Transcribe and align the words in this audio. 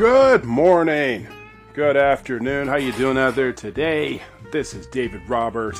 Good 0.00 0.44
morning. 0.46 1.28
Good 1.74 1.98
afternoon. 1.98 2.68
How 2.68 2.76
you 2.76 2.90
doing 2.92 3.18
out 3.18 3.34
there 3.34 3.52
today? 3.52 4.22
This 4.50 4.72
is 4.72 4.86
David 4.86 5.20
Robert 5.28 5.78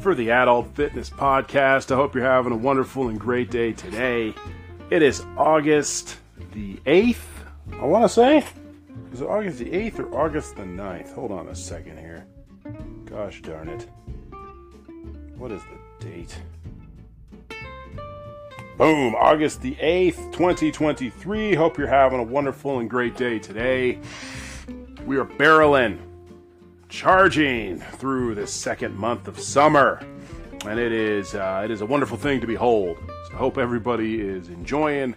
for 0.00 0.14
the 0.14 0.32
Adult 0.32 0.76
Fitness 0.76 1.08
Podcast. 1.08 1.90
I 1.90 1.94
hope 1.94 2.14
you're 2.14 2.24
having 2.24 2.52
a 2.52 2.58
wonderful 2.58 3.08
and 3.08 3.18
great 3.18 3.50
day 3.50 3.72
today. 3.72 4.34
It 4.90 5.00
is 5.00 5.24
August 5.38 6.18
the 6.52 6.76
8th, 6.84 7.24
I 7.80 7.86
want 7.86 8.04
to 8.04 8.08
say. 8.10 8.44
Is 9.14 9.22
it 9.22 9.26
August 9.26 9.60
the 9.60 9.70
8th 9.70 9.98
or 9.98 10.14
August 10.14 10.56
the 10.56 10.64
9th? 10.64 11.14
Hold 11.14 11.32
on 11.32 11.48
a 11.48 11.54
second 11.54 11.98
here. 11.98 12.26
Gosh 13.06 13.40
darn 13.40 13.70
it. 13.70 13.88
What 15.38 15.50
is 15.50 15.62
the 15.62 16.06
date? 16.06 16.36
Boom, 18.76 19.14
August 19.14 19.62
the 19.62 19.76
8th, 19.76 20.32
2023. 20.32 21.54
Hope 21.54 21.78
you're 21.78 21.86
having 21.86 22.18
a 22.18 22.24
wonderful 22.24 22.80
and 22.80 22.90
great 22.90 23.16
day 23.16 23.38
today. 23.38 24.00
We 25.06 25.16
are 25.16 25.24
barreling, 25.24 26.00
charging 26.88 27.78
through 27.78 28.34
this 28.34 28.52
second 28.52 28.96
month 28.96 29.28
of 29.28 29.38
summer, 29.38 30.04
and 30.66 30.80
it 30.80 30.90
is 30.90 31.36
uh, 31.36 31.62
it 31.64 31.70
is 31.70 31.82
a 31.82 31.86
wonderful 31.86 32.16
thing 32.16 32.40
to 32.40 32.48
behold. 32.48 32.98
So 33.28 33.34
I 33.34 33.36
hope 33.36 33.58
everybody 33.58 34.20
is 34.20 34.48
enjoying 34.48 35.14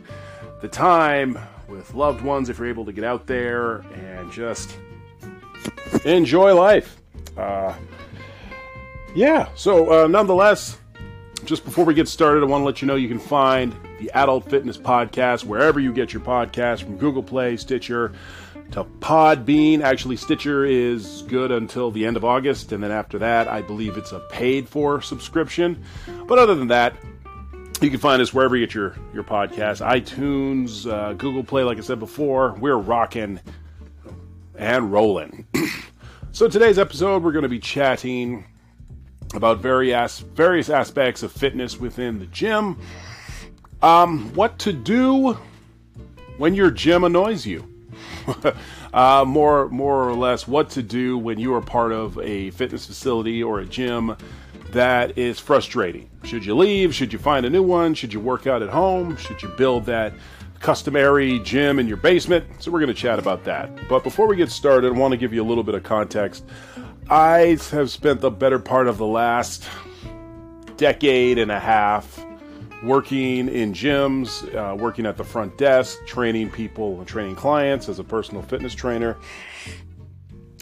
the 0.62 0.68
time 0.68 1.40
with 1.68 1.96
loved 1.96 2.22
ones 2.22 2.50
if 2.50 2.60
you're 2.60 2.70
able 2.70 2.86
to 2.86 2.94
get 2.94 3.06
out 3.06 3.26
there 3.26 3.78
and 3.96 4.32
just 4.32 4.78
enjoy 6.06 6.54
life. 6.54 7.02
Uh, 7.36 7.74
yeah, 9.16 9.50
so 9.56 10.04
uh, 10.04 10.08
nonetheless, 10.08 10.78
just 11.48 11.64
before 11.64 11.86
we 11.86 11.94
get 11.94 12.10
started, 12.10 12.44
I 12.44 12.46
want 12.46 12.62
to 12.62 12.66
let 12.66 12.82
you 12.82 12.88
know 12.88 12.96
you 12.96 13.08
can 13.08 13.20
find 13.20 13.74
the 14.00 14.12
Adult 14.14 14.50
Fitness 14.50 14.78
Podcast 14.78 15.46
wherever 15.46 15.80
you 15.80 15.94
get 15.94 16.12
your 16.12 16.22
podcast 16.22 16.84
from 16.84 16.98
Google 16.98 17.24
Play, 17.24 17.56
Stitcher, 17.56 18.12
to 18.72 18.84
Podbean. 18.84 19.80
Actually, 19.82 20.18
Stitcher 20.18 20.66
is 20.66 21.22
good 21.24 21.52
until 21.52 21.90
the 21.90 22.06
end 22.06 22.18
of 22.18 22.26
August, 22.26 22.74
and 22.74 22.84
then 22.84 22.92
after 22.92 23.18
that, 23.20 23.48
I 23.48 23.62
believe 23.62 23.96
it's 23.96 24.12
a 24.12 24.20
paid 24.20 24.68
for 24.68 25.02
subscription. 25.02 25.82
But 26.28 26.38
other 26.38 26.54
than 26.54 26.68
that, 26.68 26.98
you 27.80 27.90
can 27.90 28.00
find 28.00 28.22
us 28.22 28.34
wherever 28.34 28.58
you 28.58 28.66
get 28.66 28.76
your, 28.76 28.98
your 29.14 29.24
podcast 29.24 29.80
iTunes, 29.86 30.86
uh, 30.92 31.14
Google 31.14 31.46
Play, 31.46 31.64
like 31.64 31.78
I 31.78 31.82
said 31.82 32.00
before. 32.00 32.56
We're 32.60 32.76
rocking 32.76 33.40
and 34.56 34.92
rolling. 34.92 35.48
so, 36.34 36.50
today's 36.50 36.78
episode, 36.78 37.24
we're 37.24 37.32
going 37.32 37.44
to 37.44 37.50
be 37.50 37.60
chatting 37.60 38.44
about 39.34 39.60
various 39.60 40.20
various 40.20 40.70
aspects 40.70 41.24
of 41.24 41.32
fitness 41.32 41.80
within 41.80 42.20
the 42.20 42.28
gym. 42.28 42.80
Um, 43.82 44.34
what 44.34 44.58
to 44.60 44.74
do 44.74 45.38
when 46.38 46.54
your 46.54 46.72
gym 46.72 47.04
annoys 47.04 47.46
you. 47.46 47.68
uh, 48.94 49.26
more 49.28 49.70
more 49.70 50.08
or 50.08 50.14
less, 50.14 50.48
what 50.48 50.70
to 50.72 50.84
do 50.84 51.18
when 51.18 51.40
you 51.40 51.54
are 51.54 51.62
part 51.62 51.92
of 51.92 52.18
a 52.20 52.52
fitness 52.52 52.86
facility 52.86 53.42
or 53.44 53.60
a 53.60 53.66
gym 53.66 54.16
that 54.72 55.18
is 55.18 55.40
frustrating. 55.40 56.10
Should 56.24 56.46
you 56.46 56.56
leave? 56.56 56.94
Should 56.94 57.14
you 57.14 57.20
find 57.20 57.46
a 57.46 57.50
new 57.50 57.64
one? 57.64 57.94
Should 57.94 58.14
you 58.14 58.20
work 58.20 58.48
out 58.48 58.62
at 58.62 58.70
home? 58.70 59.16
Should 59.18 59.42
you 59.42 59.50
build 59.50 59.86
that 59.86 60.14
customary 60.60 61.40
gym 61.40 61.80
in 61.80 61.88
your 61.88 61.98
basement? 61.98 62.46
So 62.60 62.72
we're 62.72 62.80
going 62.80 62.94
to 62.94 63.02
chat 63.02 63.18
about 63.18 63.46
that. 63.46 63.70
But 63.88 64.04
before 64.04 64.28
we 64.28 64.36
get 64.36 64.52
started, 64.52 64.94
I 64.94 64.98
want 64.98 65.14
to 65.14 65.18
give 65.18 65.34
you 65.34 65.42
a 65.42 65.48
little 65.48 65.64
bit 65.64 65.76
of 65.76 65.84
context. 65.84 66.44
I 67.10 67.58
have 67.72 67.90
spent 67.90 68.20
the 68.20 68.30
better 68.30 68.60
part 68.60 68.88
of 68.88 68.98
the 68.98 69.06
last 69.06 69.70
decade 70.76 71.38
and 71.38 71.50
a 71.50 71.60
half 71.60 72.26
working 72.84 73.48
in 73.48 73.72
gyms, 73.72 74.54
uh, 74.54 74.76
working 74.76 75.06
at 75.06 75.16
the 75.16 75.24
front 75.24 75.58
desk, 75.58 75.98
training 76.06 76.50
people 76.50 76.98
and 76.98 77.08
training 77.08 77.36
clients 77.36 77.88
as 77.88 78.00
a 78.00 78.04
personal 78.04 78.42
fitness 78.42 78.76
trainer. 78.76 79.16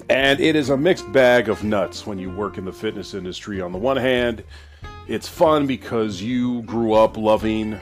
And 0.07 0.39
it 0.39 0.55
is 0.55 0.69
a 0.69 0.77
mixed 0.77 1.11
bag 1.11 1.49
of 1.49 1.63
nuts 1.63 2.05
when 2.05 2.19
you 2.19 2.29
work 2.29 2.59
in 2.59 2.65
the 2.65 2.71
fitness 2.71 3.15
industry. 3.15 3.59
On 3.59 3.71
the 3.71 3.79
one 3.79 3.97
hand, 3.97 4.43
it's 5.07 5.27
fun 5.27 5.65
because 5.65 6.21
you 6.21 6.61
grew 6.61 6.93
up 6.93 7.17
loving 7.17 7.79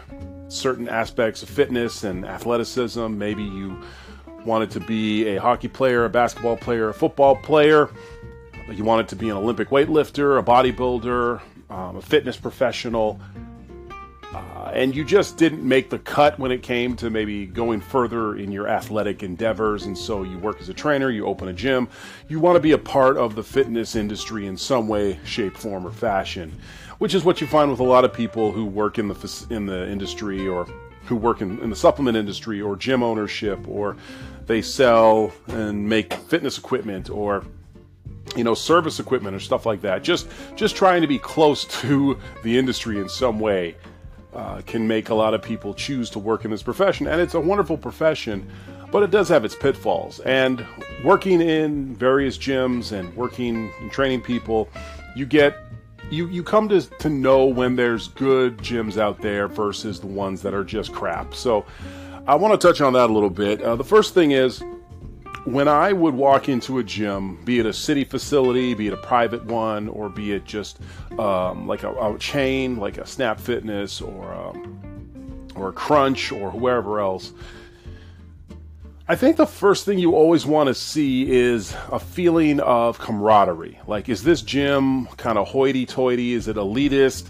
certain 0.47 0.87
aspects 0.87 1.43
of 1.43 1.49
fitness 1.49 2.05
and 2.05 2.25
athleticism. 2.25 3.17
Maybe 3.17 3.43
you 3.43 3.83
wanted 4.45 4.71
to 4.71 4.79
be 4.79 5.27
a 5.27 5.41
hockey 5.41 5.67
player, 5.67 6.05
a 6.05 6.09
basketball 6.09 6.55
player, 6.55 6.89
a 6.89 6.93
football 6.93 7.35
player 7.35 7.89
you 8.71 8.83
wanted 8.83 9.07
to 9.09 9.15
be 9.15 9.29
an 9.29 9.37
Olympic 9.37 9.69
weightlifter, 9.69 10.39
a 10.39 10.43
bodybuilder, 10.43 11.41
um, 11.69 11.97
a 11.97 12.01
fitness 12.01 12.37
professional, 12.37 13.19
uh, 14.33 14.71
and 14.73 14.95
you 14.95 15.03
just 15.03 15.37
didn't 15.37 15.67
make 15.67 15.89
the 15.89 15.99
cut 15.99 16.39
when 16.39 16.51
it 16.51 16.63
came 16.63 16.95
to 16.95 17.09
maybe 17.09 17.45
going 17.45 17.79
further 17.79 18.35
in 18.35 18.51
your 18.51 18.67
athletic 18.67 19.21
endeavors. 19.21 19.85
And 19.85 19.95
so 19.97 20.23
you 20.23 20.39
work 20.39 20.59
as 20.59 20.69
a 20.69 20.73
trainer, 20.73 21.11
you 21.11 21.25
open 21.25 21.49
a 21.49 21.53
gym, 21.53 21.87
you 22.29 22.39
want 22.39 22.55
to 22.55 22.59
be 22.59 22.71
a 22.71 22.77
part 22.77 23.17
of 23.17 23.35
the 23.35 23.43
fitness 23.43 23.95
industry 23.95 24.47
in 24.47 24.57
some 24.57 24.87
way, 24.87 25.19
shape, 25.23 25.55
form, 25.55 25.85
or 25.85 25.91
fashion, 25.91 26.51
which 26.97 27.13
is 27.13 27.23
what 27.23 27.41
you 27.41 27.47
find 27.47 27.69
with 27.69 27.79
a 27.79 27.83
lot 27.83 28.05
of 28.05 28.13
people 28.13 28.51
who 28.51 28.65
work 28.65 28.97
in 28.97 29.07
the 29.07 29.47
in 29.49 29.65
the 29.65 29.87
industry 29.87 30.47
or 30.47 30.65
who 31.05 31.15
work 31.15 31.41
in, 31.41 31.59
in 31.59 31.69
the 31.69 31.75
supplement 31.75 32.17
industry 32.17 32.61
or 32.61 32.75
gym 32.75 33.03
ownership 33.03 33.59
or 33.67 33.97
they 34.45 34.61
sell 34.61 35.31
and 35.47 35.87
make 35.87 36.13
fitness 36.13 36.57
equipment 36.57 37.09
or 37.09 37.43
you 38.35 38.43
know 38.43 38.53
service 38.53 38.99
equipment 38.99 39.35
or 39.35 39.39
stuff 39.39 39.65
like 39.65 39.81
that 39.81 40.03
just 40.03 40.27
just 40.55 40.75
trying 40.75 41.01
to 41.01 41.07
be 41.07 41.19
close 41.19 41.65
to 41.81 42.17
the 42.43 42.57
industry 42.57 42.97
in 42.97 43.09
some 43.09 43.39
way 43.39 43.75
uh, 44.33 44.61
can 44.65 44.87
make 44.87 45.09
a 45.09 45.13
lot 45.13 45.33
of 45.33 45.43
people 45.43 45.73
choose 45.73 46.09
to 46.09 46.17
work 46.17 46.43
in 46.43 46.51
this 46.51 46.63
profession 46.63 47.07
and 47.07 47.21
it's 47.21 47.35
a 47.35 47.39
wonderful 47.39 47.77
profession 47.77 48.49
but 48.93 49.01
it 49.01 49.09
does 49.09 49.27
have 49.27 49.43
its 49.43 49.55
pitfalls. 49.55 50.19
And 50.19 50.63
working 51.03 51.41
in 51.41 51.95
various 51.95 52.37
gyms 52.37 52.91
and 52.91 53.13
working 53.15 53.73
and 53.81 53.91
training 53.91 54.21
people 54.21 54.69
you 55.15 55.25
get 55.25 55.57
you 56.11 56.27
you 56.27 56.43
come 56.43 56.69
to 56.69 56.81
to 56.99 57.09
know 57.09 57.45
when 57.45 57.75
there's 57.75 58.09
good 58.09 58.57
gyms 58.59 58.99
out 58.99 59.19
there 59.19 59.47
versus 59.47 59.99
the 59.99 60.05
ones 60.05 60.43
that 60.43 60.53
are 60.53 60.63
just 60.63 60.93
crap. 60.93 61.33
So 61.33 61.65
i 62.27 62.35
want 62.35 62.59
to 62.59 62.67
touch 62.67 62.81
on 62.81 62.93
that 62.93 63.09
a 63.09 63.13
little 63.13 63.31
bit. 63.31 63.63
Uh, 63.63 63.75
the 63.75 63.83
first 63.83 64.13
thing 64.13 64.31
is 64.31 64.63
when 65.45 65.67
I 65.67 65.91
would 65.91 66.13
walk 66.13 66.47
into 66.47 66.79
a 66.79 66.83
gym, 66.83 67.43
be 67.43 67.59
it 67.59 67.65
a 67.65 67.73
city 67.73 68.03
facility, 68.03 68.73
be 68.73 68.87
it 68.87 68.93
a 68.93 68.97
private 68.97 69.45
one, 69.45 69.89
or 69.89 70.09
be 70.09 70.31
it 70.31 70.45
just 70.45 70.79
um, 71.19 71.67
like 71.67 71.83
a, 71.83 71.91
a, 71.91 72.17
chain, 72.17 72.77
like 72.77 72.97
a 72.97 73.05
Snap 73.05 73.39
Fitness 73.39 74.01
or 74.01 74.33
um, 74.33 74.79
or 75.55 75.69
a 75.69 75.73
Crunch 75.73 76.31
or 76.31 76.49
whoever 76.49 76.99
else, 76.99 77.33
I 79.07 79.15
think 79.15 79.35
the 79.35 79.45
first 79.45 79.85
thing 79.85 79.99
you 79.99 80.15
always 80.15 80.45
want 80.45 80.67
to 80.67 80.73
see 80.73 81.29
is 81.29 81.75
a 81.91 81.99
feeling 81.99 82.61
of 82.61 82.99
camaraderie. 82.99 83.79
Like, 83.85 84.07
is 84.07 84.23
this 84.23 84.41
gym 84.41 85.07
kind 85.17 85.37
of 85.37 85.49
hoity-toity? 85.49 86.33
Is 86.33 86.47
it 86.47 86.55
elitist? 86.55 87.29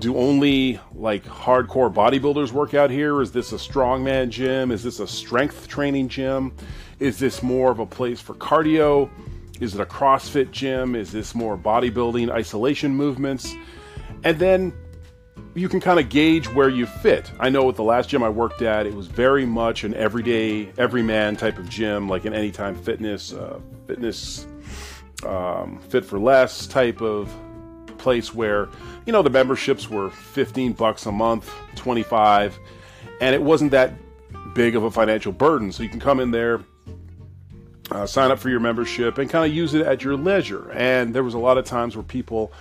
Do 0.00 0.16
only 0.16 0.80
like 0.94 1.24
hardcore 1.24 1.92
bodybuilders 1.92 2.52
work 2.52 2.74
out 2.74 2.90
here? 2.90 3.20
Is 3.20 3.32
this 3.32 3.52
a 3.52 3.56
strongman 3.56 4.30
gym? 4.30 4.72
Is 4.72 4.82
this 4.82 4.98
a 4.98 5.06
strength 5.06 5.68
training 5.68 6.08
gym? 6.08 6.52
Is 6.98 7.18
this 7.18 7.42
more 7.42 7.70
of 7.70 7.78
a 7.78 7.86
place 7.86 8.20
for 8.20 8.34
cardio? 8.34 9.10
Is 9.60 9.74
it 9.74 9.80
a 9.80 9.86
CrossFit 9.86 10.50
gym? 10.50 10.94
Is 10.94 11.12
this 11.12 11.34
more 11.34 11.56
bodybuilding 11.56 12.30
isolation 12.30 12.94
movements? 12.94 13.54
And 14.24 14.38
then 14.38 14.72
you 15.54 15.68
can 15.68 15.80
kind 15.80 16.00
of 16.00 16.08
gauge 16.08 16.48
where 16.48 16.68
you 16.68 16.86
fit. 16.86 17.30
I 17.38 17.50
know 17.50 17.64
with 17.64 17.76
the 17.76 17.84
last 17.84 18.08
gym 18.08 18.22
I 18.22 18.28
worked 18.28 18.62
at, 18.62 18.86
it 18.86 18.94
was 18.94 19.06
very 19.06 19.44
much 19.44 19.84
an 19.84 19.94
everyday, 19.94 20.72
everyman 20.78 21.36
type 21.36 21.58
of 21.58 21.68
gym, 21.68 22.08
like 22.08 22.24
an 22.24 22.32
anytime 22.32 22.74
fitness, 22.74 23.32
uh, 23.32 23.60
fitness, 23.86 24.46
um, 25.26 25.78
fit 25.88 26.04
for 26.04 26.18
less 26.18 26.66
type 26.66 27.02
of 27.02 27.30
place 28.00 28.34
where, 28.34 28.68
you 29.06 29.12
know, 29.12 29.22
the 29.22 29.30
memberships 29.30 29.88
were 29.88 30.10
15 30.10 30.72
bucks 30.72 31.06
a 31.06 31.12
month, 31.12 31.52
25, 31.76 32.58
and 33.20 33.34
it 33.34 33.42
wasn't 33.42 33.70
that 33.70 33.92
big 34.54 34.76
of 34.76 34.84
a 34.84 34.90
financial 34.90 35.32
burden. 35.32 35.70
So 35.72 35.82
you 35.82 35.88
can 35.88 36.00
come 36.00 36.20
in 36.20 36.30
there, 36.30 36.60
uh, 37.90 38.06
sign 38.06 38.30
up 38.30 38.38
for 38.38 38.48
your 38.48 38.60
membership 38.60 39.18
and 39.18 39.28
kind 39.28 39.48
of 39.48 39.56
use 39.56 39.74
it 39.74 39.86
at 39.86 40.02
your 40.02 40.16
leisure. 40.16 40.70
And 40.72 41.14
there 41.14 41.24
was 41.24 41.34
a 41.34 41.38
lot 41.38 41.58
of 41.58 41.64
times 41.64 41.96
where 41.96 42.02
people 42.02 42.52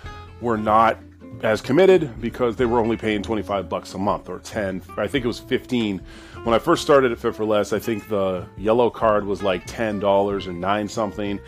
were 0.42 0.58
not 0.58 0.98
as 1.44 1.62
committed 1.62 2.20
because 2.22 2.56
they 2.56 2.66
were 2.66 2.80
only 2.80 2.98
paying 2.98 3.24
25 3.24 3.70
bucks 3.70 3.94
a 3.94 3.98
month 3.98 4.28
or 4.28 4.40
10 4.40 4.82
i 4.98 5.08
think 5.08 5.24
it 5.24 5.28
was 5.28 5.40
15 5.40 6.02
when 6.44 6.54
i 6.54 6.60
first 6.60 6.82
started 6.82 7.12
at 7.12 7.20
fit 7.20 7.34
for 7.34 7.46
less 7.46 7.72
i 7.72 7.80
think 7.80 8.08
the 8.10 8.46
yellow 8.58 8.90
card 8.90 9.26
was 9.26 9.42
like 9.42 9.66
$10 9.66 10.48
or 10.48 10.52
9 10.52 10.88
something 10.88 11.40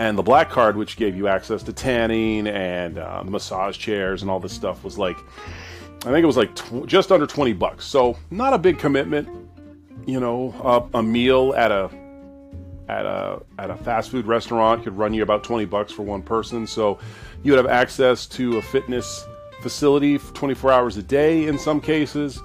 and 0.00 0.16
the 0.16 0.22
black 0.22 0.48
card 0.48 0.76
which 0.76 0.96
gave 0.96 1.14
you 1.14 1.28
access 1.28 1.62
to 1.62 1.72
tanning 1.74 2.48
and 2.48 2.98
uh, 2.98 3.22
massage 3.22 3.76
chairs 3.76 4.22
and 4.22 4.30
all 4.30 4.40
this 4.40 4.52
stuff 4.52 4.82
was 4.82 4.98
like 4.98 5.16
i 6.00 6.10
think 6.10 6.22
it 6.22 6.26
was 6.26 6.38
like 6.38 6.52
tw- 6.56 6.86
just 6.86 7.12
under 7.12 7.26
20 7.26 7.52
bucks 7.52 7.84
so 7.84 8.16
not 8.30 8.54
a 8.54 8.58
big 8.58 8.78
commitment 8.78 9.28
you 10.06 10.18
know 10.18 10.54
a, 10.94 10.98
a 10.98 11.02
meal 11.02 11.52
at 11.54 11.70
a 11.70 11.90
at 12.88 13.04
a 13.04 13.40
at 13.58 13.70
a 13.70 13.76
fast 13.76 14.10
food 14.10 14.26
restaurant 14.26 14.82
could 14.82 14.96
run 14.96 15.12
you 15.12 15.22
about 15.22 15.44
20 15.44 15.66
bucks 15.66 15.92
for 15.92 16.02
one 16.02 16.22
person 16.22 16.66
so 16.66 16.98
you 17.42 17.52
would 17.52 17.58
have 17.58 17.70
access 17.70 18.26
to 18.26 18.56
a 18.56 18.62
fitness 18.62 19.26
facility 19.60 20.16
24 20.18 20.72
hours 20.72 20.96
a 20.96 21.02
day 21.02 21.46
in 21.46 21.58
some 21.58 21.78
cases 21.78 22.40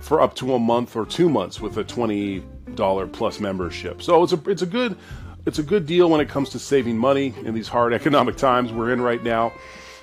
for 0.00 0.20
up 0.20 0.34
to 0.34 0.54
a 0.54 0.58
month 0.58 0.96
or 0.96 1.06
two 1.06 1.28
months 1.28 1.60
with 1.60 1.76
a 1.76 1.84
$20 1.84 3.12
plus 3.12 3.40
membership. 3.40 4.00
So 4.00 4.22
it's 4.22 4.32
a 4.32 4.40
it's 4.48 4.62
a 4.62 4.66
good 4.66 4.96
it's 5.48 5.58
a 5.58 5.62
good 5.62 5.86
deal 5.86 6.10
when 6.10 6.20
it 6.20 6.28
comes 6.28 6.50
to 6.50 6.58
saving 6.58 6.98
money 6.98 7.34
in 7.42 7.54
these 7.54 7.66
hard 7.66 7.92
economic 8.00 8.36
times 8.36 8.70
we're 8.70 8.92
in 8.92 9.00
right 9.00 9.22
now. 9.24 9.52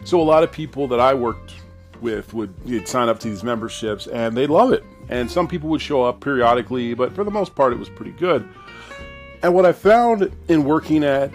So 0.04 0.20
a 0.20 0.24
lot 0.24 0.44
of 0.44 0.52
people 0.52 0.88
that 0.90 1.00
I 1.00 1.14
worked 1.14 1.54
with 2.02 2.34
would 2.34 2.54
sign 2.88 3.08
up 3.08 3.20
to 3.20 3.30
these 3.30 3.44
memberships 3.44 4.08
and 4.08 4.36
they'd 4.36 4.50
love 4.50 4.74
it. 4.74 4.84
And 5.08 5.30
some 5.30 5.48
people 5.48 5.70
would 5.70 5.82
show 5.82 6.04
up 6.04 6.20
periodically, 6.20 6.96
but 6.96 7.14
for 7.14 7.24
the 7.24 7.32
most 7.32 7.54
part, 7.56 7.72
it 7.72 7.80
was 7.80 7.90
pretty 7.90 8.12
good. 8.12 8.48
And 9.44 9.54
what 9.54 9.66
I 9.66 9.72
found 9.72 10.36
in 10.48 10.64
working 10.64 11.04
at 11.04 11.32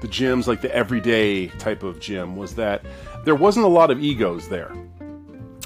the 0.00 0.06
gyms, 0.06 0.46
like 0.46 0.60
the 0.60 0.72
everyday 0.74 1.48
type 1.48 1.82
of 1.82 1.98
gym, 1.98 2.36
was 2.36 2.54
that 2.54 2.84
there 3.24 3.34
wasn't 3.34 3.66
a 3.66 3.68
lot 3.68 3.90
of 3.90 4.00
egos 4.00 4.48
there, 4.48 4.72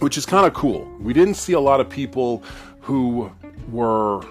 which 0.00 0.16
is 0.16 0.24
kind 0.24 0.46
of 0.46 0.54
cool. 0.54 0.90
We 0.98 1.12
didn't 1.12 1.34
see 1.34 1.52
a 1.52 1.60
lot 1.60 1.80
of 1.80 1.90
people 1.90 2.42
who 2.80 3.30
were 3.70 4.24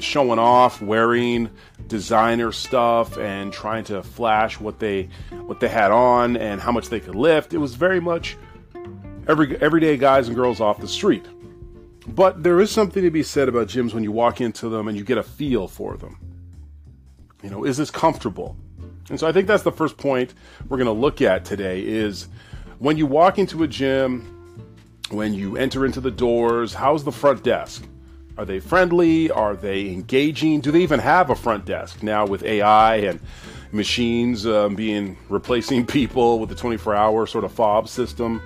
showing 0.00 0.38
off, 0.38 0.80
wearing 0.82 1.50
designer 1.86 2.52
stuff 2.52 3.16
and 3.18 3.52
trying 3.52 3.84
to 3.84 4.02
flash 4.02 4.60
what 4.60 4.78
they 4.78 5.08
what 5.30 5.60
they 5.60 5.68
had 5.68 5.90
on 5.90 6.36
and 6.36 6.60
how 6.60 6.72
much 6.72 6.88
they 6.88 7.00
could 7.00 7.14
lift. 7.14 7.54
It 7.54 7.58
was 7.58 7.74
very 7.74 8.00
much 8.00 8.36
every 9.26 9.56
everyday 9.60 9.96
guys 9.96 10.28
and 10.28 10.36
girls 10.36 10.60
off 10.60 10.80
the 10.80 10.88
street. 10.88 11.26
But 12.06 12.42
there 12.42 12.60
is 12.60 12.70
something 12.70 13.02
to 13.02 13.10
be 13.10 13.22
said 13.22 13.48
about 13.48 13.68
gyms 13.68 13.92
when 13.92 14.04
you 14.04 14.12
walk 14.12 14.40
into 14.40 14.68
them 14.68 14.86
and 14.86 14.96
you 14.96 15.04
get 15.04 15.18
a 15.18 15.22
feel 15.22 15.66
for 15.66 15.96
them. 15.96 16.18
You 17.42 17.50
know, 17.50 17.64
is 17.64 17.76
this 17.76 17.90
comfortable? 17.90 18.56
And 19.08 19.18
so 19.18 19.26
I 19.26 19.32
think 19.32 19.46
that's 19.46 19.62
the 19.62 19.72
first 19.72 19.96
point 19.96 20.34
we're 20.68 20.76
going 20.76 20.86
to 20.86 20.92
look 20.92 21.20
at 21.20 21.44
today 21.44 21.82
is 21.82 22.28
when 22.78 22.96
you 22.96 23.06
walk 23.06 23.38
into 23.38 23.62
a 23.62 23.68
gym, 23.68 24.32
when 25.10 25.32
you 25.34 25.56
enter 25.56 25.84
into 25.84 26.00
the 26.00 26.10
doors, 26.10 26.74
how's 26.74 27.04
the 27.04 27.12
front 27.12 27.42
desk? 27.42 27.84
Are 28.38 28.44
they 28.44 28.60
friendly? 28.60 29.30
Are 29.30 29.56
they 29.56 29.88
engaging? 29.88 30.60
Do 30.60 30.70
they 30.70 30.82
even 30.82 31.00
have 31.00 31.30
a 31.30 31.34
front 31.34 31.64
desk 31.64 32.02
now 32.02 32.26
with 32.26 32.42
AI 32.42 32.96
and 32.96 33.20
machines 33.72 34.46
um, 34.46 34.74
being 34.74 35.16
replacing 35.28 35.86
people 35.86 36.38
with 36.38 36.50
the 36.50 36.54
24 36.54 36.94
hour 36.94 37.26
sort 37.26 37.44
of 37.44 37.52
fob 37.52 37.88
system? 37.88 38.42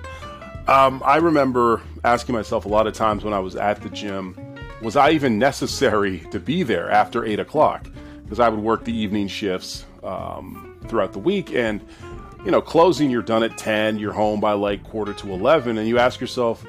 Um, 0.67 1.01
I 1.05 1.17
remember 1.17 1.81
asking 2.03 2.35
myself 2.35 2.65
a 2.65 2.69
lot 2.69 2.87
of 2.87 2.93
times 2.93 3.23
when 3.25 3.33
I 3.33 3.39
was 3.39 3.55
at 3.55 3.81
the 3.81 3.89
gym, 3.89 4.37
was 4.81 4.95
I 4.95 5.11
even 5.11 5.37
necessary 5.37 6.19
to 6.31 6.39
be 6.39 6.63
there 6.63 6.89
after 6.89 7.25
8 7.25 7.39
o'clock? 7.39 7.87
Because 8.23 8.39
I 8.39 8.47
would 8.47 8.61
work 8.61 8.85
the 8.85 8.95
evening 8.95 9.27
shifts 9.27 9.85
um, 10.03 10.79
throughout 10.87 11.11
the 11.11 11.19
week 11.19 11.53
and 11.53 11.81
you 12.45 12.49
know, 12.49 12.61
closing, 12.61 13.11
you're 13.11 13.21
done 13.21 13.43
at 13.43 13.57
10, 13.57 13.99
you're 13.99 14.13
home 14.13 14.39
by 14.39 14.53
like 14.53 14.83
quarter 14.83 15.13
to 15.13 15.31
11, 15.31 15.77
and 15.77 15.87
you 15.87 15.99
ask 15.99 16.19
yourself, 16.19 16.65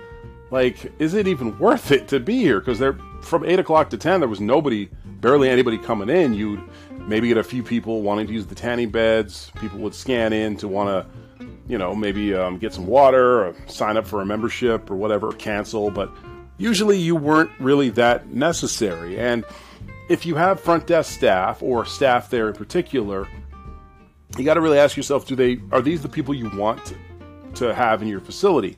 like, 0.53 0.93
is 1.01 1.15
it 1.15 1.27
even 1.27 1.59
worth 1.59 1.91
it 1.91 2.09
to 2.09 2.21
be 2.21 2.37
here? 2.37 2.61
Because 2.61 2.79
they're 2.79 2.99
from 3.23 3.45
eight 3.45 3.59
o'clock 3.59 3.89
to 3.91 3.97
ten, 3.97 4.21
there 4.21 4.29
was 4.29 4.41
nobody, 4.41 4.91
barely 5.05 5.49
anybody 5.49 5.79
coming 5.79 6.11
in. 6.11 6.35
You'd 6.35 6.63
maybe 6.91 7.29
get 7.29 7.39
a 7.39 7.43
few 7.43 7.63
people 7.63 8.03
wanting 8.03 8.27
to 8.27 8.33
use 8.35 8.47
the 8.47 8.55
tanning 8.55 8.91
beds. 8.91 9.51
People 9.59 9.79
would 9.79 9.95
scan 9.95 10.35
in 10.35 10.59
to 10.59 10.69
want 10.69 10.91
to, 10.91 11.47
you 11.67 11.79
know, 11.79 11.95
maybe 11.95 12.35
um, 12.35 12.59
get 12.59 12.75
some 12.75 12.87
water 12.87 13.47
or 13.47 13.55
sign 13.67 13.97
up 13.97 14.07
for 14.07 14.21
a 14.21 14.27
membership 14.27 14.91
or 14.91 14.97
whatever, 14.97 15.29
or 15.29 15.33
cancel. 15.33 15.91
But 15.91 16.13
usually 16.59 16.99
you 16.99 17.17
weren't 17.17 17.51
really 17.59 17.89
that 17.91 18.29
necessary. 18.29 19.19
And 19.19 19.47
if 20.11 20.27
you 20.27 20.35
have 20.35 20.61
front 20.61 20.87
desk 20.87 21.13
staff 21.13 21.63
or 21.63 21.87
staff 21.87 22.29
there 22.29 22.49
in 22.49 22.55
particular, 22.55 23.27
you 24.37 24.45
got 24.45 24.55
to 24.55 24.61
really 24.61 24.79
ask 24.79 24.99
yourself: 24.99 25.27
Do 25.27 25.35
they 25.35 25.63
are 25.73 25.81
these 25.81 26.03
the 26.03 26.11
people 26.11 26.35
you 26.35 26.51
want 26.59 26.95
to 27.55 27.73
have 27.73 28.03
in 28.03 28.09
your 28.09 28.21
facility? 28.21 28.77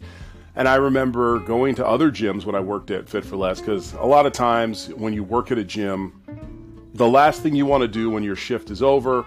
And 0.57 0.69
I 0.69 0.77
remember 0.77 1.41
going 1.41 1.75
to 1.77 1.87
other 1.87 2.11
gyms 2.11 2.45
when 2.45 2.55
I 2.55 2.61
worked 2.61 2.91
at 2.91 3.09
Fit 3.09 3.25
for 3.25 3.37
Less 3.37 3.61
because 3.61 3.93
a 3.95 4.07
lot 4.07 4.25
of 4.25 4.33
times 4.33 4.89
when 4.91 5.13
you 5.13 5.25
work 5.25 5.51
at 5.51 5.59
a 5.59 5.65
gym, 5.65 6.23
the 6.95 7.09
last 7.09 7.43
thing 7.43 7.57
you 7.57 7.67
want 7.67 7.83
to 7.83 7.89
do 7.89 8.09
when 8.09 8.23
your 8.23 8.37
shift 8.37 8.71
is 8.71 8.81
over 8.81 9.27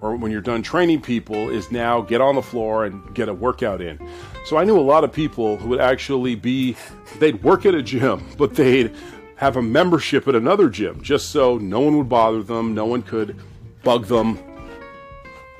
or 0.00 0.16
when 0.16 0.32
you're 0.32 0.40
done 0.40 0.62
training 0.62 1.00
people 1.00 1.48
is 1.48 1.70
now 1.70 2.00
get 2.00 2.20
on 2.20 2.34
the 2.34 2.42
floor 2.42 2.86
and 2.86 3.14
get 3.14 3.28
a 3.28 3.34
workout 3.34 3.80
in. 3.80 4.00
So 4.46 4.56
I 4.56 4.64
knew 4.64 4.76
a 4.76 4.80
lot 4.80 5.04
of 5.04 5.12
people 5.12 5.56
who 5.58 5.68
would 5.68 5.80
actually 5.80 6.34
be, 6.34 6.76
they'd 7.20 7.40
work 7.44 7.66
at 7.66 7.74
a 7.74 7.82
gym, 7.82 8.26
but 8.36 8.54
they'd 8.56 8.92
have 9.36 9.56
a 9.56 9.62
membership 9.62 10.26
at 10.26 10.34
another 10.34 10.68
gym 10.68 11.00
just 11.02 11.30
so 11.30 11.56
no 11.58 11.80
one 11.80 11.96
would 11.98 12.08
bother 12.08 12.42
them, 12.42 12.74
no 12.74 12.84
one 12.84 13.02
could 13.02 13.36
bug 13.84 14.06
them, 14.06 14.38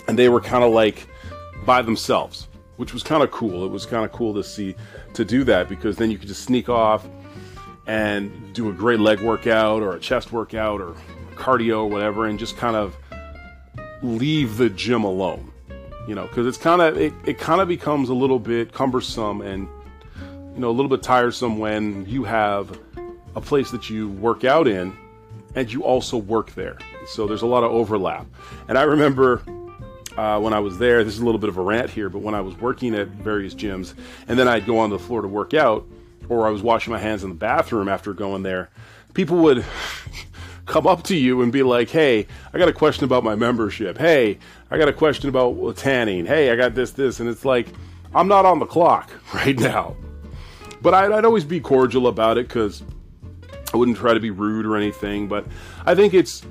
and 0.09 0.19
they 0.19 0.29
were 0.29 0.41
kind 0.41 0.65
of 0.65 0.73
like 0.73 1.07
by 1.65 1.83
themselves 1.83 2.49
which 2.77 2.93
was 2.93 3.03
kind 3.03 3.23
of 3.23 3.31
cool. 3.31 3.65
It 3.65 3.71
was 3.71 3.87
kind 3.87 4.05
of 4.05 4.13
cool 4.13 4.35
to 4.35 4.45
see 4.45 4.75
to 5.15 5.25
do 5.25 5.45
that 5.45 5.69
because 5.69 5.97
then 5.97 6.11
you 6.11 6.19
could 6.19 6.29
just 6.29 6.45
sneak 6.45 6.69
off 6.69 7.07
and 7.87 8.55
do 8.55 8.71
a 8.71 8.73
great 8.73 9.01
leg 9.01 9.21
workout 9.21 9.83
or 9.83 9.95
a 9.95 10.01
chest 10.01 10.33
workout 10.33 10.81
or 10.81 10.95
cardio 11.35 11.79
or 11.79 11.87
whatever 11.87 12.27
and 12.27 12.39
just 12.39 12.57
kind 12.57 12.77
of 12.77 12.97
leave 14.03 14.57
the 14.57 14.71
gym 14.71 15.05
alone. 15.05 15.53
You 16.09 16.15
know, 16.15 16.27
because 16.27 16.47
it's 16.47 16.59
kind 16.59 16.83
of 16.83 16.99
it, 16.99 17.13
it 17.25 17.39
kind 17.39 17.61
of 17.61 17.69
becomes 17.69 18.11
a 18.11 18.15
little 18.15 18.39
bit 18.39 18.73
cumbersome 18.73 19.41
and 19.41 19.69
you 20.55 20.61
know 20.61 20.69
a 20.69 20.73
little 20.73 20.91
bit 20.91 21.03
tiresome 21.03 21.59
when 21.59 22.07
you 22.07 22.25
have 22.25 22.79
a 23.37 23.41
place 23.41 23.71
that 23.71 23.89
you 23.89 24.09
work 24.11 24.45
out 24.45 24.69
in 24.69 24.95
and 25.55 25.73
you 25.73 25.83
also 25.83 26.17
work 26.17 26.55
there. 26.55 26.79
So 27.07 27.27
there's 27.27 27.43
a 27.43 27.47
lot 27.47 27.65
of 27.65 27.73
overlap. 27.73 28.27
And 28.69 28.77
I 28.77 28.83
remember 28.83 29.43
uh, 30.17 30.41
when 30.41 30.53
I 30.53 30.61
was 30.61 30.79
there. 30.79 31.05
This 31.05 31.15
is 31.15 31.21
a 31.21 31.25
little 31.25 31.39
bit 31.39 31.49
of 31.49 31.57
a 31.57 31.63
rant 31.63 31.91
here, 31.91 32.09
but 32.09 32.21
when 32.21 32.35
I 32.35 32.41
was 32.41 32.57
working 32.59 32.95
at 32.95 33.09
various 33.09 33.55
gyms, 33.55 33.95
and 34.29 34.39
then 34.39 34.49
I'd 34.49 34.67
go 34.67 34.79
on 34.79 34.91
the 34.91 34.99
floor 34.99 35.23
to 35.23 35.29
work 35.29 35.55
out, 35.55 35.87
or 36.29 36.47
I 36.47 36.51
was 36.51 36.63
washing 36.63 36.93
my 36.93 36.99
hands 36.99 37.23
in 37.23 37.31
the 37.31 37.35
bathroom 37.35 37.89
after 37.89 38.13
going 38.13 38.43
there, 38.43 38.71
people 39.13 39.39
would 39.39 39.65
come 40.67 40.87
up 40.87 41.03
to 41.05 41.17
you 41.17 41.43
and 41.43 41.53
be 41.53 41.63
like, 41.63 41.91
"Hey, 41.91 42.27
I 42.53 42.59
got 42.59 42.69
a 42.69 42.73
question 42.73 43.05
about 43.05 43.25
my 43.25 43.35
membership. 43.35 43.99
Hey, 43.99 44.39
I 44.71 44.79
got 44.79 44.89
a 44.89 44.93
question 44.93 45.29
about 45.29 45.77
tanning. 45.77 46.27
Hey, 46.27 46.51
I 46.51 46.57
got 46.57 46.75
this, 46.75 46.93
this," 46.93 47.21
and 47.21 47.29
it's 47.29 47.45
like, 47.45 47.69
I'm 48.15 48.29
not 48.29 48.47
on 48.47 48.59
the 48.59 48.67
clock 48.67 49.11
right 49.35 49.59
now. 49.59 49.97
But 50.81 50.95
I'd, 50.95 51.13
I'd 51.13 51.25
always 51.25 51.45
be 51.45 51.61
cordial 51.61 52.07
about 52.09 52.39
it 52.39 52.47
because 52.47 52.83
I 53.73 53.77
wouldn't 53.77 53.97
try 53.97 54.15
to 54.15 54.21
be 54.21 54.31
rude 54.31 54.67
or 54.67 54.77
anything. 54.77 55.29
But 55.29 55.47
I 55.87 55.95
think 55.95 56.15
it's 56.15 56.45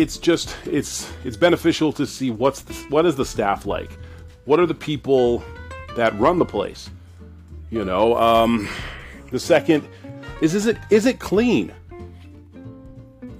it's 0.00 0.16
just 0.16 0.56
it's 0.66 1.12
it's 1.24 1.36
beneficial 1.36 1.92
to 1.92 2.06
see 2.06 2.30
what's 2.30 2.62
the, 2.62 2.74
what 2.88 3.04
is 3.04 3.16
the 3.16 3.24
staff 3.26 3.66
like, 3.66 3.90
what 4.46 4.58
are 4.58 4.66
the 4.66 4.74
people 4.74 5.44
that 5.96 6.18
run 6.18 6.38
the 6.38 6.44
place. 6.44 6.88
You 7.70 7.84
know, 7.84 8.16
um, 8.16 8.68
the 9.30 9.38
second 9.38 9.86
is 10.40 10.54
is 10.54 10.66
it 10.66 10.78
is 10.88 11.06
it 11.06 11.20
clean? 11.20 11.72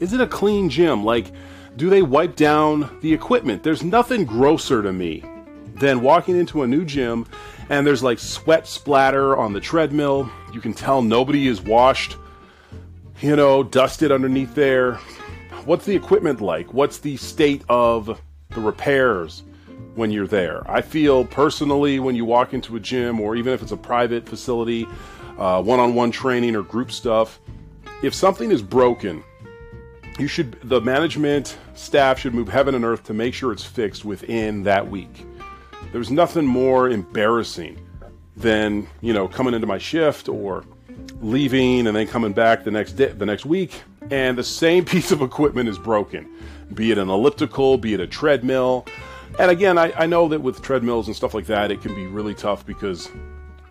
Is 0.01 0.13
it 0.13 0.21
a 0.21 0.27
clean 0.27 0.69
gym? 0.69 1.05
Like, 1.05 1.33
do 1.77 1.91
they 1.91 2.03
wipe 2.03 2.37
down 2.37 2.99
the 3.01 3.13
equipment? 3.13 3.63
There's 3.63 3.83
nothing 3.83 4.25
grosser 4.25 4.83
to 4.83 4.93
me 4.93 5.25
than 5.75 6.03
walking 6.03 6.37
into 6.37 6.63
a 6.63 6.67
new 6.67 6.85
gym 6.85 7.27
and 7.71 7.87
there's 7.87 8.03
like 8.03 8.19
sweat 8.19 8.67
splatter 8.67 9.37
on 9.37 9.53
the 9.53 9.61
treadmill. 9.61 10.31
You 10.53 10.61
can 10.61 10.75
tell 10.75 11.01
nobody 11.01 11.47
is 11.47 11.61
washed, 11.61 12.17
you 13.21 13.37
know, 13.37 13.63
dusted 13.63 14.13
underneath 14.13 14.55
there 14.55 14.99
what's 15.67 15.85
the 15.85 15.95
equipment 15.95 16.41
like? 16.41 16.73
What's 16.73 16.99
the 16.99 17.17
state 17.17 17.63
of 17.69 18.21
the 18.51 18.61
repairs 18.61 19.43
when 19.95 20.11
you're 20.11 20.27
there? 20.27 20.69
I 20.71 20.83
feel 20.83 21.25
personally 21.25 22.01
when 22.01 22.15
you 22.15 22.25
walk 22.25 22.55
into 22.55 22.77
a 22.77 22.81
gym 22.81 23.21
or 23.21 23.37
even 23.37 23.53
if 23.53 23.63
it's 23.63 23.73
a 23.73 23.77
private 23.77 24.29
facility, 24.29 24.85
one 25.37 25.81
on 25.81 25.95
one 25.95 26.11
training 26.11 26.57
or 26.57 26.63
group 26.63 26.93
stuff, 26.93 27.41
if 28.03 28.15
something 28.15 28.51
is 28.51 28.63
broken, 28.63 29.23
you 30.19 30.27
should 30.27 30.59
the 30.63 30.81
management 30.81 31.57
staff 31.75 32.19
should 32.19 32.35
move 32.35 32.49
heaven 32.49 32.75
and 32.75 32.85
earth 32.85 33.05
to 33.05 33.15
make 33.15 33.33
sure 33.33 33.53
it's 33.53 33.65
fixed 33.65 34.05
within 34.05 34.63
that 34.65 34.91
week. 34.91 35.27
There's 35.93 36.11
nothing 36.11 36.47
more 36.47 36.91
embarrassing 36.91 37.79
than, 38.37 38.87
you 39.01 39.13
know, 39.13 39.29
coming 39.29 39.55
into 39.55 39.67
my 39.67 39.79
shift 39.79 40.29
or 40.29 40.65
leaving 41.21 41.87
and 41.87 41.97
then 41.97 42.07
coming 42.07 42.33
back 42.33 42.65
the 42.65 42.71
next 42.71 42.93
day, 42.93 43.09
the 43.09 43.27
next 43.27 43.45
week, 43.45 43.83
and 44.11 44.39
the 44.39 44.45
same 44.45 44.85
piece 44.87 45.11
of 45.13 45.23
equipment 45.23 45.69
is 45.69 45.79
broken, 45.79 46.29
be 46.75 46.91
it 46.91 46.99
an 46.99 47.09
elliptical, 47.09 47.79
be 47.79 47.95
it 47.95 48.01
a 48.01 48.07
treadmill. 48.07 48.87
And 49.39 49.51
again, 49.51 49.79
I, 49.79 49.93
I 49.97 50.07
know 50.07 50.29
that 50.29 50.41
with 50.41 50.61
treadmills 50.63 51.07
and 51.07 51.17
stuff 51.17 51.35
like 51.35 51.47
that, 51.47 51.71
it 51.71 51.81
can 51.83 51.95
be 51.95 52.07
really 52.07 52.35
tough 52.35 52.67
because 52.67 53.11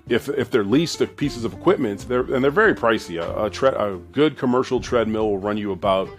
if 0.08 0.28
if 0.30 0.50
they're 0.50 0.64
leased 0.64 1.02
pieces 1.18 1.44
of 1.44 1.54
equipment, 1.54 2.08
they're 2.08 2.22
and 2.22 2.44
they're 2.44 2.52
very 2.52 2.74
pricey. 2.74 3.22
A, 3.22 3.46
a, 3.46 3.50
tre- 3.50 3.70
a 3.70 3.98
good 4.12 4.38
commercial 4.38 4.80
treadmill 4.80 5.30
will 5.30 5.38
run 5.38 5.58
you 5.58 5.72
about, 5.72 6.10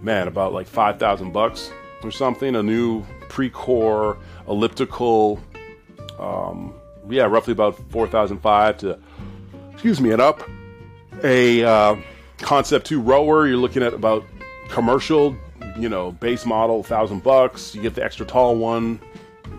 man, 0.00 0.28
about 0.28 0.52
like 0.52 0.66
five 0.66 0.98
thousand 0.98 1.32
bucks 1.32 1.70
or 2.02 2.10
something. 2.10 2.56
A 2.56 2.62
new 2.62 3.04
Precor 3.28 4.18
elliptical, 4.48 5.40
um, 6.18 6.74
yeah, 7.08 7.24
roughly 7.24 7.52
about 7.52 7.78
four 7.90 8.06
thousand 8.06 8.38
five 8.40 8.76
to 8.78 8.98
excuse 9.72 10.00
me, 10.00 10.10
and 10.12 10.20
up. 10.20 10.42
A 11.24 11.64
uh, 11.64 11.96
Concept 12.46 12.86
2 12.86 13.00
rower, 13.00 13.48
you're 13.48 13.56
looking 13.56 13.82
at 13.82 13.92
about 13.92 14.24
commercial, 14.68 15.36
you 15.76 15.88
know, 15.88 16.12
base 16.12 16.46
model, 16.46 16.84
thousand 16.84 17.24
bucks. 17.24 17.74
You 17.74 17.82
get 17.82 17.96
the 17.96 18.04
extra 18.04 18.24
tall 18.24 18.54
one, 18.54 19.00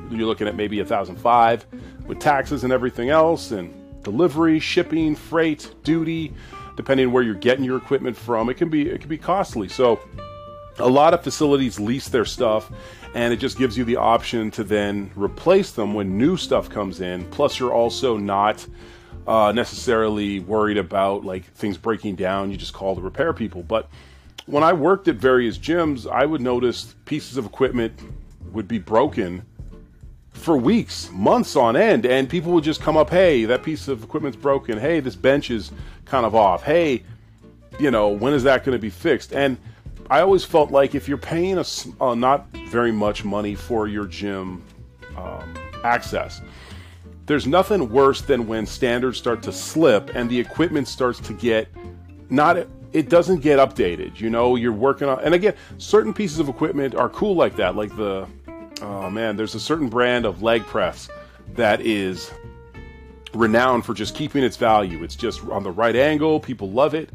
you're 0.10 0.25
looking 0.25 0.48
at 0.48 0.56
maybe 0.56 0.79
a 0.79 0.86
thousand 0.86 1.17
five 1.17 1.65
with 2.06 2.20
taxes 2.20 2.63
and 2.63 2.72
everything 2.72 3.10
else. 3.10 3.51
And 3.51 3.74
delivery, 4.03 4.62
shipping, 4.62 5.17
freight, 5.17 5.75
duty, 5.84 6.34
depending 6.77 7.12
where 7.12 7.24
you're 7.24 7.36
getting 7.36 7.65
your 7.65 7.75
equipment 7.75 8.15
from. 8.15 8.50
It 8.50 8.53
can 8.53 8.70
be 8.70 8.88
it 8.88 9.01
can 9.01 9.10
be 9.10 9.17
costly. 9.17 9.67
So 9.67 10.00
a 10.79 10.88
lot 10.88 11.13
of 11.13 11.22
facilities 11.22 11.82
lease 11.82 12.08
their 12.08 12.24
stuff 12.24 12.72
and 13.13 13.34
it 13.34 13.38
just 13.38 13.58
gives 13.58 13.77
you 13.77 13.84
the 13.84 13.98
option 13.98 14.50
to 14.51 14.63
then 14.63 15.12
replace 15.13 15.72
them 15.72 15.94
when 15.94 16.17
new 16.17 16.38
stuff 16.38 16.70
comes 16.70 17.01
in. 17.01 17.25
Plus 17.32 17.60
you're 17.60 17.74
also 17.74 18.15
not 18.15 18.65
uh, 19.27 19.51
necessarily 19.51 20.39
worried 20.39 20.77
about 20.77 21.25
like 21.25 21.46
things 21.53 21.77
breaking 21.77 22.15
down. 22.15 22.50
You 22.51 22.57
just 22.57 22.74
call 22.74 22.96
the 22.96 23.01
repair 23.01 23.34
people. 23.34 23.62
But 23.63 23.89
when 24.46 24.63
I 24.63 24.74
worked 24.74 25.07
at 25.07 25.15
various 25.15 25.57
gyms, 25.57 26.10
I 26.10 26.25
would 26.25 26.41
notice 26.41 26.96
pieces 27.05 27.38
of 27.38 27.46
equipment 27.46 28.00
would 28.53 28.67
be 28.67 28.79
broken 28.79 29.46
for 30.31 30.55
weeks, 30.55 31.10
months 31.12 31.55
on 31.55 31.75
end, 31.75 32.05
and 32.05 32.29
people 32.29 32.53
would 32.53 32.63
just 32.63 32.79
come 32.79 32.96
up, 32.96 33.10
hey, 33.10 33.46
that 33.46 33.63
piece 33.63 33.88
of 33.88 34.03
equipment's 34.03 34.38
broken. 34.38 34.77
Hey, 34.77 35.00
this 35.00 35.15
bench 35.15 35.50
is 35.50 35.72
kind 36.05 36.25
of 36.25 36.36
off. 36.36 36.63
Hey, 36.63 37.03
you 37.79 37.91
know, 37.91 38.10
when 38.10 38.34
is 38.34 38.43
that 38.43 38.63
going 38.63 38.75
to 38.75 38.81
be 38.81 38.89
fixed? 38.89 39.34
And 39.34 39.57
I 40.10 40.22
always 40.22 40.46
felt 40.46 40.72
like 40.72 40.96
if 40.96 41.07
you're 41.07 41.17
paying 41.17 41.57
a, 41.57 41.65
uh, 42.00 42.15
not 42.15 42.48
very 42.69 42.91
much 42.91 43.25
money 43.25 43.55
for 43.55 43.88
your 43.88 44.05
gym 44.05 44.63
um, 45.17 45.53
access, 45.84 46.41
there's 47.27 47.46
nothing 47.46 47.89
worse 47.89 48.22
than 48.22 48.48
when 48.48 48.65
standards 48.65 49.17
start 49.17 49.43
to 49.43 49.51
slip 49.51 50.15
and 50.15 50.29
the 50.29 50.39
equipment 50.39 50.88
starts 50.88 51.19
to 51.19 51.34
get 51.34 51.67
not 52.29 52.57
it 52.93 53.10
doesn't 53.10 53.41
get 53.41 53.60
updated. 53.60 54.19
You 54.19 54.29
know, 54.29 54.55
you're 54.55 54.72
working 54.72 55.07
on 55.07 55.19
and 55.19 55.36
again, 55.36 55.53
certain 55.77 56.13
pieces 56.13 56.39
of 56.39 56.50
equipment 56.50 56.96
are 56.96 57.10
cool 57.10 57.36
like 57.36 57.57
that. 57.57 57.75
Like 57.75 57.96
the 57.96 58.27
oh 58.81 59.10
man, 59.10 59.36
there's 59.36 59.55
a 59.55 59.60
certain 59.60 59.89
brand 59.89 60.25
of 60.25 60.41
leg 60.41 60.65
press 60.65 61.10
that 61.55 61.81
is 61.81 62.31
renowned 63.34 63.86
for 63.86 63.93
just 63.93 64.15
keeping 64.15 64.43
its 64.43 64.55
value. 64.55 65.03
It's 65.03 65.15
just 65.15 65.43
on 65.50 65.63
the 65.63 65.72
right 65.72 65.96
angle, 65.96 66.39
people 66.39 66.72
love 66.72 66.96
it. 66.96 67.10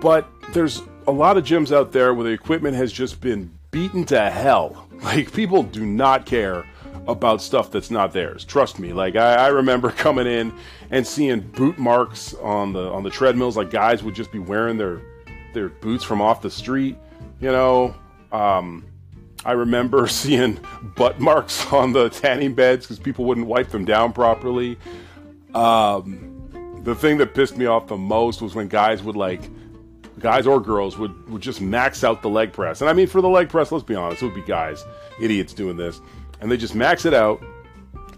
But 0.00 0.28
there's 0.52 0.82
a 1.08 1.12
lot 1.12 1.36
of 1.36 1.44
gyms 1.44 1.74
out 1.74 1.90
there 1.90 2.14
where 2.14 2.24
the 2.24 2.30
equipment 2.30 2.76
has 2.76 2.92
just 2.92 3.20
been 3.20 3.58
beaten 3.70 4.04
to 4.06 4.30
hell. 4.30 4.84
Like 5.02 5.30
people 5.30 5.62
do 5.62 5.84
not 5.84 6.24
care 6.24 6.64
about 7.08 7.40
stuff 7.40 7.70
that's 7.70 7.90
not 7.90 8.12
theirs. 8.12 8.44
Trust 8.44 8.78
me. 8.78 8.92
Like 8.92 9.16
I, 9.16 9.34
I, 9.34 9.46
remember 9.48 9.90
coming 9.96 10.26
in 10.26 10.52
and 10.90 11.06
seeing 11.06 11.40
boot 11.40 11.78
marks 11.78 12.34
on 12.34 12.72
the 12.72 12.88
on 12.90 13.02
the 13.02 13.10
treadmills. 13.10 13.56
Like 13.56 13.70
guys 13.70 14.02
would 14.02 14.14
just 14.14 14.32
be 14.32 14.38
wearing 14.38 14.76
their 14.76 15.00
their 15.54 15.68
boots 15.68 16.04
from 16.04 16.20
off 16.20 16.42
the 16.42 16.50
street. 16.50 16.96
You 17.40 17.52
know, 17.52 17.94
um, 18.32 18.84
I 19.44 19.52
remember 19.52 20.06
seeing 20.08 20.58
butt 20.96 21.20
marks 21.20 21.66
on 21.72 21.92
the 21.92 22.08
tanning 22.08 22.54
beds 22.54 22.84
because 22.84 22.98
people 22.98 23.24
wouldn't 23.24 23.46
wipe 23.46 23.70
them 23.70 23.84
down 23.84 24.12
properly. 24.12 24.78
Um, 25.54 26.32
the 26.82 26.94
thing 26.94 27.18
that 27.18 27.34
pissed 27.34 27.56
me 27.56 27.66
off 27.66 27.86
the 27.86 27.96
most 27.96 28.42
was 28.42 28.54
when 28.54 28.68
guys 28.68 29.02
would 29.02 29.16
like 29.16 29.40
guys 30.18 30.46
or 30.46 30.60
girls 30.60 30.96
would, 30.96 31.28
would 31.28 31.42
just 31.42 31.60
max 31.60 32.02
out 32.02 32.22
the 32.22 32.28
leg 32.28 32.52
press. 32.52 32.80
And 32.80 32.88
I 32.88 32.92
mean, 32.94 33.06
for 33.06 33.20
the 33.20 33.28
leg 33.28 33.48
press, 33.48 33.70
let's 33.70 33.84
be 33.84 33.94
honest, 33.94 34.22
it 34.22 34.26
would 34.26 34.34
be 34.34 34.42
guys, 34.42 34.84
idiots 35.20 35.52
doing 35.52 35.76
this 35.76 36.00
and 36.40 36.50
they 36.50 36.56
just 36.56 36.74
max 36.74 37.04
it 37.04 37.14
out 37.14 37.42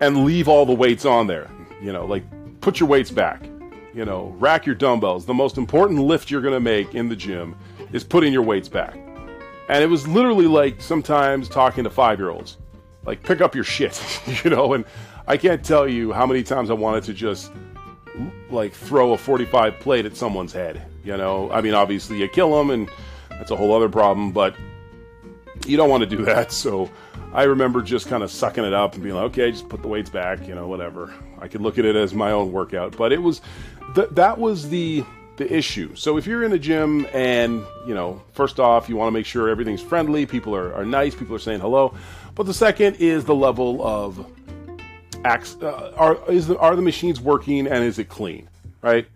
and 0.00 0.24
leave 0.24 0.48
all 0.48 0.66
the 0.66 0.74
weights 0.74 1.04
on 1.04 1.26
there. 1.26 1.50
You 1.80 1.92
know, 1.92 2.06
like 2.06 2.24
put 2.60 2.80
your 2.80 2.88
weights 2.88 3.10
back. 3.10 3.48
You 3.94 4.04
know, 4.04 4.34
rack 4.38 4.66
your 4.66 4.74
dumbbells. 4.74 5.26
The 5.26 5.34
most 5.34 5.58
important 5.58 6.00
lift 6.00 6.30
you're 6.30 6.42
going 6.42 6.54
to 6.54 6.60
make 6.60 6.94
in 6.94 7.08
the 7.08 7.16
gym 7.16 7.56
is 7.92 8.04
putting 8.04 8.32
your 8.32 8.42
weights 8.42 8.68
back. 8.68 8.96
And 9.68 9.82
it 9.82 9.88
was 9.88 10.06
literally 10.06 10.46
like 10.46 10.80
sometimes 10.80 11.48
talking 11.48 11.84
to 11.84 11.90
five 11.90 12.18
year 12.18 12.30
olds. 12.30 12.58
Like, 13.04 13.22
pick 13.22 13.40
up 13.40 13.54
your 13.54 13.64
shit, 13.64 14.00
you 14.44 14.50
know? 14.50 14.74
And 14.74 14.84
I 15.26 15.36
can't 15.36 15.64
tell 15.64 15.88
you 15.88 16.12
how 16.12 16.26
many 16.26 16.42
times 16.42 16.70
I 16.70 16.74
wanted 16.74 17.04
to 17.04 17.14
just 17.14 17.52
like 18.50 18.72
throw 18.72 19.12
a 19.12 19.18
45 19.18 19.78
plate 19.80 20.06
at 20.06 20.16
someone's 20.16 20.52
head, 20.52 20.86
you 21.04 21.16
know? 21.16 21.50
I 21.50 21.60
mean, 21.60 21.74
obviously 21.74 22.18
you 22.18 22.28
kill 22.28 22.56
them 22.56 22.70
and 22.70 22.90
that's 23.30 23.50
a 23.50 23.56
whole 23.56 23.74
other 23.74 23.88
problem, 23.88 24.32
but 24.32 24.54
you 25.66 25.76
don't 25.76 25.90
want 25.90 26.08
to 26.08 26.16
do 26.16 26.24
that. 26.24 26.52
So 26.52 26.90
I 27.32 27.44
remember 27.44 27.82
just 27.82 28.08
kind 28.08 28.22
of 28.22 28.30
sucking 28.30 28.64
it 28.64 28.72
up 28.72 28.94
and 28.94 29.02
being 29.02 29.14
like, 29.14 29.24
okay, 29.26 29.50
just 29.50 29.68
put 29.68 29.82
the 29.82 29.88
weights 29.88 30.10
back, 30.10 30.46
you 30.46 30.54
know, 30.54 30.66
whatever. 30.66 31.12
I 31.40 31.48
could 31.48 31.60
look 31.60 31.78
at 31.78 31.84
it 31.84 31.96
as 31.96 32.14
my 32.14 32.32
own 32.32 32.52
workout, 32.52 32.96
but 32.96 33.12
it 33.12 33.22
was 33.22 33.40
th- 33.94 34.08
that 34.12 34.38
was 34.38 34.68
the 34.68 35.04
the 35.36 35.52
issue. 35.54 35.94
So 35.94 36.16
if 36.16 36.26
you're 36.26 36.42
in 36.42 36.52
a 36.52 36.58
gym 36.58 37.06
and 37.12 37.64
you 37.86 37.94
know, 37.94 38.22
first 38.32 38.58
off, 38.58 38.88
you 38.88 38.96
want 38.96 39.08
to 39.08 39.12
make 39.12 39.26
sure 39.26 39.48
everything's 39.48 39.82
friendly, 39.82 40.26
people 40.26 40.54
are, 40.54 40.74
are 40.74 40.84
nice, 40.84 41.14
people 41.14 41.36
are 41.36 41.40
saying 41.40 41.60
hello, 41.60 41.94
but 42.34 42.46
the 42.46 42.54
second 42.54 42.96
is 42.96 43.24
the 43.24 43.34
level 43.34 43.86
of. 43.86 44.26
Uh, 45.24 45.92
are 45.96 46.30
is 46.30 46.46
the, 46.46 46.56
are 46.58 46.76
the 46.76 46.82
machines 46.82 47.20
working 47.20 47.66
and 47.66 47.82
is 47.82 47.98
it 47.98 48.08
clean, 48.08 48.48
right? 48.82 49.08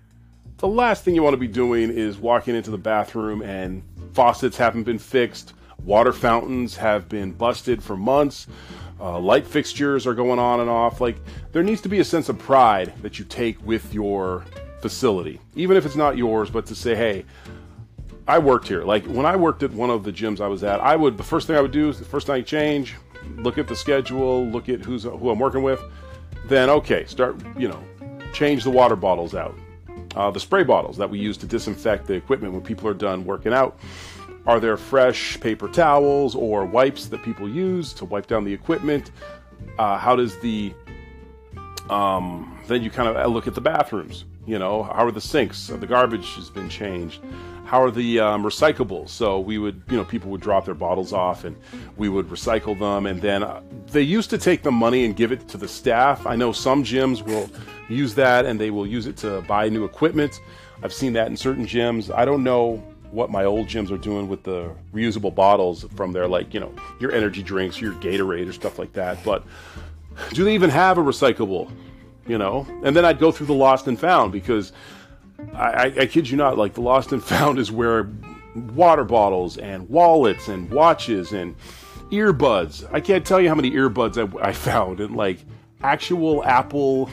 The 0.59 0.67
last 0.67 1.05
thing 1.05 1.15
you 1.15 1.23
want 1.23 1.35
to 1.35 1.39
be 1.39 1.47
doing 1.47 1.91
is 1.91 2.19
walking 2.19 2.57
into 2.57 2.73
the 2.73 2.79
bathroom 2.79 3.41
and 3.41 3.85
faucets 4.13 4.57
haven't 4.57 4.83
been 4.83 4.99
fixed 4.99 5.55
Water 5.85 6.13
fountains 6.13 6.77
have 6.77 7.09
been 7.09 7.33
busted 7.33 7.83
for 7.83 7.97
months. 7.97 8.47
Uh, 9.01 9.19
light 9.19 9.47
fixtures 9.47 10.07
are 10.07 10.15
going 10.15 10.39
on 10.39 10.61
and 10.61 10.71
off. 10.71 11.01
Like, 11.01 11.17
there 11.51 11.63
needs 11.63 11.81
to 11.81 11.89
be 11.89 11.99
a 11.99 12.05
sense 12.05 12.29
of 12.29 12.39
pride 12.39 12.93
that 13.03 13.19
you 13.19 13.25
take 13.25 13.65
with 13.67 13.93
your 13.93 14.45
facility, 14.81 15.41
even 15.57 15.77
if 15.77 15.85
it's 15.85 15.97
not 15.97 16.17
yours, 16.17 16.51
but 16.51 16.67
to 16.67 16.75
say, 16.75 16.95
hey, 16.95 17.25
I 18.29 18.39
worked 18.39 18.69
here. 18.69 18.85
Like, 18.85 19.05
when 19.07 19.27
I 19.27 19.35
worked 19.35 19.65
at 19.65 19.73
one 19.73 19.91
of 19.91 20.05
the 20.05 20.13
gyms 20.13 20.41
I 20.41 20.47
was 20.47 20.63
at, 20.63 20.81
I 20.81 20.95
would, 20.95 21.17
the 21.17 21.25
first 21.25 21.49
thing 21.49 21.57
I 21.57 21.61
would 21.61 21.73
do 21.73 21.89
is 21.89 21.99
the 21.99 22.05
first 22.05 22.29
night 22.29 22.47
change, 22.47 22.95
look 23.37 23.59
at 23.59 23.67
the 23.67 23.75
schedule, 23.75 24.47
look 24.47 24.69
at 24.69 24.81
who's 24.81 25.03
who 25.03 25.31
I'm 25.31 25.39
working 25.41 25.65
with. 25.65 25.83
Then, 26.47 26.71
okay, 26.71 27.05
start, 27.07 27.37
you 27.59 27.67
know, 27.69 27.83
change 28.33 28.63
the 28.63 28.71
water 28.71 28.95
bottles 28.95 29.35
out. 29.35 29.57
Uh, 30.15 30.31
the 30.31 30.41
spray 30.41 30.63
bottles 30.63 30.97
that 30.97 31.09
we 31.09 31.19
use 31.19 31.37
to 31.39 31.47
disinfect 31.47 32.07
the 32.07 32.15
equipment 32.15 32.53
when 32.53 32.63
people 32.63 32.87
are 32.87 32.95
done 32.95 33.25
working 33.25 33.53
out. 33.53 33.79
Are 34.47 34.59
there 34.59 34.77
fresh 34.77 35.39
paper 35.41 35.69
towels 35.69 36.35
or 36.35 36.65
wipes 36.65 37.07
that 37.07 37.23
people 37.23 37.49
use 37.49 37.93
to 37.95 38.05
wipe 38.05 38.27
down 38.27 38.45
the 38.45 38.53
equipment? 38.53 39.11
Uh, 39.79 39.97
how 39.99 40.17
does 40.17 40.39
the 40.41 40.75
um, 41.91 42.59
then 42.67 42.83
you 42.83 42.91
kind 42.91 43.09
of 43.09 43.33
look 43.33 43.47
at 43.47 43.55
the 43.55 43.61
bathrooms. 43.61 44.25
You 44.47 44.59
know, 44.59 44.83
how 44.83 45.07
are 45.07 45.13
the 45.13 45.21
sinks? 45.21 45.69
The 45.69 45.87
garbage 45.87 46.35
has 46.35 46.51
been 46.51 46.69
changed. 46.69 47.23
How 47.65 47.83
are 47.83 47.91
the 47.91 48.19
um, 48.19 48.43
recyclables? 48.43 49.11
So 49.11 49.39
we 49.39 49.59
would, 49.59 49.83
you 49.89 49.97
know, 49.97 50.05
people 50.05 50.31
would 50.31 50.41
drop 50.41 50.65
their 50.65 50.75
bottles 50.75 51.13
off, 51.13 51.45
and 51.45 51.57
we 51.97 52.09
would 52.09 52.29
recycle 52.29 52.77
them. 52.79 53.07
And 53.07 53.23
then 53.23 53.45
uh, 53.45 53.63
they 53.87 54.03
used 54.03 54.31
to 54.31 54.39
take 54.39 54.63
the 54.63 54.73
money 54.73 55.05
and 55.05 55.15
give 55.15 55.31
it 55.31 55.49
to 55.49 55.59
the 55.59 55.69
staff. 55.69 56.27
I 56.27 56.35
know 56.35 56.53
some 56.53 56.83
gyms 56.83 57.23
will 57.23 57.49
use 57.89 58.15
that, 58.17 58.47
and 58.47 58.61
they 58.61 58.71
will 58.71 58.87
use 58.87 59.07
it 59.07 59.17
to 59.19 59.43
buy 59.43 59.69
new 59.69 59.85
equipment. 59.85 60.41
I've 60.83 60.93
seen 60.93 61.13
that 61.13 61.29
in 61.29 61.37
certain 61.37 61.67
gyms. 61.67 62.13
I 62.13 62.25
don't 62.25 62.43
know 62.43 62.83
what 63.13 63.31
my 63.31 63.45
old 63.45 63.67
gyms 63.67 63.91
are 63.91 63.99
doing 63.99 64.27
with 64.27 64.43
the 64.43 64.75
reusable 64.93 65.33
bottles 65.33 65.85
from 65.95 66.13
their 66.13 66.27
like 66.27 66.53
you 66.55 66.61
know 66.61 66.75
your 66.99 67.13
energy 67.13 67.43
drinks, 67.43 67.81
your 67.81 67.93
Gatorade 67.95 68.49
or 68.49 68.53
stuff 68.53 68.79
like 68.79 68.93
that. 68.95 69.23
But 69.23 69.45
do 70.33 70.45
they 70.45 70.55
even 70.55 70.71
have 70.71 70.99
a 70.99 71.03
recyclable? 71.03 71.71
You 72.27 72.39
know, 72.39 72.67
and 72.85 72.95
then 72.95 73.05
I'd 73.05 73.19
go 73.19 73.33
through 73.33 73.47
the 73.47 73.55
lost 73.55 73.89
and 73.89 73.99
found 73.99 74.33
because 74.33 74.73
I, 75.55 75.73
I, 75.73 75.85
I 76.01 76.07
kid 76.07 76.31
you 76.31 76.37
not, 76.37 76.57
like 76.57 76.75
the 76.75 76.81
lost 76.81 77.13
and 77.13 77.23
found 77.25 77.59
is 77.59 77.71
where 77.71 78.09
water 78.55 79.05
bottles 79.05 79.59
and 79.59 79.89
wallets 79.89 80.49
and 80.49 80.71
watches 80.71 81.33
and 81.33 81.57
earbuds. 82.11 82.89
I 82.93 83.01
can't 83.01 83.27
tell 83.27 83.41
you 83.41 83.49
how 83.49 83.55
many 83.55 83.71
earbuds 83.73 84.17
I, 84.19 84.49
I 84.49 84.53
found 84.53 85.01
and 85.01 85.17
like 85.17 85.39
actual 85.83 86.45
Apple 86.45 87.11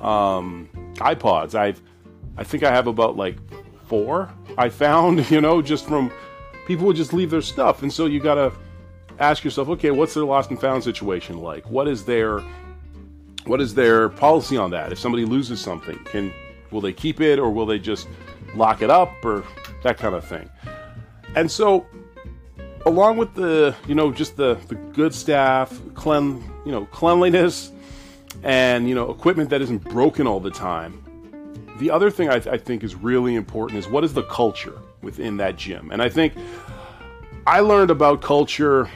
um, 0.00 0.68
iPods. 0.96 1.54
I've 1.54 1.80
I 2.36 2.44
think 2.44 2.62
I 2.62 2.70
have 2.70 2.86
about 2.86 3.16
like 3.16 3.36
four 3.90 4.32
I 4.56 4.68
found, 4.68 5.30
you 5.32 5.40
know, 5.40 5.60
just 5.60 5.86
from 5.86 6.10
people 6.66 6.86
would 6.86 6.96
just 6.96 7.12
leave 7.12 7.30
their 7.30 7.42
stuff. 7.42 7.82
And 7.82 7.92
so 7.92 8.06
you 8.06 8.20
got 8.20 8.36
to 8.36 8.52
ask 9.18 9.44
yourself, 9.44 9.68
okay, 9.68 9.90
what's 9.90 10.14
their 10.14 10.24
lost 10.24 10.50
and 10.50 10.58
found 10.58 10.82
situation 10.84 11.38
like? 11.38 11.68
What 11.68 11.88
is 11.88 12.04
their 12.04 12.42
what 13.46 13.60
is 13.60 13.74
their 13.74 14.08
policy 14.10 14.56
on 14.56 14.70
that? 14.70 14.92
If 14.92 14.98
somebody 14.98 15.24
loses 15.24 15.60
something, 15.60 15.98
can 16.04 16.32
will 16.70 16.80
they 16.80 16.92
keep 16.92 17.20
it 17.20 17.38
or 17.38 17.50
will 17.50 17.66
they 17.66 17.78
just 17.78 18.06
lock 18.54 18.80
it 18.80 18.90
up 18.90 19.12
or 19.24 19.44
that 19.82 19.98
kind 19.98 20.14
of 20.14 20.24
thing? 20.24 20.48
And 21.34 21.50
so 21.50 21.84
along 22.86 23.16
with 23.16 23.34
the, 23.34 23.74
you 23.88 23.94
know, 23.94 24.12
just 24.12 24.36
the 24.36 24.56
the 24.68 24.76
good 24.76 25.14
staff, 25.14 25.78
clean, 25.94 26.44
you 26.64 26.70
know, 26.70 26.86
cleanliness 26.86 27.72
and, 28.44 28.88
you 28.88 28.94
know, 28.94 29.10
equipment 29.10 29.50
that 29.50 29.60
isn't 29.60 29.82
broken 29.84 30.26
all 30.28 30.38
the 30.38 30.50
time 30.50 31.09
the 31.80 31.90
other 31.90 32.10
thing 32.10 32.28
I, 32.28 32.38
th- 32.38 32.46
I 32.54 32.58
think 32.58 32.84
is 32.84 32.94
really 32.94 33.34
important 33.34 33.78
is 33.78 33.88
what 33.88 34.04
is 34.04 34.12
the 34.12 34.22
culture 34.24 34.78
within 35.02 35.38
that 35.38 35.56
gym? 35.56 35.90
And 35.90 36.00
I 36.02 36.08
think 36.10 36.34
I 37.46 37.60
learned 37.60 37.90
about 37.90 38.20
culture 38.20 38.88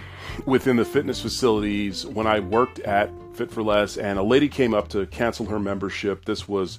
within 0.45 0.77
the 0.77 0.85
fitness 0.85 1.21
facilities 1.21 2.07
when 2.07 2.27
I 2.27 2.41
worked 2.41 2.79
at 2.81 3.11
Fit 3.33 3.51
for 3.51 3.63
Less, 3.63 3.97
and 3.97 4.19
a 4.19 4.23
lady 4.23 4.49
came 4.49 4.75
up 4.75 4.89
to 4.89 5.07
cancel 5.07 5.47
her 5.47 5.59
membership. 5.59 6.27
This 6.27 6.47
was 6.47 6.79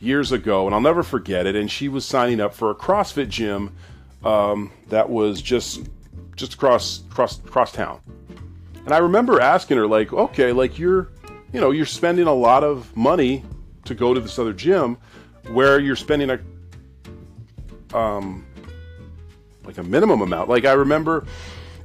years 0.00 0.32
ago, 0.32 0.66
and 0.66 0.74
I'll 0.74 0.80
never 0.80 1.04
forget 1.04 1.46
it. 1.46 1.54
And 1.54 1.70
she 1.70 1.88
was 1.88 2.04
signing 2.04 2.40
up 2.40 2.52
for 2.52 2.70
a 2.70 2.74
CrossFit 2.74 3.28
gym 3.28 3.72
um, 4.24 4.72
that 4.88 5.08
was 5.08 5.40
just 5.40 5.88
just 6.34 6.54
across 6.54 7.04
cross 7.10 7.38
cross 7.38 7.70
town. 7.70 8.00
And 8.84 8.92
I 8.92 8.98
remember 8.98 9.40
asking 9.40 9.76
her, 9.76 9.86
like, 9.86 10.12
okay, 10.12 10.52
like 10.52 10.78
you're, 10.78 11.10
you 11.52 11.60
know, 11.60 11.70
you're 11.70 11.86
spending 11.86 12.26
a 12.26 12.34
lot 12.34 12.64
of 12.64 12.94
money 12.96 13.44
to 13.84 13.94
go 13.94 14.12
to 14.12 14.20
this 14.20 14.38
other 14.38 14.52
gym 14.52 14.98
where 15.48 15.78
you're 15.78 15.96
spending 15.96 16.30
a 16.30 17.96
um 17.96 18.46
like 19.64 19.78
a 19.78 19.82
minimum 19.82 20.20
amount. 20.20 20.48
Like 20.48 20.64
I 20.64 20.72
remember 20.72 21.26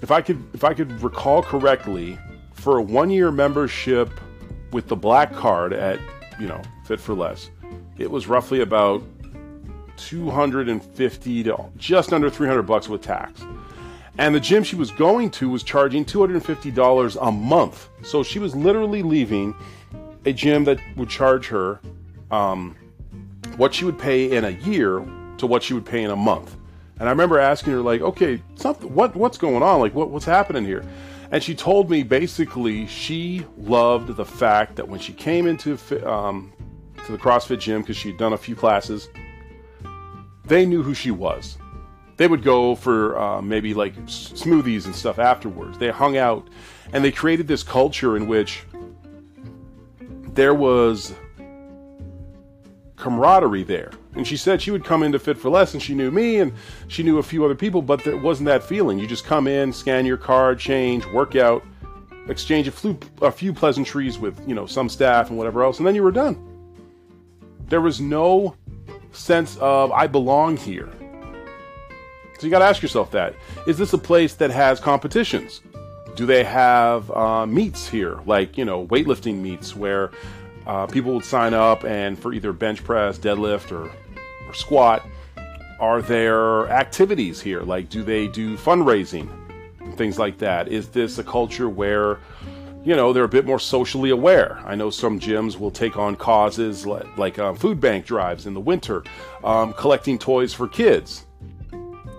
if 0.02 0.12
I 0.12 0.22
could 0.22 0.42
if 0.54 0.64
I 0.64 0.74
could 0.74 1.02
recall 1.02 1.44
correctly, 1.44 2.18
for 2.60 2.78
a 2.78 2.82
one 2.82 3.10
year 3.10 3.32
membership 3.32 4.10
with 4.72 4.88
the 4.88 4.96
black 4.96 5.34
card 5.34 5.74
at, 5.74 6.00
you 6.40 6.48
know, 6.48 6.62
Fit 6.86 7.00
for 7.00 7.14
Less, 7.14 7.50
it 7.98 8.10
was 8.10 8.28
roughly 8.28 8.62
about 8.62 9.02
250 9.98 11.44
to 11.44 11.66
just 11.78 12.14
under 12.14 12.30
300 12.30 12.64
bucks 12.64 12.88
with 12.88 13.02
tax. 13.02 13.42
And 14.18 14.36
the 14.36 14.40
gym 14.40 14.64
she 14.64 14.76
was 14.76 14.92
going 14.92 15.32
to 15.32 15.50
was 15.50 15.64
charging 15.64 16.04
$250 16.04 17.18
a 17.22 17.32
month. 17.32 17.90
So 18.04 18.22
she 18.22 18.38
was 18.38 18.56
literally 18.56 19.02
leaving 19.02 19.56
a 20.26 20.34
gym 20.34 20.66
that 20.66 20.80
would 20.98 21.10
charge 21.10 21.48
her 21.48 21.80
um, 22.30 22.76
what 23.60 23.74
she 23.74 23.84
would 23.84 24.00
pay 24.00 24.32
in 24.32 24.46
a 24.46 24.52
year 24.52 25.06
to 25.38 25.46
what 25.46 25.62
she 25.62 25.74
would 25.74 25.86
pay 25.86 26.02
in 26.02 26.12
a 26.12 26.16
month. 26.16 26.56
And 26.98 27.10
I 27.10 27.12
remember 27.12 27.38
asking 27.40 27.74
her, 27.74 27.82
like, 27.82 28.00
okay, 28.00 28.42
something, 28.56 28.94
what, 28.96 29.18
what's 29.18 29.38
going 29.38 29.62
on? 29.62 29.82
Like, 29.82 29.94
what, 29.94 30.10
what's 30.10 30.24
happening 30.24 30.64
here? 30.64 30.86
And 31.32 31.44
she 31.44 31.54
told 31.54 31.90
me 31.90 32.04
basically 32.04 32.88
she 32.88 33.46
loved 33.58 34.16
the 34.16 34.24
fact 34.24 34.78
that 34.78 34.88
when 34.88 35.02
she 35.02 35.12
came 35.12 35.46
into 35.46 35.74
um, 36.10 36.54
to 37.06 37.12
the 37.12 37.18
CrossFit 37.18 37.60
gym 37.60 37.82
because 37.82 37.98
she'd 37.98 38.18
done 38.18 38.32
a 38.32 38.38
few 38.38 38.56
classes, 38.56 39.10
they 40.46 40.66
knew 40.66 40.82
who 40.82 40.94
she 40.94 41.12
was. 41.12 41.58
They 42.16 42.28
would 42.28 42.44
go 42.44 42.76
for 42.76 43.20
uh, 43.20 43.42
maybe 43.42 43.74
like 43.74 43.94
smoothies 44.06 44.86
and 44.86 44.96
stuff 44.96 45.20
afterwards. 45.20 45.78
They 45.78 45.90
hung 45.90 46.16
out 46.16 46.48
and 46.94 47.04
they 47.04 47.12
created 47.12 47.48
this 47.48 47.64
culture 47.64 48.16
in 48.16 48.26
which 48.26 48.64
there 50.34 50.54
was 50.54 51.14
camaraderie 53.00 53.64
there. 53.64 53.92
And 54.16 54.28
she 54.28 54.38
said 54.38 54.62
she 54.62 54.72
would 54.72 54.84
come 54.84 55.04
into 55.04 55.20
Fit 55.20 55.38
for 55.38 55.50
Less 55.50 55.74
and 55.74 55.82
she 55.82 55.96
knew 55.96 56.12
me 56.12 56.40
and 56.40 56.54
she 56.88 57.04
knew 57.04 57.18
a 57.18 57.24
few 57.24 57.46
other 57.46 57.56
people, 57.56 57.82
but 57.82 58.04
there 58.04 58.18
wasn't 58.18 58.48
that 58.48 58.64
feeling. 58.64 59.00
You 59.00 59.08
just 59.08 59.26
come 59.26 59.48
in, 59.48 59.72
scan 59.72 60.06
your 60.06 60.18
card, 60.18 60.60
change, 60.60 61.06
work 61.08 61.36
out, 61.36 61.64
exchange 62.28 62.68
a 62.68 62.72
few, 62.72 63.00
a 63.22 63.32
few 63.32 63.54
pleasantries 63.54 64.20
with, 64.20 64.40
you 64.48 64.54
know, 64.54 64.66
some 64.66 64.90
staff 64.90 65.30
and 65.30 65.38
whatever 65.38 65.64
else, 65.64 65.80
and 65.80 65.88
then 65.88 65.96
you 65.96 66.04
were 66.04 66.12
done. 66.12 66.46
There 67.68 67.82
was 67.82 68.02
no 68.02 68.56
sense 69.12 69.58
of 69.58 69.92
I 69.92 70.08
belong 70.08 70.58
here. 70.58 70.90
So 72.40 72.46
you 72.46 72.52
got 72.52 72.60
to 72.60 72.66
ask 72.66 72.82
yourself 72.82 73.12
that. 73.12 73.36
Is 73.68 73.78
this 73.78 73.94
a 73.94 73.98
place 73.98 74.34
that 74.36 74.50
has 74.50 74.80
competitions? 74.80 75.62
Do 76.16 76.26
they 76.26 76.44
have 76.44 77.12
uh, 77.12 77.46
meets 77.46 77.88
here, 77.88 78.20
like, 78.26 78.58
you 78.58 78.66
know, 78.66 78.88
weightlifting 78.88 79.36
meets 79.36 79.76
where 79.76 80.12
uh, 80.70 80.86
people 80.86 81.16
would 81.16 81.26
sign 81.26 81.56
up 81.56 81.84
and 81.84 82.18
for 82.18 82.32
either 82.32 82.54
bench 82.54 82.84
press, 82.84 83.18
deadlift, 83.18 83.72
or, 83.72 83.90
or 84.48 84.54
squat. 84.54 85.04
Are 85.80 86.00
there 86.00 86.70
activities 86.70 87.42
here? 87.42 87.62
Like, 87.62 87.90
do 87.90 88.04
they 88.04 88.28
do 88.28 88.56
fundraising? 88.56 89.28
Things 89.96 90.20
like 90.20 90.38
that. 90.38 90.68
Is 90.68 90.90
this 90.90 91.18
a 91.18 91.24
culture 91.24 91.68
where, 91.68 92.20
you 92.86 92.96
know, 92.96 93.12
they're 93.12 93.24
a 93.24 93.28
bit 93.28 93.48
more 93.48 93.60
socially 93.60 94.12
aware? 94.12 94.62
I 94.64 94.76
know 94.76 94.92
some 94.92 95.20
gyms 95.20 95.58
will 95.58 95.72
take 95.72 95.98
on 95.98 96.16
causes 96.16 96.86
like, 96.86 97.18
like 97.18 97.40
um, 97.40 97.56
food 97.56 97.82
bank 97.82 98.06
drives 98.06 98.46
in 98.46 98.54
the 98.54 98.60
winter, 98.60 99.04
um, 99.44 99.74
collecting 99.74 100.20
toys 100.20 100.54
for 100.54 100.68
kids, 100.68 101.26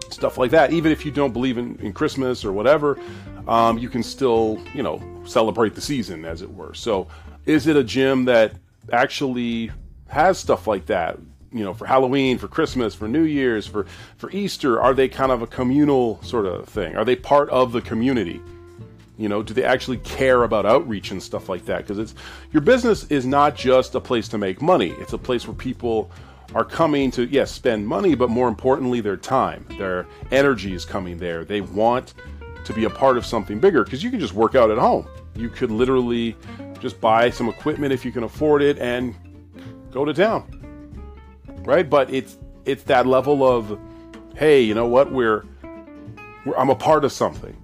stuff 0.08 0.38
like 0.38 0.50
that. 0.50 0.72
Even 0.72 0.90
if 0.90 1.06
you 1.06 1.12
don't 1.12 1.32
believe 1.32 1.56
in, 1.56 1.76
in 1.76 1.92
Christmas 1.92 2.44
or 2.44 2.52
whatever, 2.52 2.98
um, 3.46 3.78
you 3.78 3.88
can 3.88 4.02
still, 4.02 4.60
you 4.74 4.82
know, 4.82 5.00
celebrate 5.24 5.76
the 5.76 5.80
season, 5.80 6.24
as 6.24 6.42
it 6.42 6.52
were. 6.52 6.74
So, 6.74 7.06
is 7.50 7.66
it 7.66 7.76
a 7.76 7.82
gym 7.82 8.26
that 8.26 8.54
actually 8.92 9.72
has 10.08 10.38
stuff 10.38 10.66
like 10.66 10.86
that? 10.86 11.18
You 11.52 11.64
know, 11.64 11.74
for 11.74 11.84
Halloween, 11.84 12.38
for 12.38 12.46
Christmas, 12.46 12.94
for 12.94 13.08
New 13.08 13.24
Year's, 13.24 13.66
for 13.66 13.86
for 14.18 14.30
Easter, 14.30 14.80
are 14.80 14.94
they 14.94 15.08
kind 15.08 15.32
of 15.32 15.42
a 15.42 15.48
communal 15.48 16.22
sort 16.22 16.46
of 16.46 16.68
thing? 16.68 16.96
Are 16.96 17.04
they 17.04 17.16
part 17.16 17.50
of 17.50 17.72
the 17.72 17.80
community? 17.80 18.40
You 19.18 19.28
know, 19.28 19.42
do 19.42 19.52
they 19.52 19.64
actually 19.64 19.98
care 19.98 20.44
about 20.44 20.64
outreach 20.64 21.10
and 21.10 21.20
stuff 21.20 21.48
like 21.48 21.64
that? 21.66 21.78
Because 21.78 21.98
it's 21.98 22.14
your 22.52 22.60
business 22.60 23.04
is 23.10 23.26
not 23.26 23.56
just 23.56 23.96
a 23.96 24.00
place 24.00 24.28
to 24.28 24.38
make 24.38 24.62
money. 24.62 24.90
It's 25.00 25.12
a 25.12 25.18
place 25.18 25.46
where 25.46 25.56
people 25.56 26.10
are 26.54 26.64
coming 26.64 27.10
to 27.12 27.24
yes 27.24 27.50
spend 27.50 27.86
money, 27.86 28.14
but 28.14 28.30
more 28.30 28.46
importantly, 28.46 29.00
their 29.00 29.16
time, 29.16 29.66
their 29.76 30.06
energy 30.30 30.72
is 30.72 30.84
coming 30.84 31.18
there. 31.18 31.44
They 31.44 31.62
want 31.62 32.14
to 32.64 32.72
be 32.72 32.84
a 32.84 32.90
part 32.90 33.16
of 33.16 33.26
something 33.26 33.58
bigger 33.58 33.82
because 33.82 34.04
you 34.04 34.10
can 34.10 34.20
just 34.20 34.34
work 34.34 34.54
out 34.54 34.70
at 34.70 34.78
home. 34.78 35.08
You 35.34 35.48
could 35.48 35.72
literally 35.72 36.36
just 36.80 37.00
buy 37.00 37.30
some 37.30 37.48
equipment 37.48 37.92
if 37.92 38.04
you 38.04 38.12
can 38.12 38.24
afford 38.24 38.62
it 38.62 38.78
and 38.78 39.14
go 39.90 40.04
to 40.04 40.12
town. 40.12 40.56
Right? 41.64 41.88
But 41.88 42.12
it's 42.12 42.38
it's 42.64 42.84
that 42.84 43.06
level 43.06 43.46
of 43.46 43.78
hey, 44.36 44.62
you 44.62 44.74
know 44.74 44.86
what? 44.86 45.12
We're, 45.12 45.44
we're 46.44 46.56
I'm 46.56 46.70
a 46.70 46.74
part 46.74 47.04
of 47.04 47.12
something. 47.12 47.56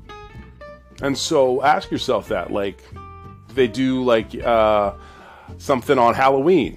And 1.03 1.17
so 1.17 1.63
ask 1.63 1.91
yourself 1.91 2.29
that 2.29 2.53
like 2.53 2.83
they 3.55 3.67
do 3.67 4.05
like 4.05 4.35
uh, 4.43 4.95
something 5.59 5.99
on 5.99 6.15
Halloween 6.15 6.75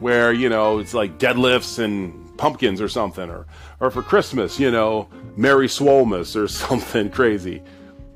where, 0.00 0.32
you 0.32 0.48
know, 0.48 0.78
it's 0.78 0.94
like 0.94 1.18
deadlifts 1.18 1.78
and 1.78 2.36
pumpkins 2.36 2.80
or 2.80 2.88
something 2.88 3.30
or 3.30 3.46
or 3.80 3.90
for 3.90 4.02
Christmas, 4.02 4.58
you 4.58 4.70
know, 4.70 5.08
Merry 5.36 5.68
Swolmas 5.68 6.36
or 6.36 6.48
something 6.48 7.10
crazy. 7.10 7.62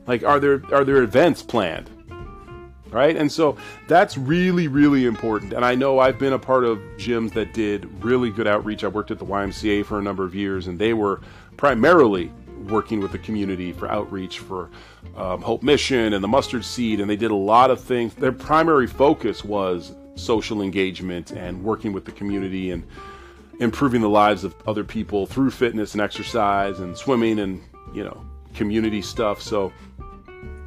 Like 0.07 0.23
are 0.25 0.41
there 0.41 0.63
are 0.73 0.85
there 0.85 1.03
events 1.03 1.43
planned? 1.43 1.91
Right? 2.91 3.17
And 3.17 3.31
so 3.31 3.57
that's 3.87 4.17
really, 4.17 4.69
really 4.69 5.07
important. 5.07 5.53
And 5.53 5.65
I 5.65 5.75
know 5.75 5.99
I've 5.99 6.19
been 6.19 6.33
a 6.33 6.39
part 6.39 6.65
of 6.65 6.79
gyms 6.97 7.33
that 7.35 7.53
did 7.55 8.03
really 8.03 8.31
good 8.31 8.47
outreach. 8.47 8.85
I 8.85 8.89
worked 8.89 9.11
at 9.11 9.19
the 9.19 9.27
YMCA 9.27 9.85
for 9.85 9.99
a 9.99 10.03
number 10.03 10.25
of 10.25 10.35
years, 10.35 10.67
and 10.67 10.79
they 10.79 10.95
were 10.95 11.21
primarily 11.57 12.33
working 12.69 13.01
with 13.01 13.13
the 13.13 13.19
community 13.19 13.73
for 13.73 13.91
outreach 13.91 14.41
for 14.41 14.71
um, 15.17 15.43
Hope 15.43 15.63
Mission 15.63 16.13
and 16.13 16.23
the 16.23 16.29
Mustard 16.29 16.65
Seed, 16.65 17.01
and 17.01 17.09
they 17.09 17.17
did 17.17 17.31
a 17.31 17.37
lot 17.37 17.71
of 17.71 17.81
things. 17.81 18.15
Their 18.15 18.33
primary 18.33 18.87
focus 18.87 19.45
was 19.45 19.95
social 20.15 20.63
engagement 20.63 21.31
and 21.31 21.63
working 21.63 21.93
with 21.93 22.05
the 22.05 22.13
community 22.13 22.71
and 22.71 22.85
improving 23.61 24.01
the 24.01 24.09
lives 24.09 24.45
of 24.45 24.55
other 24.67 24.85
people 24.85 25.27
through 25.27 25.51
fitness 25.51 25.93
and 25.95 26.01
exercise 26.01 26.81
and 26.81 26.97
swimming 26.97 27.41
and 27.41 27.63
you 27.93 28.05
know 28.05 28.25
community 28.55 29.03
stuff. 29.03 29.41
So 29.41 29.73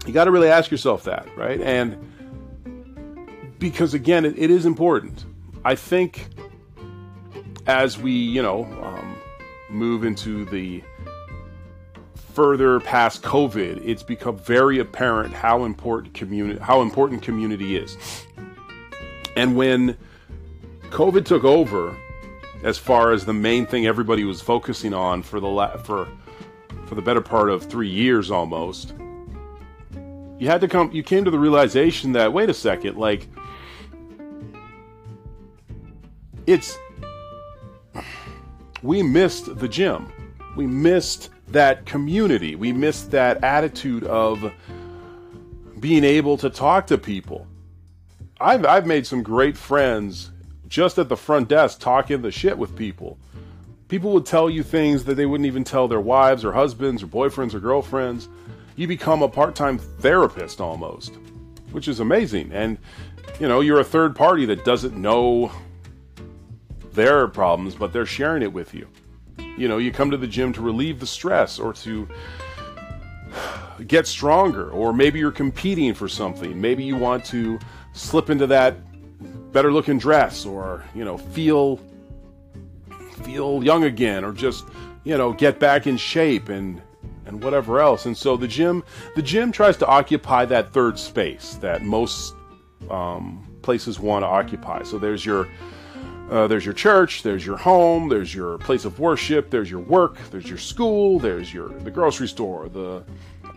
you 0.05 0.13
got 0.13 0.25
to 0.25 0.31
really 0.31 0.49
ask 0.49 0.71
yourself 0.71 1.03
that, 1.03 1.27
right? 1.37 1.61
And 1.61 2.10
because 3.61 3.93
again, 3.93 4.25
it, 4.25 4.37
it 4.37 4.51
is 4.51 4.65
important. 4.65 5.23
I 5.63 5.75
think 5.75 6.27
as 7.67 7.97
we, 7.97 8.11
you 8.11 8.41
know, 8.41 8.65
um, 8.81 9.15
move 9.69 10.03
into 10.03 10.43
the 10.45 10.83
further 12.33 12.79
past 12.79 13.21
COVID, 13.21 13.81
it's 13.85 14.03
become 14.03 14.37
very 14.37 14.79
apparent 14.79 15.33
how 15.33 15.63
important 15.63 16.13
community 16.13 16.59
how 16.59 16.81
important 16.81 17.21
community 17.21 17.77
is. 17.77 17.97
And 19.37 19.55
when 19.55 19.95
COVID 20.89 21.23
took 21.23 21.43
over, 21.43 21.95
as 22.63 22.77
far 22.77 23.11
as 23.11 23.25
the 23.25 23.33
main 23.33 23.65
thing 23.65 23.85
everybody 23.85 24.23
was 24.23 24.41
focusing 24.41 24.93
on 24.93 25.21
for 25.21 25.39
the 25.39 25.47
la- 25.47 25.77
for 25.77 26.07
for 26.87 26.95
the 26.95 27.01
better 27.01 27.21
part 27.21 27.49
of 27.49 27.63
three 27.63 27.89
years 27.89 28.31
almost, 28.31 28.95
you 30.39 30.47
had 30.47 30.61
to 30.61 30.67
come. 30.67 30.91
You 30.91 31.03
came 31.03 31.23
to 31.25 31.31
the 31.31 31.39
realization 31.39 32.13
that 32.13 32.33
wait 32.33 32.49
a 32.49 32.53
second, 32.53 32.97
like 32.97 33.27
it's 36.47 36.77
we 38.83 39.03
missed 39.03 39.57
the 39.59 39.67
gym. 39.67 40.11
We 40.55 40.67
missed 40.67 41.29
that 41.49 41.85
community. 41.85 42.55
We 42.55 42.71
missed 42.73 43.11
that 43.11 43.43
attitude 43.43 44.03
of 44.03 44.51
being 45.79 46.03
able 46.03 46.37
to 46.37 46.49
talk 46.49 46.87
to 46.87 46.97
people. 46.97 47.47
I've 48.39 48.65
I've 48.65 48.87
made 48.87 49.05
some 49.05 49.23
great 49.23 49.57
friends 49.57 50.31
just 50.67 50.97
at 50.97 51.09
the 51.09 51.17
front 51.17 51.49
desk 51.49 51.79
talking 51.79 52.21
the 52.21 52.31
shit 52.31 52.57
with 52.57 52.75
people. 52.75 53.17
People 53.87 54.13
would 54.13 54.25
tell 54.25 54.49
you 54.49 54.63
things 54.63 55.03
that 55.03 55.15
they 55.15 55.25
wouldn't 55.25 55.47
even 55.47 55.65
tell 55.65 55.87
their 55.87 55.99
wives 55.99 56.45
or 56.45 56.53
husbands 56.53 57.03
or 57.03 57.07
boyfriends 57.07 57.53
or 57.53 57.59
girlfriends. 57.59 58.29
You 58.77 58.87
become 58.87 59.21
a 59.21 59.27
part-time 59.27 59.77
therapist 59.77 60.61
almost, 60.61 61.13
which 61.71 61.89
is 61.89 61.99
amazing. 61.99 62.51
And 62.53 62.77
you 63.39 63.49
know, 63.49 63.59
you're 63.59 63.81
a 63.81 63.83
third 63.83 64.15
party 64.15 64.45
that 64.45 64.63
doesn't 64.63 64.95
know 64.95 65.51
their 66.93 67.27
problems, 67.27 67.75
but 67.75 67.93
they're 67.93 68.05
sharing 68.05 68.43
it 68.43 68.51
with 68.51 68.73
you. 68.73 68.87
You 69.57 69.67
know, 69.67 69.77
you 69.77 69.91
come 69.91 70.11
to 70.11 70.17
the 70.17 70.27
gym 70.27 70.53
to 70.53 70.61
relieve 70.61 70.99
the 70.99 71.07
stress 71.07 71.59
or 71.59 71.73
to 71.73 72.07
get 73.87 74.07
stronger, 74.07 74.69
or 74.69 74.93
maybe 74.93 75.19
you're 75.19 75.31
competing 75.31 75.93
for 75.93 76.07
something. 76.07 76.59
Maybe 76.59 76.83
you 76.83 76.95
want 76.95 77.25
to 77.25 77.59
slip 77.93 78.29
into 78.29 78.47
that 78.47 78.75
better 79.51 79.71
looking 79.71 79.97
dress 79.97 80.45
or, 80.45 80.83
you 80.95 81.03
know, 81.03 81.17
feel 81.17 81.79
feel 83.23 83.63
young 83.63 83.83
again 83.83 84.23
or 84.23 84.31
just, 84.31 84.65
you 85.03 85.17
know, 85.17 85.31
get 85.33 85.59
back 85.59 85.87
in 85.87 85.97
shape 85.97 86.49
and 86.49 86.81
and 87.25 87.43
whatever 87.43 87.79
else. 87.79 88.05
And 88.05 88.17
so 88.17 88.35
the 88.35 88.47
gym 88.47 88.83
the 89.15 89.21
gym 89.21 89.51
tries 89.51 89.77
to 89.77 89.87
occupy 89.87 90.45
that 90.45 90.71
third 90.73 90.97
space 90.97 91.55
that 91.55 91.83
most 91.83 92.33
um, 92.89 93.47
places 93.61 93.99
want 93.99 94.23
to 94.23 94.27
occupy. 94.27 94.83
So 94.83 94.97
there's 94.97 95.25
your 95.25 95.47
uh, 96.31 96.47
there's 96.47 96.63
your 96.63 96.73
church, 96.73 97.23
there's 97.23 97.45
your 97.45 97.57
home, 97.57 98.07
there's 98.07 98.33
your 98.33 98.57
place 98.59 98.85
of 98.85 98.99
worship, 98.99 99.49
there's 99.49 99.69
your 99.69 99.81
work, 99.81 100.17
there's 100.31 100.47
your 100.47 100.57
school, 100.57 101.19
there's 101.19 101.53
your 101.53 101.67
the 101.67 101.91
grocery 101.91 102.27
store, 102.27 102.69
the 102.69 103.03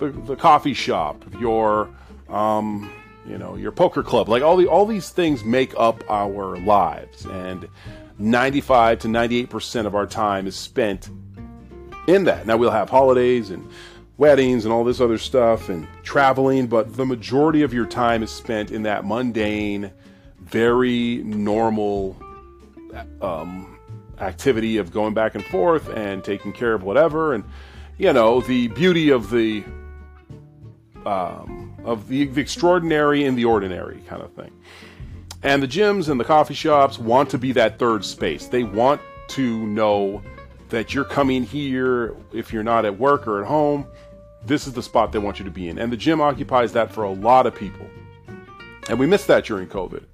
the, 0.00 0.08
the 0.08 0.34
coffee 0.34 0.74
shop, 0.74 1.24
your 1.38 1.88
um, 2.28 2.92
you 3.24 3.38
know 3.38 3.54
your 3.54 3.70
poker 3.70 4.02
club. 4.02 4.28
Like 4.28 4.42
all 4.42 4.56
the 4.56 4.66
all 4.66 4.86
these 4.86 5.10
things 5.10 5.44
make 5.44 5.72
up 5.78 6.02
our 6.10 6.58
lives, 6.58 7.26
and 7.26 7.68
95 8.18 8.98
to 9.00 9.08
98 9.08 9.50
percent 9.50 9.86
of 9.86 9.94
our 9.94 10.06
time 10.06 10.48
is 10.48 10.56
spent 10.56 11.10
in 12.08 12.24
that. 12.24 12.44
Now 12.44 12.56
we'll 12.56 12.72
have 12.72 12.90
holidays 12.90 13.50
and 13.50 13.70
weddings 14.16 14.64
and 14.64 14.74
all 14.74 14.82
this 14.82 15.00
other 15.00 15.18
stuff 15.18 15.68
and 15.68 15.86
traveling, 16.02 16.66
but 16.66 16.96
the 16.96 17.06
majority 17.06 17.62
of 17.62 17.72
your 17.72 17.86
time 17.86 18.24
is 18.24 18.32
spent 18.32 18.72
in 18.72 18.82
that 18.82 19.04
mundane, 19.04 19.92
very 20.40 21.22
normal 21.24 22.16
um, 23.20 23.78
activity 24.18 24.78
of 24.78 24.92
going 24.92 25.14
back 25.14 25.34
and 25.34 25.44
forth 25.44 25.88
and 25.88 26.22
taking 26.22 26.52
care 26.52 26.74
of 26.74 26.82
whatever. 26.82 27.34
And 27.34 27.44
you 27.98 28.12
know, 28.12 28.40
the 28.40 28.68
beauty 28.68 29.10
of 29.10 29.30
the 29.30 29.64
um, 31.06 31.76
of 31.84 32.08
the, 32.08 32.26
the 32.26 32.40
extraordinary 32.40 33.24
in 33.24 33.34
the 33.34 33.44
ordinary 33.44 34.00
kind 34.08 34.22
of 34.22 34.32
thing. 34.32 34.50
And 35.42 35.62
the 35.62 35.68
gyms 35.68 36.08
and 36.08 36.18
the 36.18 36.24
coffee 36.24 36.54
shops 36.54 36.98
want 36.98 37.28
to 37.30 37.38
be 37.38 37.52
that 37.52 37.78
third 37.78 38.04
space. 38.04 38.46
They 38.46 38.64
want 38.64 39.00
to 39.28 39.66
know 39.66 40.22
that 40.70 40.94
you're 40.94 41.04
coming 41.04 41.44
here 41.44 42.16
if 42.32 42.52
you're 42.52 42.62
not 42.62 42.86
at 42.86 42.98
work 42.98 43.26
or 43.26 43.42
at 43.42 43.46
home. 43.46 43.86
This 44.46 44.66
is 44.66 44.72
the 44.72 44.82
spot 44.82 45.12
they 45.12 45.18
want 45.18 45.38
you 45.38 45.44
to 45.44 45.50
be 45.50 45.68
in. 45.68 45.78
And 45.78 45.92
the 45.92 45.96
gym 45.96 46.20
occupies 46.20 46.72
that 46.72 46.92
for 46.92 47.04
a 47.04 47.10
lot 47.10 47.46
of 47.46 47.54
people. 47.54 47.86
And 48.88 48.98
we 48.98 49.06
missed 49.06 49.26
that 49.26 49.44
during 49.44 49.68
COVID. 49.68 50.04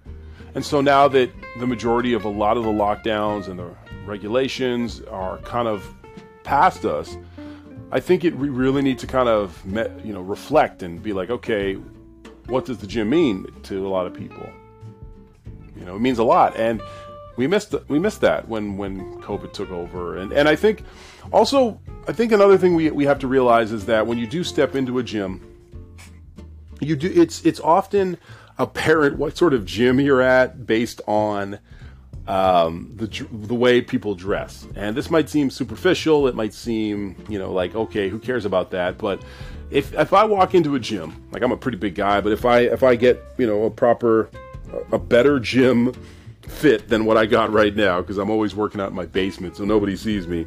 And 0.55 0.65
so 0.65 0.81
now 0.81 1.09
that 1.09 1.31
the 1.59 1.67
majority 1.67 2.13
of 2.13 2.25
a 2.25 2.29
lot 2.29 2.57
of 2.57 2.65
the 2.65 2.71
lockdowns 2.71 3.49
and 3.49 3.59
the 3.59 3.75
regulations 4.05 5.01
are 5.03 5.39
kind 5.39 5.69
of 5.69 5.95
past 6.43 6.85
us, 6.85 7.17
I 7.93 8.01
think 8.01 8.25
it 8.25 8.37
we 8.37 8.49
really 8.49 8.83
need 8.83 8.99
to 9.01 9.07
kind 9.07 9.29
of 9.29 9.63
you 10.05 10.13
know 10.13 10.21
reflect 10.21 10.83
and 10.83 11.03
be 11.03 11.13
like, 11.13 11.31
okay, 11.31 11.75
what 12.47 12.65
does 12.65 12.79
the 12.79 12.87
gym 12.87 13.11
mean 13.11 13.47
to 13.65 13.87
a 13.87 13.89
lot 13.89 14.07
of 14.07 14.15
people? 14.15 14.49
You 15.77 15.85
know, 15.85 15.97
it 15.97 16.01
means 16.01 16.19
a 16.19 16.25
lot, 16.25 16.57
and 16.57 16.83
we 17.37 17.47
missed 17.47 17.75
we 17.89 17.99
missed 17.99 18.21
that 18.21 18.49
when 18.49 18.77
when 18.77 19.21
COVID 19.23 19.53
took 19.53 19.71
over, 19.71 20.19
and 20.19 20.33
and 20.33 20.49
I 20.49 20.57
think 20.57 20.83
also 21.33 21.81
I 22.07 22.13
think 22.13 22.33
another 22.33 22.59
thing 22.59 22.75
we 22.75 22.91
we 22.91 23.05
have 23.05 23.19
to 23.21 23.27
realize 23.29 23.73
is 23.73 23.87
that 23.87 24.07
when 24.07 24.19
you 24.19 24.27
do 24.27 24.45
step 24.45 24.75
into 24.75 24.99
a 24.99 25.03
gym, 25.03 25.41
you 26.81 26.97
do 26.97 27.11
it's 27.15 27.45
it's 27.45 27.61
often 27.61 28.19
apparent 28.61 29.16
what 29.16 29.37
sort 29.37 29.55
of 29.55 29.64
gym 29.64 29.99
you're 29.99 30.20
at 30.20 30.66
based 30.66 31.01
on 31.07 31.59
um, 32.29 32.92
the 32.94 33.07
the 33.33 33.55
way 33.55 33.81
people 33.81 34.14
dress. 34.14 34.68
And 34.77 34.94
this 34.94 35.11
might 35.11 35.29
seem 35.29 35.51
superficial. 35.51 36.29
It 36.29 36.35
might 36.35 36.55
seem 36.55 37.16
you 37.29 37.38
know 37.38 37.53
like 37.53 37.75
okay, 37.75 38.09
who 38.09 38.18
cares 38.18 38.44
about 38.44 38.70
that? 38.70 38.99
But 38.99 39.23
if 39.70 39.94
if 39.94 40.12
I 40.12 40.25
walk 40.25 40.55
into 40.55 40.75
a 40.75 40.79
gym, 40.79 41.27
like 41.33 41.42
I'm 41.42 41.53
a 41.53 41.57
pretty 41.57 41.79
big 41.79 41.94
guy, 41.94 42.20
but 42.20 42.33
if 42.33 42.44
I 42.44 42.61
if 42.61 42.83
I 42.83 42.94
get 42.94 43.20
you 43.38 43.46
know 43.46 43.64
a 43.64 43.70
proper 43.70 44.31
a 44.92 44.99
better 44.99 45.40
gym 45.40 45.92
fit 46.42 46.88
than 46.88 47.05
what 47.05 47.16
I 47.16 47.27
got 47.27 47.51
right 47.53 47.75
now 47.75 48.01
because 48.01 48.18
I'm 48.18 48.31
always 48.31 48.55
working 48.55 48.81
out 48.81 48.90
in 48.90 48.94
my 48.94 49.07
basement 49.07 49.57
so 49.57 49.64
nobody 49.64 49.96
sees 49.96 50.29
me. 50.29 50.46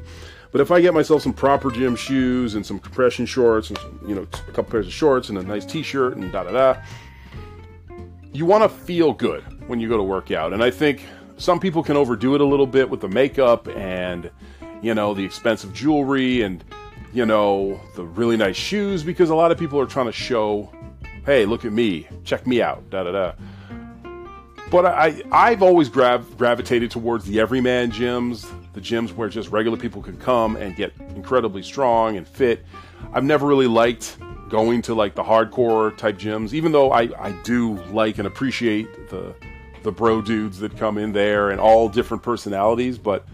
But 0.52 0.62
if 0.62 0.70
I 0.70 0.82
get 0.82 0.94
myself 0.94 1.24
some 1.24 1.34
proper 1.34 1.72
gym 1.72 1.96
shoes 1.96 2.54
and 2.54 2.64
some 2.64 2.78
compression 2.78 3.26
shorts 3.26 3.70
and 3.70 3.78
some, 3.80 4.00
you 4.08 4.14
know 4.14 4.22
a 4.22 4.52
couple 4.52 4.66
pairs 4.66 4.86
of 4.86 4.94
shorts 4.94 5.30
and 5.30 5.38
a 5.40 5.44
nice 5.44 5.66
t-shirt 5.66 6.16
and 6.16 6.32
da 6.32 6.44
da 6.44 6.52
da 6.52 6.82
you 8.34 8.46
want 8.46 8.64
to 8.64 8.70
feel 8.70 9.14
good 9.14 9.44
when 9.68 9.80
you 9.80 9.88
go 9.88 9.96
to 9.96 10.04
work 10.04 10.32
out. 10.32 10.54
And 10.54 10.64
I 10.64 10.72
think 10.72 11.06
some 11.38 11.60
people 11.60 11.84
can 11.84 11.96
overdo 11.96 12.36
it 12.36 12.42
a 12.42 12.46
little 12.46 12.68
bit 12.68 12.90
with 12.90 13.00
the 13.00 13.08
makeup 13.08 13.68
and, 13.70 14.30
you 14.82 14.94
know, 14.94 15.14
the 15.14 15.24
expensive 15.24 15.72
jewelry 15.72 16.42
and, 16.42 16.64
you 17.14 17.26
know, 17.26 17.80
the 17.96 18.04
really 18.04 18.36
nice 18.36 18.56
shoes 18.56 19.04
because 19.04 19.30
a 19.30 19.36
lot 19.36 19.52
of 19.52 19.60
people 19.60 19.80
are 19.80 19.86
trying 19.86 20.08
to 20.08 20.12
show, 20.12 20.72
hey, 21.26 21.46
look 21.46 21.64
at 21.64 21.72
me, 21.72 22.08
check 22.24 22.48
me 22.48 22.62
out, 22.62 22.90
da 22.90 23.04
da 23.04 23.12
da. 23.12 23.34
But 24.72 24.88
I, 24.88 25.22
I've 25.32 25.62
always 25.62 25.88
grav- 25.88 26.36
gravitated 26.36 26.90
towards 26.90 27.26
the 27.26 27.40
everyman 27.40 27.92
gyms, 27.92 28.50
the 28.74 28.82
gyms 28.82 29.14
where 29.14 29.30
just 29.30 29.50
regular 29.50 29.78
people 29.78 30.02
can 30.02 30.18
come 30.18 30.56
and 30.56 30.76
get 30.76 30.92
incredibly 31.16 31.62
strong 31.62 32.18
and 32.18 32.28
fit. 32.28 32.66
I've 33.14 33.24
never 33.24 33.46
really 33.46 33.68
liked 33.68 34.18
going 34.50 34.82
to 34.84 34.94
like 34.94 35.16
the 35.16 35.24
hardcore 35.24 35.96
type 35.98 36.18
gyms, 36.18 36.54
even 36.54 36.72
though 36.72 36.92
I, 36.92 37.10
I 37.20 37.32
do 37.44 37.76
like 37.92 38.18
and 38.18 38.28
appreciate 38.28 39.10
the 39.10 39.36
the 39.84 39.92
bro 39.92 40.22
dudes 40.22 40.60
that 40.60 40.78
come 40.78 40.98
in 40.98 41.12
there 41.12 41.50
and 41.50 41.60
all 41.60 41.90
different 41.90 42.24
personalities, 42.24 42.98
but 42.98 43.26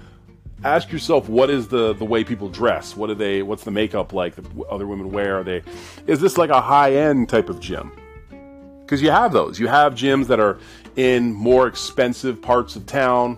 ask 0.64 0.92
yourself 0.92 1.30
what 1.30 1.50
is 1.50 1.68
the 1.68 1.94
the 1.94 2.06
way 2.06 2.24
people 2.24 2.50
dress? 2.50 2.96
What 2.96 3.10
are 3.10 3.16
they 3.16 3.42
what's 3.42 3.64
the 3.64 3.72
makeup 3.72 4.14
like 4.14 4.36
that 4.36 4.46
other 4.70 4.88
women 4.88 5.12
wear? 5.12 5.40
Are 5.40 5.44
they 5.44 5.64
is 6.08 6.20
this 6.20 6.38
like 6.38 6.50
a 6.50 6.62
high 6.62 6.96
end 6.96 7.30
type 7.30 7.50
of 7.50 7.60
gym? 7.60 7.92
Because 8.82 9.02
you 9.02 9.12
have 9.12 9.32
those. 9.32 9.60
You 9.60 9.68
have 9.68 9.94
gyms 9.94 10.28
that 10.28 10.40
are 10.40 10.58
in 10.96 11.32
more 11.32 11.68
expensive 11.68 12.42
parts 12.42 12.76
of 12.76 12.88
town, 12.88 13.38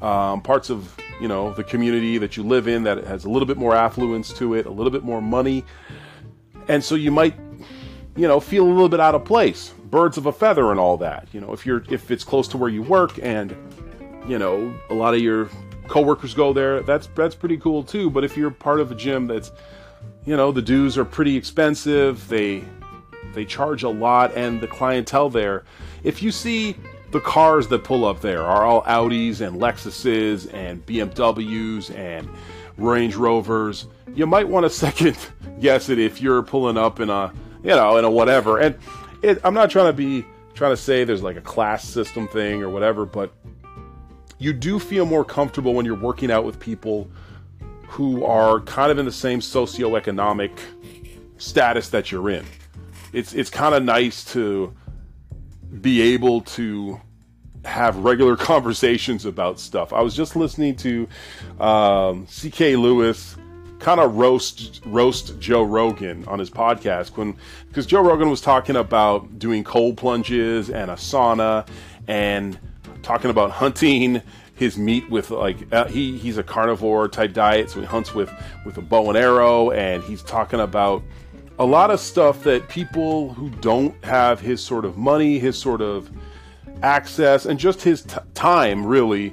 um, 0.00 0.40
parts 0.40 0.70
of 0.70 0.96
you 1.20 1.28
know 1.28 1.52
the 1.52 1.64
community 1.64 2.18
that 2.18 2.36
you 2.36 2.42
live 2.42 2.66
in 2.66 2.82
that 2.84 3.04
has 3.04 3.24
a 3.24 3.30
little 3.30 3.46
bit 3.46 3.58
more 3.58 3.74
affluence 3.74 4.32
to 4.34 4.54
it, 4.54 4.66
a 4.66 4.70
little 4.70 4.90
bit 4.90 5.04
more 5.04 5.20
money 5.20 5.64
and 6.68 6.82
so 6.82 6.94
you 6.94 7.10
might 7.10 7.34
you 8.16 8.26
know 8.26 8.40
feel 8.40 8.64
a 8.64 8.68
little 8.68 8.88
bit 8.88 9.00
out 9.00 9.14
of 9.14 9.24
place. 9.24 9.72
Birds 9.90 10.18
of 10.18 10.26
a 10.26 10.32
feather 10.32 10.70
and 10.72 10.80
all 10.80 10.96
that 10.96 11.28
you 11.32 11.40
know 11.40 11.52
if 11.52 11.64
you're 11.64 11.84
if 11.90 12.10
it's 12.10 12.24
close 12.24 12.48
to 12.48 12.56
where 12.56 12.70
you 12.70 12.82
work 12.82 13.18
and 13.22 13.56
you 14.26 14.38
know 14.38 14.74
a 14.90 14.94
lot 14.94 15.14
of 15.14 15.20
your 15.20 15.48
coworkers 15.86 16.34
go 16.34 16.52
there 16.52 16.82
that's 16.82 17.08
that's 17.14 17.34
pretty 17.34 17.56
cool 17.56 17.82
too. 17.82 18.10
But 18.10 18.24
if 18.24 18.36
you're 18.36 18.50
part 18.50 18.80
of 18.80 18.90
a 18.90 18.94
gym 18.94 19.26
that's 19.26 19.52
you 20.24 20.36
know 20.36 20.50
the 20.52 20.62
dues 20.62 20.98
are 20.98 21.04
pretty 21.04 21.36
expensive 21.36 22.26
they 22.28 22.64
they 23.32 23.44
charge 23.44 23.82
a 23.82 23.88
lot 23.88 24.34
and 24.34 24.60
the 24.60 24.66
clientele 24.66 25.30
there 25.30 25.64
if 26.02 26.22
you 26.22 26.30
see 26.30 26.76
the 27.12 27.20
cars 27.20 27.68
that 27.68 27.84
pull 27.84 28.04
up 28.04 28.20
there 28.20 28.42
are 28.42 28.64
all 28.64 28.82
Audis 28.82 29.40
and 29.40 29.60
Lexuses 29.60 30.52
and 30.52 30.84
BMWs 30.84 31.94
and 31.96 32.28
Range 32.76 33.14
Rovers 33.14 33.86
you 34.14 34.26
might 34.26 34.48
want 34.48 34.64
to 34.64 34.70
second 34.86 35.16
guess 35.60 35.88
it 35.88 35.98
if 35.98 36.20
you're 36.20 36.42
pulling 36.42 36.76
up 36.76 37.00
in 37.00 37.10
a 37.10 37.32
you 37.62 37.70
know 37.70 37.96
in 37.96 38.04
a 38.04 38.10
whatever. 38.10 38.58
And 38.58 38.76
it, 39.22 39.40
I'm 39.44 39.54
not 39.54 39.70
trying 39.70 39.86
to 39.86 39.92
be 39.92 40.26
trying 40.54 40.72
to 40.72 40.76
say 40.76 41.04
there's 41.04 41.22
like 41.22 41.36
a 41.36 41.42
class 41.42 41.86
system 41.86 42.28
thing 42.28 42.62
or 42.62 42.70
whatever, 42.70 43.04
but 43.04 43.32
you 44.38 44.52
do 44.52 44.78
feel 44.78 45.06
more 45.06 45.24
comfortable 45.24 45.74
when 45.74 45.86
you're 45.86 45.98
working 45.98 46.30
out 46.30 46.44
with 46.44 46.58
people 46.60 47.10
who 47.88 48.24
are 48.24 48.60
kind 48.60 48.90
of 48.90 48.98
in 48.98 49.06
the 49.06 49.12
same 49.12 49.40
socioeconomic 49.40 50.50
status 51.38 51.90
that 51.90 52.10
you're 52.10 52.30
in. 52.30 52.44
It's 53.12 53.34
it's 53.34 53.50
kind 53.50 53.74
of 53.74 53.82
nice 53.82 54.24
to 54.32 54.74
be 55.80 56.14
able 56.14 56.42
to 56.42 57.00
have 57.64 57.96
regular 57.98 58.36
conversations 58.52 59.24
about 59.24 59.58
stuff. 59.58 59.92
I 59.92 60.00
was 60.00 60.14
just 60.14 60.36
listening 60.36 60.76
to 60.76 61.08
um, 61.58 62.26
C.K. 62.28 62.76
Lewis 62.76 63.36
kind 63.78 64.00
of 64.00 64.16
roast 64.16 64.80
roast 64.86 65.38
Joe 65.38 65.62
Rogan 65.62 66.24
on 66.26 66.38
his 66.38 66.50
podcast 66.50 67.16
when 67.16 67.36
because 67.68 67.86
Joe 67.86 68.00
Rogan 68.00 68.30
was 68.30 68.40
talking 68.40 68.76
about 68.76 69.38
doing 69.38 69.64
cold 69.64 69.96
plunges 69.96 70.70
and 70.70 70.90
a 70.90 70.94
sauna 70.94 71.66
and 72.08 72.58
talking 73.02 73.30
about 73.30 73.50
hunting 73.50 74.22
his 74.54 74.78
meat 74.78 75.08
with 75.10 75.30
like 75.30 75.72
uh, 75.72 75.84
he 75.86 76.16
he's 76.16 76.38
a 76.38 76.42
carnivore 76.42 77.08
type 77.08 77.32
diet 77.32 77.70
so 77.70 77.80
he 77.80 77.86
hunts 77.86 78.14
with 78.14 78.30
with 78.64 78.78
a 78.78 78.82
bow 78.82 79.08
and 79.08 79.18
arrow 79.18 79.70
and 79.70 80.02
he's 80.04 80.22
talking 80.22 80.60
about 80.60 81.02
a 81.58 81.64
lot 81.64 81.90
of 81.90 82.00
stuff 82.00 82.42
that 82.42 82.68
people 82.68 83.32
who 83.34 83.50
don't 83.60 84.02
have 84.04 84.40
his 84.40 84.62
sort 84.62 84.84
of 84.84 84.96
money 84.96 85.38
his 85.38 85.58
sort 85.58 85.82
of 85.82 86.10
access 86.82 87.46
and 87.46 87.58
just 87.58 87.82
his 87.82 88.02
t- 88.02 88.16
time 88.34 88.86
really 88.86 89.32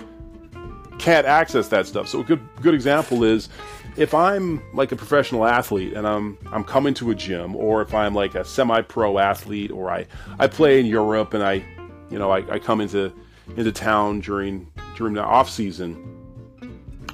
can't 0.99 1.27
access 1.27 1.67
that 1.69 1.85
stuff. 1.85 2.07
So 2.07 2.21
a 2.21 2.23
good 2.23 2.39
good 2.61 2.73
example 2.73 3.23
is 3.23 3.49
if 3.95 4.13
I'm 4.13 4.61
like 4.73 4.91
a 4.91 4.95
professional 4.95 5.45
athlete 5.45 5.93
and 5.93 6.07
I'm 6.07 6.37
I'm 6.51 6.63
coming 6.63 6.93
to 6.95 7.11
a 7.11 7.15
gym, 7.15 7.55
or 7.55 7.81
if 7.81 7.93
I'm 7.93 8.15
like 8.15 8.35
a 8.35 8.43
semi-pro 8.43 9.19
athlete, 9.19 9.71
or 9.71 9.91
I 9.91 10.07
I 10.39 10.47
play 10.47 10.79
in 10.79 10.85
Europe 10.85 11.33
and 11.33 11.43
I, 11.43 11.63
you 12.09 12.17
know, 12.17 12.31
I, 12.31 12.39
I 12.53 12.59
come 12.59 12.81
into 12.81 13.13
into 13.55 13.71
town 13.71 14.21
during 14.21 14.71
during 14.95 15.13
the 15.13 15.23
off 15.23 15.49
season, 15.49 15.95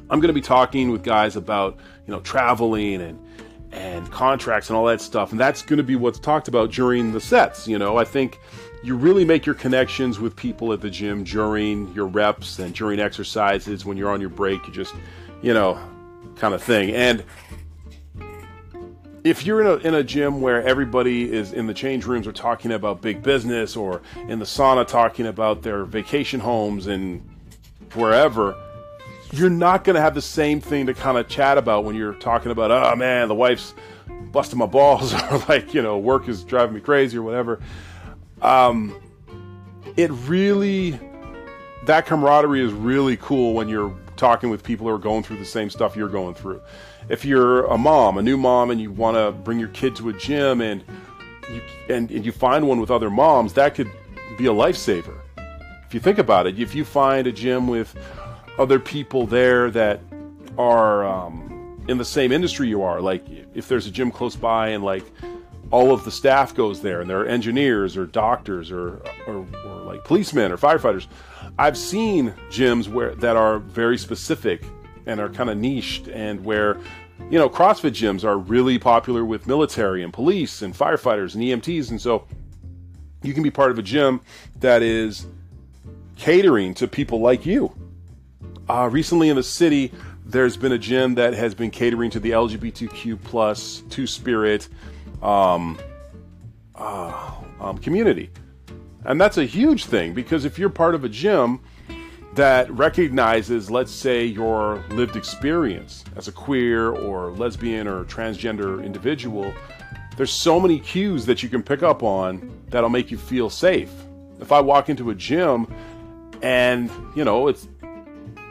I'm 0.10 0.20
going 0.20 0.28
to 0.28 0.34
be 0.34 0.42
talking 0.42 0.90
with 0.90 1.04
guys 1.04 1.36
about 1.36 1.78
you 2.06 2.14
know 2.14 2.22
traveling 2.22 3.02
and 3.02 3.26
and 3.72 4.10
contracts 4.12 4.70
and 4.70 4.78
all 4.78 4.86
that 4.86 5.02
stuff, 5.02 5.32
and 5.32 5.40
that's 5.40 5.62
going 5.62 5.78
to 5.78 5.84
be 5.84 5.96
what's 5.96 6.20
talked 6.20 6.48
about 6.48 6.72
during 6.72 7.12
the 7.12 7.22
sets. 7.22 7.68
You 7.68 7.78
know, 7.78 7.98
I 7.98 8.06
think 8.06 8.40
you 8.84 8.96
really 8.96 9.26
make 9.26 9.46
your 9.46 9.56
connections 9.56 10.20
with 10.20 10.36
people 10.36 10.72
at 10.72 10.80
the 10.80 10.90
gym 10.90 11.26
during 11.26 11.94
your 11.94 12.08
reps 12.08 12.58
and 12.58 12.74
during 12.74 13.00
exercises. 13.00 13.86
When 13.86 13.98
you're 13.98 14.12
on 14.12 14.22
your 14.22 14.30
break, 14.30 14.66
you 14.66 14.74
just 14.74 14.96
you 15.42 15.54
know 15.54 15.78
kind 16.36 16.54
of 16.54 16.64
thing. 16.64 16.92
And 16.92 17.24
if 19.24 19.46
you're 19.46 19.62
in 19.62 19.68
a, 19.68 19.76
in 19.88 19.94
a 19.96 20.04
gym 20.04 20.42
where 20.42 20.64
everybody 20.64 21.32
is 21.32 21.54
in 21.54 21.68
the 21.68 21.74
change 21.74 22.06
rooms 22.06 22.28
or 22.28 22.32
talking 22.32 22.72
about 22.72 23.02
big 23.02 23.22
business 23.22 23.76
or 23.76 24.02
in 24.28 24.40
the 24.40 24.46
sauna 24.46 24.88
talking 24.88 25.28
about 25.28 25.62
their 25.62 25.86
vacation 25.86 26.40
homes 26.40 26.88
and 26.88 27.28
wherever, 27.94 28.56
you're 29.32 29.50
not 29.50 29.84
going 29.84 29.96
to 29.96 30.02
have 30.02 30.16
the 30.16 30.22
same 30.22 30.62
thing 30.62 30.86
to 30.88 30.94
kind 30.94 31.18
of 31.18 31.28
chat 31.28 31.58
about 31.58 31.84
when 31.84 31.96
you're 31.96 32.14
talking 32.14 32.52
about, 32.52 32.72
oh 32.72 32.96
man, 32.96 33.28
the 33.28 33.36
wife's 33.36 33.74
busting 34.32 34.60
my 34.60 34.66
balls, 34.66 35.14
or 35.32 35.44
like, 35.50 35.74
you 35.74 35.82
know, 35.82 35.98
work 35.98 36.28
is 36.28 36.44
driving 36.44 36.76
me 36.76 36.82
crazy, 36.82 37.18
or 37.18 37.22
whatever. 37.22 37.60
Um, 38.42 39.00
it 39.96 40.12
really, 40.12 41.00
that 41.86 42.06
camaraderie 42.06 42.64
is 42.64 42.72
really 42.72 43.18
cool 43.18 43.54
when 43.54 43.68
you're 43.70 43.96
talking 44.20 44.50
with 44.50 44.64
people 44.64 44.86
who 44.86 44.94
are 44.94 45.00
going 45.00 45.24
through 45.24 45.38
the 45.38 45.46
same 45.46 45.70
stuff 45.70 45.96
you're 45.96 46.10
going 46.10 46.36
through. 46.36 46.62
If 47.08 47.26
you're 47.26 47.66
a 47.66 47.78
mom, 47.78 48.18
a 48.18 48.22
new 48.22 48.38
mom, 48.38 48.70
and 48.70 48.80
you 48.80 48.92
want 48.92 49.16
to 49.18 49.32
bring 49.32 49.60
your 49.60 49.70
kid 49.70 49.96
to 49.96 50.10
a 50.10 50.14
gym 50.14 50.62
and 50.62 50.84
you, 51.52 51.62
and, 51.90 52.12
and 52.12 52.26
you 52.26 52.32
find 52.32 52.68
one 52.68 52.80
with 52.80 52.92
other 52.92 53.10
moms, 53.10 53.54
that 53.54 53.74
could 53.74 53.90
be 54.38 54.46
a 54.46 54.52
lifesaver. 54.52 55.18
If 55.88 55.94
you 55.94 56.00
think 56.00 56.20
about 56.20 56.46
it, 56.46 56.60
if 56.60 56.76
you 56.76 56.86
find 56.86 57.26
a 57.26 57.32
gym 57.32 57.68
with 57.68 57.96
other 58.60 58.78
people 58.78 59.26
there 59.26 59.72
that 59.72 60.02
are 60.58 61.06
um, 61.06 61.84
in 61.88 61.98
the 61.98 62.06
same 62.06 62.32
industry 62.32 62.68
you 62.68 62.84
are, 62.84 63.02
like 63.02 63.24
if 63.56 63.68
there's 63.68 63.88
a 63.88 63.92
gym 63.92 64.12
close 64.12 64.36
by 64.36 64.70
and 64.70 64.84
like 64.84 65.06
all 65.72 65.92
of 65.92 66.04
the 66.04 66.12
staff 66.12 66.56
goes 66.56 66.82
there 66.82 67.02
and 67.02 67.10
there 67.10 67.20
are 67.22 67.26
engineers 67.26 67.96
or 67.96 68.06
doctors 68.06 68.72
or, 68.72 69.02
or, 69.28 69.46
or 69.66 69.82
like 69.84 70.04
policemen 70.04 70.52
or 70.52 70.58
firefighters. 70.58 71.08
I've 71.58 71.78
seen 71.78 72.34
gyms 72.50 72.88
where 72.88 73.16
that 73.16 73.36
are 73.36 73.60
very 73.60 73.98
specific 73.98 74.64
and 75.06 75.20
are 75.20 75.30
kind 75.30 75.50
of 75.50 75.58
niched 75.58 76.08
and 76.08 76.44
where 76.44 76.78
you 77.30 77.38
know 77.38 77.50
CrossFit 77.50 77.92
gyms 77.92 78.24
are 78.24 78.38
really 78.38 78.80
popular 78.80 79.24
with 79.26 79.48
military 79.48 80.04
and 80.04 80.12
police 80.12 80.62
and 80.62 80.74
firefighters 80.74 81.36
and 81.36 81.44
EMTs 81.44 81.92
and 81.92 82.02
so 82.02 82.26
you 83.22 83.34
can 83.34 83.44
be 83.44 83.52
part 83.52 83.72
of 83.72 83.78
a 83.78 83.82
gym 83.82 84.22
that 84.60 84.82
is 84.82 85.28
catering 86.16 86.74
to 86.76 86.88
people 86.88 87.20
like 87.20 87.46
you. 87.46 87.74
Uh, 88.70 88.88
recently 88.92 89.30
in 89.30 89.36
the 89.36 89.44
city, 89.44 89.92
there's 90.26 90.56
been 90.56 90.72
a 90.72 90.78
gym 90.78 91.16
that 91.16 91.34
has 91.34 91.56
been 91.56 91.72
catering 91.72 92.12
to 92.12 92.20
the 92.20 92.32
LGBTQ 92.32 93.22
plus 93.24 93.84
Two 93.90 94.06
Spirit 94.06 94.68
um, 95.22 95.78
uh, 96.76 97.32
um, 97.60 97.78
community, 97.78 98.30
and 99.06 99.20
that's 99.20 99.38
a 99.38 99.46
huge 99.46 99.86
thing 99.86 100.14
because 100.14 100.46
if 100.46 100.60
you're 100.60 100.70
part 100.70 100.96
of 100.96 101.04
a 101.04 101.10
gym 101.10 101.62
that 102.36 102.72
recognizes, 102.72 103.72
let's 103.72 103.92
say, 103.92 104.26
your 104.26 104.84
lived 104.92 105.16
experience 105.16 106.04
as 106.16 106.28
a 106.28 106.32
queer 106.32 106.90
or 106.90 107.32
lesbian 107.32 107.88
or 107.88 108.06
transgender 108.06 108.84
individual, 108.84 109.52
there's 110.16 110.32
so 110.32 110.60
many 110.60 110.80
cues 110.80 111.26
that 111.26 111.42
you 111.42 111.50
can 111.50 111.64
pick 111.64 111.82
up 111.82 112.04
on 112.04 112.52
that'll 112.68 112.90
make 112.90 113.10
you 113.10 113.18
feel 113.18 113.50
safe. 113.50 113.92
If 114.40 114.52
I 114.52 114.62
walk 114.62 114.90
into 114.90 115.10
a 115.10 115.16
gym 115.16 115.74
and, 116.42 116.92
you 117.16 117.26
know, 117.26 117.48
it's 117.48 117.68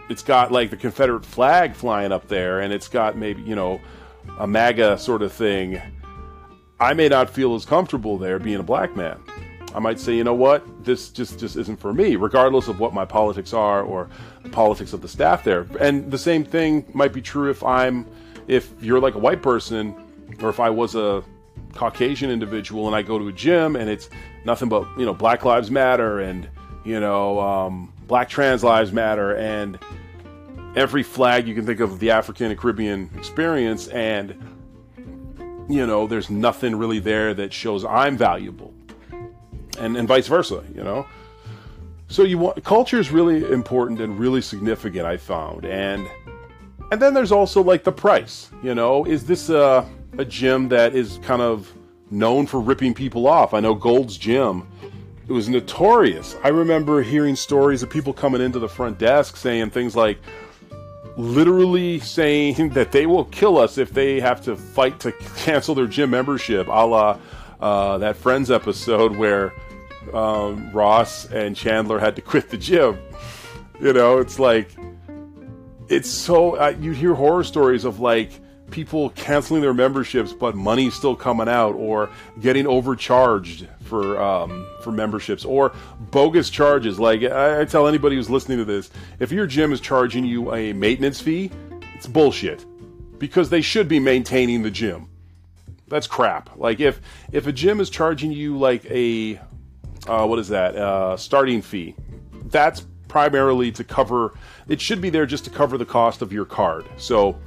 it's 0.08 0.22
got 0.22 0.50
like 0.50 0.70
the 0.70 0.76
Confederate 0.76 1.24
flag 1.24 1.74
flying 1.74 2.12
up 2.12 2.28
there 2.28 2.60
and 2.60 2.72
it's 2.72 2.88
got 2.88 3.16
maybe, 3.16 3.42
you 3.42 3.54
know, 3.54 3.80
a 4.38 4.46
MAGA 4.46 4.98
sort 4.98 5.22
of 5.22 5.32
thing, 5.32 5.80
I 6.80 6.94
may 6.94 7.08
not 7.08 7.28
feel 7.28 7.54
as 7.54 7.64
comfortable 7.64 8.18
there 8.18 8.38
being 8.38 8.60
a 8.60 8.62
black 8.62 8.96
man. 8.96 9.20
I 9.74 9.80
might 9.80 10.00
say, 10.00 10.16
you 10.16 10.24
know 10.24 10.34
what, 10.34 10.84
this 10.84 11.10
just 11.10 11.38
just 11.38 11.56
isn't 11.56 11.78
for 11.78 11.92
me, 11.92 12.16
regardless 12.16 12.68
of 12.68 12.80
what 12.80 12.94
my 12.94 13.04
politics 13.04 13.52
are 13.52 13.82
or 13.82 14.08
the 14.42 14.48
politics 14.48 14.92
of 14.92 15.02
the 15.02 15.08
staff 15.08 15.44
there. 15.44 15.66
And 15.80 16.10
the 16.10 16.18
same 16.18 16.44
thing 16.44 16.84
might 16.94 17.12
be 17.12 17.20
true 17.20 17.50
if 17.50 17.62
I'm, 17.62 18.06
if 18.46 18.72
you're 18.80 19.00
like 19.00 19.14
a 19.14 19.18
white 19.18 19.42
person, 19.42 19.94
or 20.40 20.48
if 20.48 20.60
I 20.60 20.70
was 20.70 20.94
a 20.94 21.22
Caucasian 21.74 22.30
individual 22.30 22.86
and 22.86 22.96
I 22.96 23.02
go 23.02 23.18
to 23.18 23.28
a 23.28 23.32
gym 23.32 23.76
and 23.76 23.90
it's 23.90 24.08
nothing 24.44 24.68
but 24.68 24.86
you 24.98 25.04
know 25.04 25.14
Black 25.14 25.44
Lives 25.44 25.70
Matter 25.70 26.20
and 26.20 26.48
you 26.84 26.98
know 26.98 27.38
um, 27.40 27.92
Black 28.06 28.28
Trans 28.28 28.64
Lives 28.64 28.92
Matter 28.92 29.36
and 29.36 29.78
every 30.76 31.02
flag 31.02 31.46
you 31.46 31.54
can 31.54 31.66
think 31.66 31.80
of 31.80 31.98
the 31.98 32.10
African 32.10 32.50
and 32.50 32.58
Caribbean 32.58 33.10
experience 33.16 33.88
and 33.88 34.34
you 35.68 35.86
know 35.86 36.06
there's 36.06 36.30
nothing 36.30 36.76
really 36.76 36.98
there 36.98 37.34
that 37.34 37.52
shows 37.52 37.84
I'm 37.84 38.16
valuable 38.16 38.72
and 39.78 39.96
and 39.96 40.08
vice 40.08 40.26
versa 40.26 40.64
you 40.74 40.82
know 40.82 41.06
so 42.08 42.22
you 42.22 42.38
want 42.38 42.64
culture 42.64 42.98
is 42.98 43.10
really 43.10 43.50
important 43.52 44.00
and 44.00 44.18
really 44.18 44.40
significant 44.40 45.06
I 45.06 45.16
found 45.16 45.64
and 45.64 46.08
and 46.90 47.02
then 47.02 47.12
there's 47.12 47.32
also 47.32 47.62
like 47.62 47.84
the 47.84 47.92
price 47.92 48.50
you 48.62 48.74
know 48.74 49.04
is 49.04 49.26
this 49.26 49.50
a 49.50 49.88
a 50.16 50.24
gym 50.24 50.68
that 50.68 50.94
is 50.94 51.18
kind 51.22 51.42
of 51.42 51.72
known 52.10 52.46
for 52.46 52.60
ripping 52.60 52.94
people 52.94 53.26
off. 53.26 53.54
I 53.54 53.60
know 53.60 53.74
Gold's 53.74 54.16
Gym. 54.16 54.66
It 55.28 55.32
was 55.32 55.48
notorious. 55.48 56.36
I 56.42 56.48
remember 56.48 57.02
hearing 57.02 57.36
stories 57.36 57.82
of 57.82 57.90
people 57.90 58.12
coming 58.12 58.40
into 58.40 58.58
the 58.58 58.68
front 58.68 58.98
desk 58.98 59.36
saying 59.36 59.70
things 59.70 59.94
like, 59.94 60.18
literally 61.18 61.98
saying 61.98 62.68
that 62.70 62.92
they 62.92 63.04
will 63.04 63.26
kill 63.26 63.58
us 63.58 63.76
if 63.76 63.92
they 63.92 64.20
have 64.20 64.40
to 64.42 64.56
fight 64.56 65.00
to 65.00 65.12
cancel 65.36 65.74
their 65.74 65.86
gym 65.86 66.10
membership, 66.10 66.66
a 66.68 66.86
la 66.86 67.18
uh, 67.60 67.98
that 67.98 68.16
Friends 68.16 68.50
episode 68.50 69.16
where 69.16 69.52
um, 70.14 70.70
Ross 70.72 71.26
and 71.26 71.56
Chandler 71.56 71.98
had 71.98 72.16
to 72.16 72.22
quit 72.22 72.48
the 72.48 72.56
gym. 72.56 72.98
You 73.80 73.92
know, 73.92 74.18
it's 74.18 74.38
like, 74.38 74.70
it's 75.88 76.08
so, 76.08 76.56
uh, 76.56 76.74
you 76.80 76.92
hear 76.92 77.14
horror 77.14 77.44
stories 77.44 77.84
of 77.84 78.00
like, 78.00 78.30
people 78.70 79.10
canceling 79.10 79.62
their 79.62 79.74
memberships, 79.74 80.32
but 80.32 80.54
money's 80.54 80.94
still 80.94 81.16
coming 81.16 81.48
out, 81.48 81.74
or 81.74 82.10
getting 82.40 82.66
overcharged 82.66 83.66
for 83.88 84.20
um, 84.20 84.66
for 84.82 84.92
memberships, 84.92 85.44
or 85.44 85.72
bogus 86.10 86.50
charges. 86.50 87.00
Like 87.00 87.22
I, 87.22 87.62
I 87.62 87.64
tell 87.64 87.86
anybody 87.86 88.16
who's 88.16 88.30
listening 88.30 88.58
to 88.58 88.64
this, 88.64 88.90
if 89.18 89.32
your 89.32 89.46
gym 89.46 89.72
is 89.72 89.80
charging 89.80 90.24
you 90.24 90.54
a 90.54 90.72
maintenance 90.72 91.20
fee, 91.20 91.50
it's 91.94 92.06
bullshit, 92.06 92.64
because 93.18 93.50
they 93.50 93.60
should 93.60 93.88
be 93.88 93.98
maintaining 93.98 94.62
the 94.62 94.70
gym. 94.70 95.08
That's 95.88 96.06
crap. 96.06 96.56
Like 96.56 96.80
if 96.80 97.00
if 97.32 97.46
a 97.46 97.52
gym 97.52 97.80
is 97.80 97.90
charging 97.90 98.30
you 98.30 98.58
like 98.58 98.84
a 98.86 99.40
uh, 100.06 100.26
what 100.26 100.38
is 100.38 100.48
that 100.48 100.76
uh, 100.76 101.16
starting 101.16 101.62
fee, 101.62 101.94
that's 102.44 102.86
primarily 103.08 103.72
to 103.72 103.84
cover. 103.84 104.34
It 104.68 104.80
should 104.80 105.00
be 105.00 105.10
there 105.10 105.26
just 105.26 105.44
to 105.44 105.50
cover 105.50 105.78
the 105.78 105.86
cost 105.86 106.22
of 106.22 106.32
your 106.32 106.44
card. 106.44 106.86
So 106.98 107.38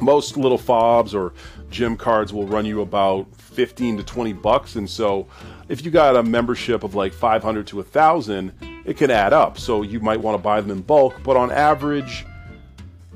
most 0.00 0.36
little 0.36 0.58
fobs 0.58 1.14
or 1.14 1.32
gym 1.70 1.96
cards 1.96 2.32
will 2.32 2.46
run 2.46 2.66
you 2.66 2.82
about 2.82 3.34
15 3.36 3.98
to 3.98 4.02
20 4.02 4.32
bucks 4.34 4.76
and 4.76 4.88
so 4.88 5.26
if 5.68 5.84
you 5.84 5.90
got 5.90 6.16
a 6.16 6.22
membership 6.22 6.82
of 6.82 6.94
like 6.94 7.12
500 7.12 7.66
to 7.68 7.76
1000 7.76 8.52
it 8.84 8.98
can 8.98 9.10
add 9.10 9.32
up. 9.32 9.58
So 9.58 9.80
you 9.80 9.98
might 9.98 10.20
want 10.20 10.36
to 10.36 10.42
buy 10.42 10.60
them 10.60 10.70
in 10.70 10.82
bulk 10.82 11.22
but 11.22 11.36
on 11.36 11.50
average 11.50 12.26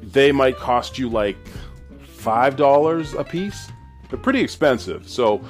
they 0.02 0.32
might 0.32 0.56
cost 0.56 0.98
you 0.98 1.08
like 1.08 1.36
$5 2.18 3.18
a 3.18 3.24
piece. 3.24 3.70
They're 4.08 4.18
pretty 4.18 4.40
expensive. 4.40 5.08
So 5.08 5.42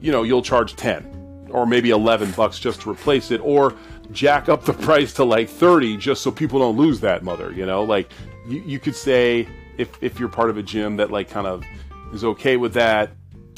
you 0.00 0.12
know 0.12 0.22
you'll 0.22 0.42
charge 0.42 0.76
10 0.76 1.48
or 1.50 1.66
maybe 1.66 1.90
11 1.90 2.32
bucks 2.32 2.58
just 2.58 2.82
to 2.82 2.90
replace 2.90 3.30
it 3.30 3.40
or 3.42 3.74
jack 4.12 4.48
up 4.48 4.64
the 4.64 4.72
price 4.88 5.12
to 5.14 5.24
like 5.24 5.48
30 5.48 5.96
just 5.96 6.22
so 6.22 6.30
people 6.30 6.58
don't 6.58 6.76
lose 6.76 7.00
that 7.00 7.22
mother 7.22 7.52
you 7.52 7.64
know? 7.64 7.84
Like 7.84 8.10
you, 8.46 8.62
you 8.66 8.78
could 8.78 8.94
say 8.94 9.48
if 9.78 9.90
if 10.02 10.18
you're 10.20 10.28
part 10.28 10.50
of 10.50 10.58
a 10.58 10.62
gym 10.62 10.96
that 10.96 11.10
like 11.10 11.30
kind 11.30 11.46
of 11.46 11.64
is 12.12 12.24
okay 12.24 12.56
with 12.56 12.74
that 12.74 13.10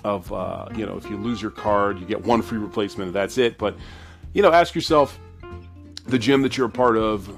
of 0.05 0.33
uh, 0.33 0.69
you 0.75 0.87
know 0.87 0.97
if 0.97 1.09
you 1.11 1.17
lose 1.17 1.43
your 1.43 1.51
card 1.51 1.99
you 1.99 2.07
get 2.07 2.25
one 2.25 2.43
free 2.43 2.59
replacement 2.59 3.13
that's 3.13 3.39
it. 3.39 3.59
But 3.59 3.77
you 4.33 4.43
know 4.43 4.53
ask 4.53 4.75
yourself 4.75 5.19
the 6.07 6.19
gym 6.19 6.43
that 6.43 6.57
you're 6.57 6.67
a 6.67 6.71
part 6.71 6.97
of 6.97 7.29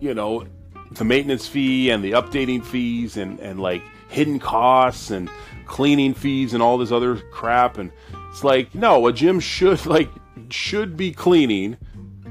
you 0.00 0.14
know 0.14 0.46
the 0.92 1.04
maintenance 1.04 1.46
fee 1.46 1.90
and 1.90 2.04
the 2.04 2.12
updating 2.12 2.64
fees 2.64 3.16
and 3.16 3.38
and 3.40 3.60
like 3.60 3.82
hidden 4.08 4.38
costs 4.38 5.10
and 5.10 5.30
cleaning 5.66 6.12
fees 6.12 6.52
and 6.52 6.62
all 6.62 6.76
this 6.76 6.92
other 6.92 7.16
crap. 7.16 7.78
And 7.78 7.90
it's 8.30 8.44
like 8.44 8.74
no 8.74 9.06
a 9.06 9.12
gym 9.12 9.40
should 9.40 9.84
like 9.86 10.10
should 10.50 10.96
be 10.96 11.12
cleaning 11.12 11.76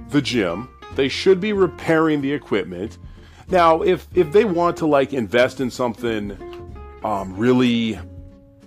the 0.09 0.21
gym. 0.21 0.69
They 0.95 1.07
should 1.07 1.39
be 1.39 1.53
repairing 1.53 2.21
the 2.21 2.33
equipment. 2.33 2.97
Now, 3.47 3.81
if 3.81 4.07
if 4.13 4.31
they 4.31 4.45
want 4.45 4.77
to 4.77 4.85
like 4.85 5.13
invest 5.13 5.59
in 5.59 5.71
something 5.71 6.37
um, 7.03 7.35
really 7.37 7.99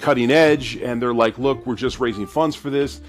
cutting 0.05 0.31
edge, 0.31 0.77
and 0.77 1.01
they're 1.01 1.15
like, 1.15 1.39
"Look, 1.39 1.67
we're 1.67 1.77
just 1.77 1.99
raising 1.99 2.27
funds 2.27 2.55
for 2.55 2.69
this," 2.69 3.01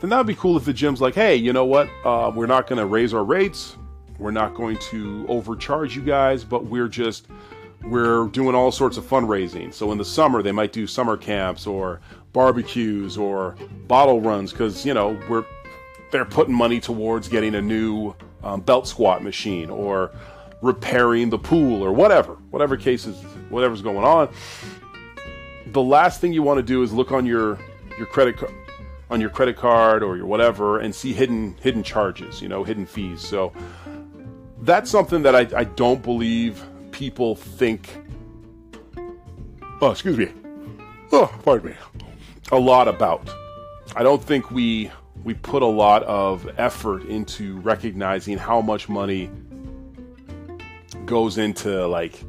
then 0.00 0.08
that 0.08 0.16
would 0.16 0.26
be 0.26 0.34
cool 0.34 0.56
if 0.56 0.64
the 0.64 0.72
gym's 0.72 1.00
like, 1.00 1.14
"Hey, 1.14 1.36
you 1.36 1.52
know 1.52 1.66
what? 1.66 1.90
Uh, 2.04 2.32
we're 2.34 2.46
not 2.46 2.66
going 2.66 2.78
to 2.78 2.86
raise 2.86 3.12
our 3.12 3.22
rates. 3.22 3.76
We're 4.18 4.30
not 4.30 4.54
going 4.54 4.78
to 4.90 5.26
overcharge 5.28 5.94
you 5.94 6.00
guys, 6.02 6.44
but 6.44 6.64
we're 6.64 6.88
just 6.88 7.26
we're 7.84 8.26
doing 8.28 8.54
all 8.54 8.72
sorts 8.72 8.96
of 8.96 9.04
fundraising. 9.04 9.72
So 9.74 9.92
in 9.92 9.98
the 9.98 10.04
summer, 10.04 10.42
they 10.42 10.50
might 10.50 10.72
do 10.72 10.86
summer 10.86 11.18
camps 11.18 11.66
or 11.66 12.00
barbecues 12.32 13.18
or 13.18 13.56
bottle 13.86 14.20
runs 14.20 14.50
because 14.50 14.86
you 14.86 14.94
know 14.94 15.20
we're 15.28 15.44
they're 16.10 16.24
putting 16.24 16.54
money 16.54 16.80
towards 16.80 17.28
getting 17.28 17.54
a 17.54 17.62
new 17.62 18.14
um, 18.42 18.62
belt 18.62 18.88
squat 18.88 19.22
machine 19.22 19.68
or 19.68 20.10
repairing 20.62 21.28
the 21.28 21.38
pool 21.38 21.82
or 21.82 21.92
whatever, 21.92 22.32
whatever 22.50 22.76
cases, 22.76 23.22
whatever's 23.50 23.82
going 23.82 24.04
on. 24.04 24.28
The 25.72 25.82
last 25.82 26.20
thing 26.20 26.32
you 26.32 26.42
want 26.42 26.58
to 26.58 26.62
do 26.62 26.82
is 26.82 26.92
look 26.92 27.12
on 27.12 27.26
your 27.26 27.58
your 27.96 28.06
credit 28.06 28.36
card 28.36 28.54
on 29.10 29.20
your 29.20 29.30
credit 29.30 29.56
card 29.56 30.02
or 30.02 30.16
your 30.16 30.26
whatever 30.26 30.80
and 30.80 30.94
see 30.94 31.12
hidden 31.12 31.56
hidden 31.60 31.82
charges, 31.82 32.42
you 32.42 32.48
know, 32.48 32.64
hidden 32.64 32.86
fees. 32.86 33.20
So 33.20 33.52
that's 34.62 34.90
something 34.90 35.22
that 35.22 35.34
I, 35.34 35.46
I 35.56 35.64
don't 35.64 36.02
believe 36.02 36.62
people 36.90 37.34
think. 37.34 38.02
Oh, 39.80 39.90
excuse 39.90 40.16
me. 40.16 40.28
Oh, 41.12 41.32
pardon 41.44 41.70
me. 41.70 41.76
A 42.52 42.58
lot 42.58 42.88
about. 42.88 43.30
I 43.96 44.02
don't 44.02 44.22
think 44.22 44.50
we 44.50 44.90
we 45.24 45.34
put 45.34 45.62
a 45.62 45.66
lot 45.66 46.02
of 46.04 46.48
effort 46.58 47.04
into 47.04 47.58
recognizing 47.60 48.38
how 48.38 48.60
much 48.60 48.88
money 48.88 49.30
goes 51.06 51.38
into 51.38 51.86
like 51.86 52.22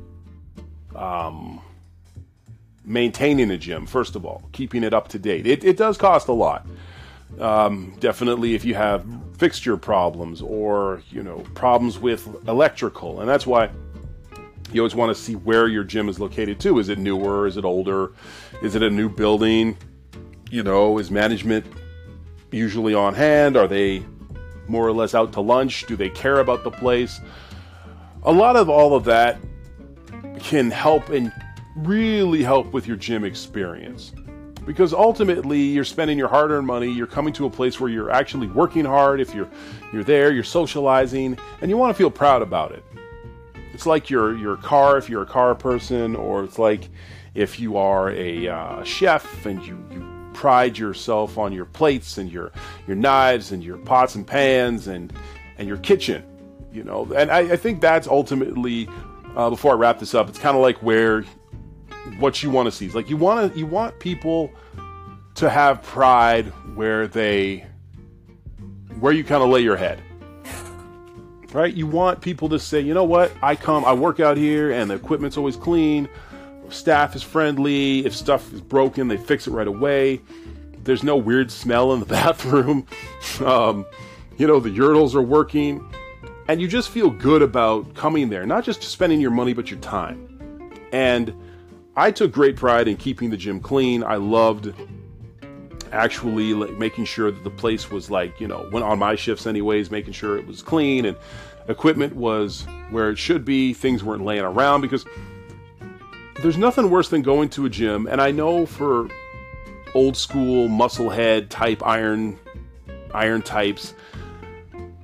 um, 0.95 1.61
maintaining 2.83 3.51
a 3.51 3.57
gym. 3.57 3.85
First 3.85 4.15
of 4.15 4.25
all, 4.25 4.43
keeping 4.51 4.83
it 4.83 4.93
up 4.93 5.07
to 5.09 5.19
date. 5.19 5.45
It, 5.45 5.63
it 5.63 5.77
does 5.77 5.97
cost 5.97 6.27
a 6.27 6.33
lot. 6.33 6.65
Um, 7.39 7.95
definitely, 7.99 8.55
if 8.55 8.65
you 8.65 8.73
have 8.75 9.05
fixture 9.37 9.77
problems 9.77 10.41
or 10.41 11.01
you 11.11 11.21
know 11.23 11.45
problems 11.53 11.99
with 11.99 12.27
electrical, 12.47 13.19
and 13.19 13.29
that's 13.29 13.45
why 13.45 13.69
you 14.71 14.81
always 14.81 14.95
want 14.95 15.15
to 15.15 15.21
see 15.21 15.35
where 15.35 15.67
your 15.67 15.83
gym 15.83 16.09
is 16.09 16.19
located 16.19 16.59
too. 16.59 16.79
Is 16.79 16.89
it 16.89 16.97
newer? 16.97 17.47
Is 17.47 17.57
it 17.57 17.65
older? 17.65 18.13
Is 18.61 18.75
it 18.75 18.83
a 18.83 18.89
new 18.89 19.09
building? 19.09 19.77
You 20.51 20.63
know, 20.63 20.97
is 20.97 21.11
management 21.11 21.65
usually 22.51 22.93
on 22.93 23.13
hand? 23.13 23.55
Are 23.55 23.67
they 23.67 24.03
more 24.67 24.87
or 24.87 24.91
less 24.91 25.15
out 25.15 25.33
to 25.33 25.41
lunch? 25.41 25.85
Do 25.85 25.95
they 25.95 26.09
care 26.09 26.39
about 26.39 26.63
the 26.63 26.71
place? 26.71 27.19
A 28.23 28.31
lot 28.31 28.55
of 28.55 28.69
all 28.69 28.95
of 28.95 29.05
that 29.05 29.39
can 30.39 30.71
help 30.71 31.09
and 31.09 31.31
really 31.75 32.43
help 32.43 32.73
with 32.73 32.87
your 32.87 32.97
gym 32.97 33.23
experience. 33.23 34.11
Because 34.65 34.93
ultimately 34.93 35.59
you're 35.59 35.83
spending 35.83 36.17
your 36.17 36.27
hard-earned 36.27 36.67
money, 36.67 36.91
you're 36.91 37.07
coming 37.07 37.33
to 37.33 37.45
a 37.45 37.49
place 37.49 37.79
where 37.79 37.89
you're 37.89 38.11
actually 38.11 38.47
working 38.47 38.85
hard, 38.85 39.19
if 39.19 39.33
you're 39.33 39.49
you're 39.91 40.03
there, 40.03 40.31
you're 40.31 40.43
socializing, 40.43 41.37
and 41.61 41.71
you 41.71 41.77
want 41.77 41.89
to 41.89 41.97
feel 41.97 42.11
proud 42.11 42.41
about 42.41 42.71
it. 42.71 42.83
It's 43.73 43.85
like 43.85 44.09
your 44.09 44.37
your 44.37 44.57
car 44.57 44.97
if 44.97 45.09
you're 45.09 45.23
a 45.23 45.27
car 45.27 45.55
person, 45.55 46.15
or 46.15 46.43
it's 46.43 46.59
like 46.59 46.89
if 47.33 47.59
you 47.59 47.77
are 47.77 48.11
a 48.11 48.47
uh, 48.47 48.83
chef 48.83 49.45
and 49.45 49.65
you, 49.65 49.83
you 49.91 50.29
pride 50.33 50.77
yourself 50.77 51.37
on 51.37 51.51
your 51.51 51.65
plates 51.65 52.17
and 52.17 52.31
your 52.31 52.51
your 52.87 52.95
knives 52.95 53.51
and 53.51 53.63
your 53.63 53.77
pots 53.77 54.15
and 54.15 54.25
pans 54.25 54.87
and 54.87 55.11
and 55.57 55.67
your 55.67 55.77
kitchen 55.77 56.23
you 56.71 56.83
know 56.83 57.05
and 57.15 57.29
i, 57.31 57.39
I 57.39 57.55
think 57.55 57.81
that's 57.81 58.07
ultimately 58.07 58.87
uh, 59.35 59.49
before 59.49 59.73
i 59.73 59.75
wrap 59.75 59.99
this 59.99 60.13
up 60.13 60.29
it's 60.29 60.39
kind 60.39 60.55
of 60.55 60.61
like 60.61 60.77
where 60.77 61.25
what 62.17 62.41
you 62.41 62.49
want 62.49 62.65
to 62.65 62.71
see 62.71 62.85
is 62.85 62.95
like 62.95 63.09
you 63.09 63.17
want 63.17 63.53
to 63.53 63.59
you 63.59 63.65
want 63.65 63.97
people 63.99 64.51
to 65.35 65.49
have 65.49 65.81
pride 65.83 66.47
where 66.75 67.07
they 67.07 67.65
where 68.99 69.13
you 69.13 69.23
kind 69.23 69.43
of 69.43 69.49
lay 69.49 69.61
your 69.61 69.77
head 69.77 70.01
right 71.53 71.73
you 71.73 71.87
want 71.87 72.21
people 72.21 72.49
to 72.49 72.59
say 72.59 72.79
you 72.79 72.93
know 72.93 73.03
what 73.03 73.31
i 73.41 73.55
come 73.55 73.85
i 73.85 73.93
work 73.93 74.19
out 74.19 74.37
here 74.37 74.71
and 74.71 74.89
the 74.89 74.95
equipment's 74.95 75.37
always 75.37 75.55
clean 75.55 76.09
staff 76.73 77.15
is 77.15 77.23
friendly. 77.23 78.05
If 78.05 78.15
stuff 78.15 78.51
is 78.53 78.61
broken, 78.61 79.07
they 79.07 79.17
fix 79.17 79.47
it 79.47 79.51
right 79.51 79.67
away. 79.67 80.21
There's 80.83 81.03
no 81.03 81.17
weird 81.17 81.51
smell 81.51 81.93
in 81.93 81.99
the 81.99 82.05
bathroom. 82.07 82.85
um, 83.43 83.85
you 84.37 84.47
know, 84.47 84.59
the 84.59 84.69
urinals 84.69 85.15
are 85.15 85.21
working. 85.21 85.85
And 86.47 86.59
you 86.59 86.67
just 86.67 86.89
feel 86.89 87.11
good 87.11 87.41
about 87.41 87.93
coming 87.93 88.29
there, 88.29 88.45
not 88.45 88.63
just 88.63 88.81
spending 88.81 89.21
your 89.21 89.31
money, 89.31 89.53
but 89.53 89.69
your 89.69 89.79
time. 89.81 90.79
And 90.91 91.33
I 91.99 92.11
took 92.11 92.31
great 92.31 92.55
pride 92.55 92.87
in 92.87 92.95
keeping 92.95 93.29
the 93.29 93.35
gym 93.35 93.59
clean. 93.59 94.05
I 94.05 94.15
loved 94.15 94.73
actually 95.91 96.53
like, 96.53 96.71
making 96.77 97.03
sure 97.03 97.29
that 97.29 97.43
the 97.43 97.49
place 97.49 97.91
was 97.91 98.09
like, 98.09 98.39
you 98.39 98.47
know, 98.47 98.69
went 98.71 98.85
on 98.85 98.97
my 98.99 99.15
shifts 99.15 99.45
anyways, 99.45 99.91
making 99.91 100.13
sure 100.13 100.37
it 100.37 100.47
was 100.47 100.61
clean 100.61 101.03
and 101.03 101.17
equipment 101.67 102.15
was 102.15 102.65
where 102.89 103.09
it 103.09 103.17
should 103.17 103.43
be. 103.43 103.73
Things 103.73 104.01
weren't 104.01 104.23
laying 104.23 104.45
around 104.45 104.79
because 104.79 105.05
there's 106.41 106.55
nothing 106.55 106.89
worse 106.89 107.09
than 107.09 107.21
going 107.21 107.49
to 107.49 107.65
a 107.65 107.69
gym, 107.69 108.07
and 108.07 108.21
I 108.21 108.31
know 108.31 108.65
for 108.65 109.09
old 109.93 110.15
school 110.15 110.69
musclehead 110.69 111.49
type 111.49 111.85
iron 111.85 112.39
iron 113.13 113.41
types, 113.41 113.93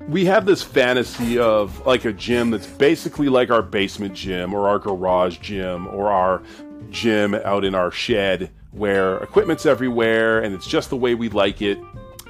we 0.08 0.24
have 0.26 0.46
this 0.46 0.62
fantasy 0.62 1.40
of 1.40 1.86
like 1.86 2.06
a 2.06 2.14
gym 2.14 2.52
that's 2.52 2.68
basically 2.68 3.28
like 3.28 3.50
our 3.50 3.62
basement 3.62 4.14
gym 4.14 4.54
or 4.54 4.70
our 4.70 4.80
garage 4.80 5.40
gym 5.40 5.88
or 5.88 6.10
our 6.10 6.42
gym 6.90 7.34
out 7.34 7.66
in 7.66 7.76
our 7.76 7.92
shed 7.92 8.52
where 8.72 9.18
equipment's 9.18 9.66
everywhere 9.66 10.42
and 10.42 10.54
it's 10.54 10.68
just 10.68 10.90
the 10.90 10.98
way 10.98 11.16
we 11.16 11.30
like 11.30 11.62
it 11.62 11.78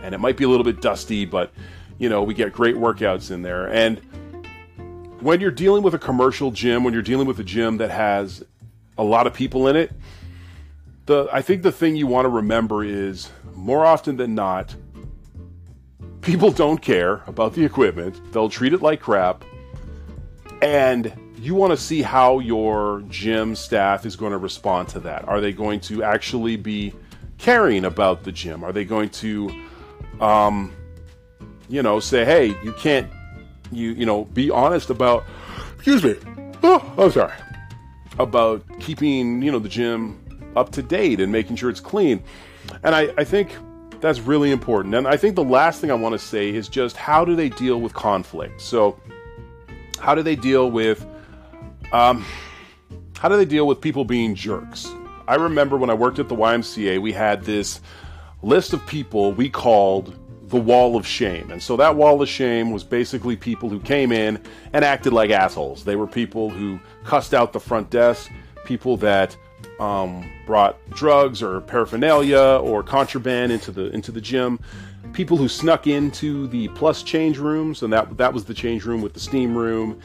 and 0.02 0.14
it 0.14 0.20
might 0.20 0.38
be 0.38 0.44
a 0.44 0.50
little 0.50 0.64
bit 0.64 0.82
dusty 0.82 1.26
but 1.26 1.52
you 1.98 2.10
know 2.10 2.22
we 2.24 2.34
get 2.34 2.54
great 2.54 2.76
workouts 2.76 3.32
in 3.32 3.42
there 3.42 3.68
and 3.68 4.00
when 5.20 5.40
you're 5.40 5.52
dealing 5.52 5.82
with 5.82 5.94
a 5.94 6.00
commercial 6.00 6.52
gym 6.52 6.84
when 6.84 6.94
you're 6.94 7.02
dealing 7.02 7.28
with 7.28 7.40
a 7.40 7.44
gym 7.44 7.78
that 7.78 7.90
has 7.90 8.44
a 8.98 9.04
lot 9.04 9.28
of 9.28 9.34
people 9.34 9.68
in 9.68 9.76
it. 9.76 9.92
The 11.06 11.28
I 11.32 11.42
think 11.42 11.62
the 11.62 11.72
thing 11.72 11.96
you 11.96 12.08
want 12.08 12.26
to 12.26 12.30
remember 12.30 12.84
is 12.84 13.30
more 13.54 13.86
often 13.86 14.18
than 14.18 14.36
not, 14.36 14.76
people 16.22 16.52
don't 16.52 16.82
care 16.82 17.24
about 17.28 17.54
the 17.54 17.64
equipment. 17.64 18.20
They'll 18.32 18.50
treat 18.50 18.74
it 18.74 18.82
like 18.82 19.02
crap. 19.02 19.44
And 20.62 21.14
you 21.46 21.56
want 21.56 21.72
to 21.72 21.78
see 21.78 22.02
how 22.02 22.40
your 22.40 23.04
gym 23.08 23.56
staff 23.56 24.06
is 24.06 24.16
going 24.16 24.32
to 24.32 24.38
respond 24.38 24.90
to 24.90 25.00
that. 25.02 25.28
Are 25.28 25.40
they 25.40 25.52
going 25.52 25.80
to 25.82 26.04
actually 26.04 26.56
be 26.56 26.94
caring 27.38 27.86
about 27.86 28.24
the 28.24 28.32
gym? 28.32 28.64
Are 28.64 28.72
they 28.72 28.86
going 28.86 29.10
to, 29.10 29.50
um, 30.20 30.76
you 31.70 31.84
know, 31.84 32.00
say, 32.00 32.26
hey, 32.26 32.48
you 32.64 32.74
can't, 32.74 33.10
you 33.72 33.92
you 33.92 34.06
know, 34.06 34.26
be 34.26 34.50
honest 34.50 34.90
about. 34.90 35.24
Excuse 35.76 36.04
me. 36.04 36.16
Oh, 36.64 36.94
I'm 36.98 37.12
sorry 37.12 37.34
about 38.18 38.64
keeping 38.80 39.42
you 39.42 39.52
know 39.52 39.60
the 39.60 39.70
gym 39.70 40.20
up 40.56 40.72
to 40.72 40.82
date 40.82 41.20
and 41.20 41.32
making 41.32 41.56
sure 41.56 41.70
it's 41.70 41.80
clean. 41.80 42.24
And 42.84 42.96
I, 42.96 43.14
I 43.18 43.24
think 43.24 43.56
that's 44.02 44.20
really 44.20 44.52
important. 44.52 44.96
And 44.96 45.08
I 45.08 45.18
think 45.18 45.36
the 45.36 45.44
last 45.44 45.82
thing 45.82 45.92
I 45.92 45.96
want 45.96 46.14
to 46.14 46.20
say 46.20 46.50
is 46.50 46.68
just 46.70 46.96
how 46.96 47.26
do 47.26 47.36
they 47.36 47.50
deal 47.50 47.82
with 47.82 47.94
conflict? 47.94 48.62
So, 48.62 49.00
how 50.00 50.16
do 50.16 50.24
they 50.24 50.36
deal 50.36 50.72
with, 50.72 51.06
um, 51.96 52.26
how 53.18 53.30
do 53.30 53.38
they 53.38 53.46
deal 53.46 53.66
with 53.66 53.80
people 53.80 54.04
being 54.04 54.36
jerks? 54.36 54.92
I 55.30 55.36
remember 55.36 55.78
when 55.78 55.90
I 55.90 55.94
worked 55.94 56.20
at 56.20 56.28
the 56.28 56.36
YMCA, 56.36 57.02
we 57.02 57.14
had 57.14 57.44
this 57.44 57.80
list 58.44 58.74
of 58.74 58.86
people 58.86 59.32
we 59.32 59.50
called 59.50 60.20
the 60.50 60.58
wall 60.58 60.98
of 60.98 61.08
shame. 61.08 61.50
And 61.50 61.64
so 61.64 61.78
that 61.78 61.96
wall 61.96 62.22
of 62.22 62.28
shame 62.28 62.72
was 62.72 62.84
basically 62.84 63.38
people 63.38 63.70
who 63.70 63.80
came 63.80 64.12
in 64.12 64.42
and 64.74 64.84
acted 64.84 65.14
like 65.14 65.30
assholes. 65.30 65.86
They 65.86 65.96
were 65.96 66.06
people 66.06 66.50
who 66.50 66.80
cussed 67.06 67.34
out 67.34 67.54
the 67.54 67.62
front 67.62 67.90
desk, 67.90 68.30
people 68.66 68.98
that 68.98 69.36
um, 69.80 70.30
brought 70.46 70.78
drugs 70.92 71.42
or 71.42 71.62
paraphernalia 71.62 72.60
or 72.62 72.84
contraband 72.84 73.54
into 73.54 73.72
the 73.72 73.90
into 73.92 74.12
the 74.12 74.22
gym, 74.22 74.60
people 75.14 75.38
who 75.38 75.48
snuck 75.48 75.88
into 75.88 76.48
the 76.48 76.68
plus 76.70 77.04
change 77.04 77.38
rooms, 77.38 77.84
and 77.84 77.92
that 77.94 78.18
that 78.18 78.34
was 78.34 78.46
the 78.46 78.54
change 78.54 78.86
room 78.86 79.02
with 79.02 79.14
the 79.14 79.20
steam 79.20 79.58
room, 79.58 80.00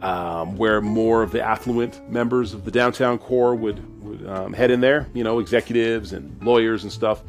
um, 0.00 0.56
where 0.56 0.80
more 0.80 1.22
of 1.22 1.30
the 1.30 1.42
affluent 1.42 2.10
members 2.10 2.54
of 2.54 2.64
the 2.64 2.70
downtown 2.70 3.18
core 3.18 3.54
would, 3.54 4.02
would 4.02 4.26
um, 4.26 4.52
head 4.52 4.70
in 4.70 4.80
there. 4.80 5.08
You 5.14 5.24
know, 5.24 5.38
executives 5.38 6.12
and 6.12 6.42
lawyers 6.42 6.82
and 6.82 6.92
stuff, 6.92 7.22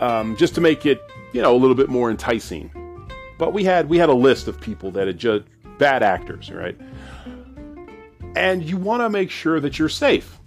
um, 0.00 0.36
just 0.36 0.54
to 0.54 0.60
make 0.60 0.86
it 0.86 1.00
you 1.32 1.42
know, 1.42 1.54
a 1.54 1.58
little 1.58 1.74
bit 1.74 1.88
more 1.88 2.10
enticing. 2.10 2.70
But 3.38 3.52
we 3.52 3.64
had 3.64 3.88
we 3.88 3.98
had 3.98 4.08
a 4.08 4.14
list 4.14 4.48
of 4.48 4.60
people 4.60 4.90
that 4.92 5.06
had 5.06 5.18
just 5.18 5.44
bad 5.78 6.02
actors, 6.02 6.50
right? 6.50 6.76
And 8.34 8.62
you 8.62 8.76
want 8.76 9.02
to 9.02 9.10
make 9.10 9.30
sure 9.30 9.60
that 9.60 9.78
you're 9.78 9.88
safe. 9.88 10.38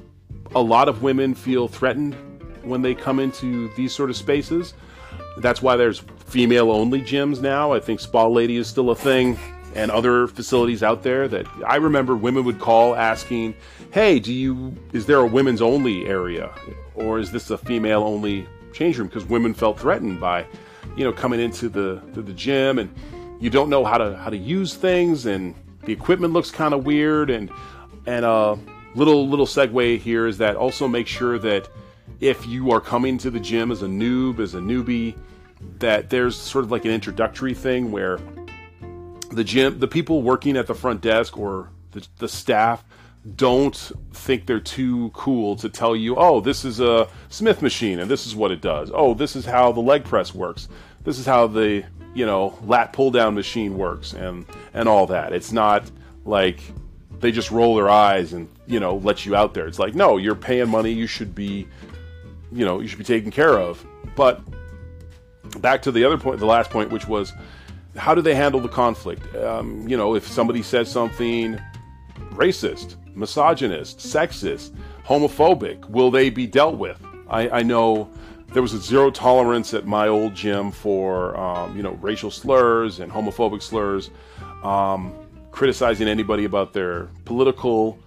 A 0.56 0.62
lot 0.62 0.90
of 0.90 1.02
women 1.02 1.34
feel 1.34 1.68
threatened 1.68 2.16
when 2.64 2.82
they 2.82 2.94
come 2.94 3.20
into 3.20 3.70
these 3.76 3.94
sort 3.94 4.10
of 4.10 4.18
spaces. 4.18 4.74
That's 5.38 5.62
why 5.62 5.78
there's 5.78 6.00
female 6.26 6.72
only 6.72 7.02
gyms 7.02 7.42
now. 7.42 7.72
I 7.72 7.80
think 7.80 8.00
Spa 8.00 8.28
Lady 8.28 8.58
is 8.58 8.68
still 8.68 8.90
a 8.90 8.96
thing 8.96 9.38
and 9.76 9.92
other 9.92 10.28
facilities 10.28 10.84
out 10.84 11.04
there 11.04 11.28
that 11.28 11.46
I 11.66 11.78
remember 11.78 12.16
women 12.16 12.44
would 12.46 12.60
call 12.60 12.96
asking, 12.96 13.56
"Hey, 13.92 14.20
do 14.20 14.34
you 14.34 14.76
is 14.94 15.06
there 15.06 15.20
a 15.20 15.26
women's 15.26 15.62
only 15.62 16.06
area 16.08 16.52
or 16.96 17.20
is 17.20 17.32
this 17.32 17.50
a 17.50 17.58
female 17.58 18.04
only 18.04 18.48
change 18.74 18.98
room?" 18.98 19.08
because 19.08 19.26
women 19.26 19.54
felt 19.54 19.80
threatened 19.80 20.20
by 20.20 20.46
you 20.96 21.04
know, 21.04 21.12
coming 21.12 21.40
into 21.40 21.70
the 21.70 22.02
to 22.14 22.22
the 22.22 22.34
gym 22.34 22.80
and 22.80 22.94
you 23.40 23.50
don't 23.50 23.70
know 23.70 23.84
how 23.84 23.98
to 23.98 24.16
how 24.18 24.30
to 24.30 24.38
use 24.38 24.76
things 24.76 25.26
and 25.26 25.56
the 25.86 25.94
equipment 25.94 26.34
looks 26.34 26.52
kind 26.52 26.74
of 26.74 26.86
weird 26.86 27.30
and 27.30 27.50
and 28.06 28.26
a 28.26 28.30
uh, 28.30 28.58
little 28.96 29.28
little 29.28 29.46
segue 29.46 30.00
here 30.00 30.28
is 30.28 30.38
that 30.38 30.56
also 30.56 30.88
make 30.88 31.08
sure 31.08 31.40
that 31.40 31.70
if 32.20 32.46
you 32.46 32.72
are 32.72 32.82
coming 32.82 33.18
to 33.18 33.32
the 33.32 33.40
gym 33.40 33.72
as 33.72 33.82
a 33.82 33.88
noob 33.88 34.40
as 34.40 34.54
a 34.54 34.60
newbie 34.60 35.16
that 35.80 36.10
there's 36.10 36.36
sort 36.36 36.64
of 36.64 36.72
like 36.72 36.86
an 36.86 36.92
introductory 36.92 37.54
thing 37.54 37.92
where 37.92 38.20
the 39.32 39.44
gym 39.44 39.80
the 39.80 39.88
people 39.88 40.22
working 40.22 40.58
at 40.58 40.68
the 40.68 40.76
front 40.76 41.02
desk 41.02 41.38
or 41.38 41.70
the, 41.92 42.06
the 42.18 42.28
staff 42.28 42.84
don't 43.36 43.92
think 44.14 44.46
they're 44.46 44.60
too 44.60 45.12
cool 45.14 45.56
to 45.56 45.70
tell 45.70 45.96
you, 45.96 46.16
oh, 46.16 46.42
this 46.42 46.66
is 46.66 46.80
a 46.80 47.08
Smith 47.30 47.62
machine 47.62 48.00
and 48.00 48.10
this 48.10 48.26
is 48.26 48.36
what 48.36 48.52
it 48.52 48.62
does. 48.62 48.92
Oh, 48.94 49.14
this 49.14 49.36
is 49.36 49.46
how 49.46 49.72
the 49.72 49.80
leg 49.80 50.04
press 50.04 50.34
works. 50.34 50.68
This 51.04 51.20
is 51.20 51.26
how 51.26 51.48
the 51.48 51.84
you 52.14 52.26
know 52.26 52.58
lat 52.64 52.94
pull 52.94 53.12
down 53.12 53.36
machine 53.36 53.78
works 53.78 54.14
and 54.14 54.46
and 54.74 54.90
all 54.90 55.08
that. 55.08 55.34
It's 55.34 55.52
not 55.52 55.90
like 56.26 56.62
they 57.20 57.32
just 57.32 57.52
roll 57.52 57.76
their 57.76 57.90
eyes 57.90 58.34
and 58.34 58.50
you 58.68 58.80
know 58.80 58.98
let 58.98 59.26
you 59.26 59.36
out 59.36 59.54
there. 59.54 59.68
It's 59.68 59.80
like 59.80 59.96
no, 59.96 60.18
you're 60.18 60.36
paying 60.36 60.70
money. 60.70 60.92
You 60.92 61.08
should 61.08 61.34
be 61.36 61.68
you 62.52 62.66
know 62.66 62.80
you 62.80 62.88
should 62.88 63.00
be 63.00 63.06
taken 63.06 63.32
care 63.32 63.58
of. 63.58 63.86
But 64.16 64.42
back 65.60 65.82
to 65.84 65.92
the 65.92 66.04
other 66.04 66.18
point, 66.18 66.40
the 66.40 66.46
last 66.46 66.70
point, 66.70 66.90
which 66.90 67.08
was 67.08 67.34
how 67.96 68.16
do 68.16 68.22
they 68.22 68.36
handle 68.36 68.60
the 68.60 68.70
conflict? 68.70 69.36
Um, 69.36 69.88
you 69.88 69.98
know, 69.98 70.16
if 70.16 70.28
somebody 70.28 70.62
says 70.62 70.90
something 70.90 71.60
racist, 72.32 72.96
misogynist, 73.16 74.00
sexist, 74.00 74.72
homophobic, 75.06 75.90
will 75.90 76.12
they 76.12 76.30
be 76.30 76.48
dealt 76.48 76.78
with? 76.78 77.04
I, 77.30 77.50
I 77.50 77.64
know 77.64 78.10
there 78.54 78.62
was 78.62 78.74
a 78.74 78.80
zero 78.80 79.12
tolerance 79.12 79.74
at 79.74 79.86
my 79.86 80.08
old 80.08 80.36
gym 80.36 80.72
for 80.72 81.38
um, 81.38 81.76
you 81.76 81.84
know 81.84 81.92
racial 82.02 82.32
slurs 82.32 83.00
and 83.00 83.12
homophobic 83.12 83.62
slurs, 83.62 84.10
um, 84.64 85.14
criticizing 85.52 86.08
anybody 86.08 86.46
about 86.46 86.74
their 86.74 87.10
political, 87.26 87.98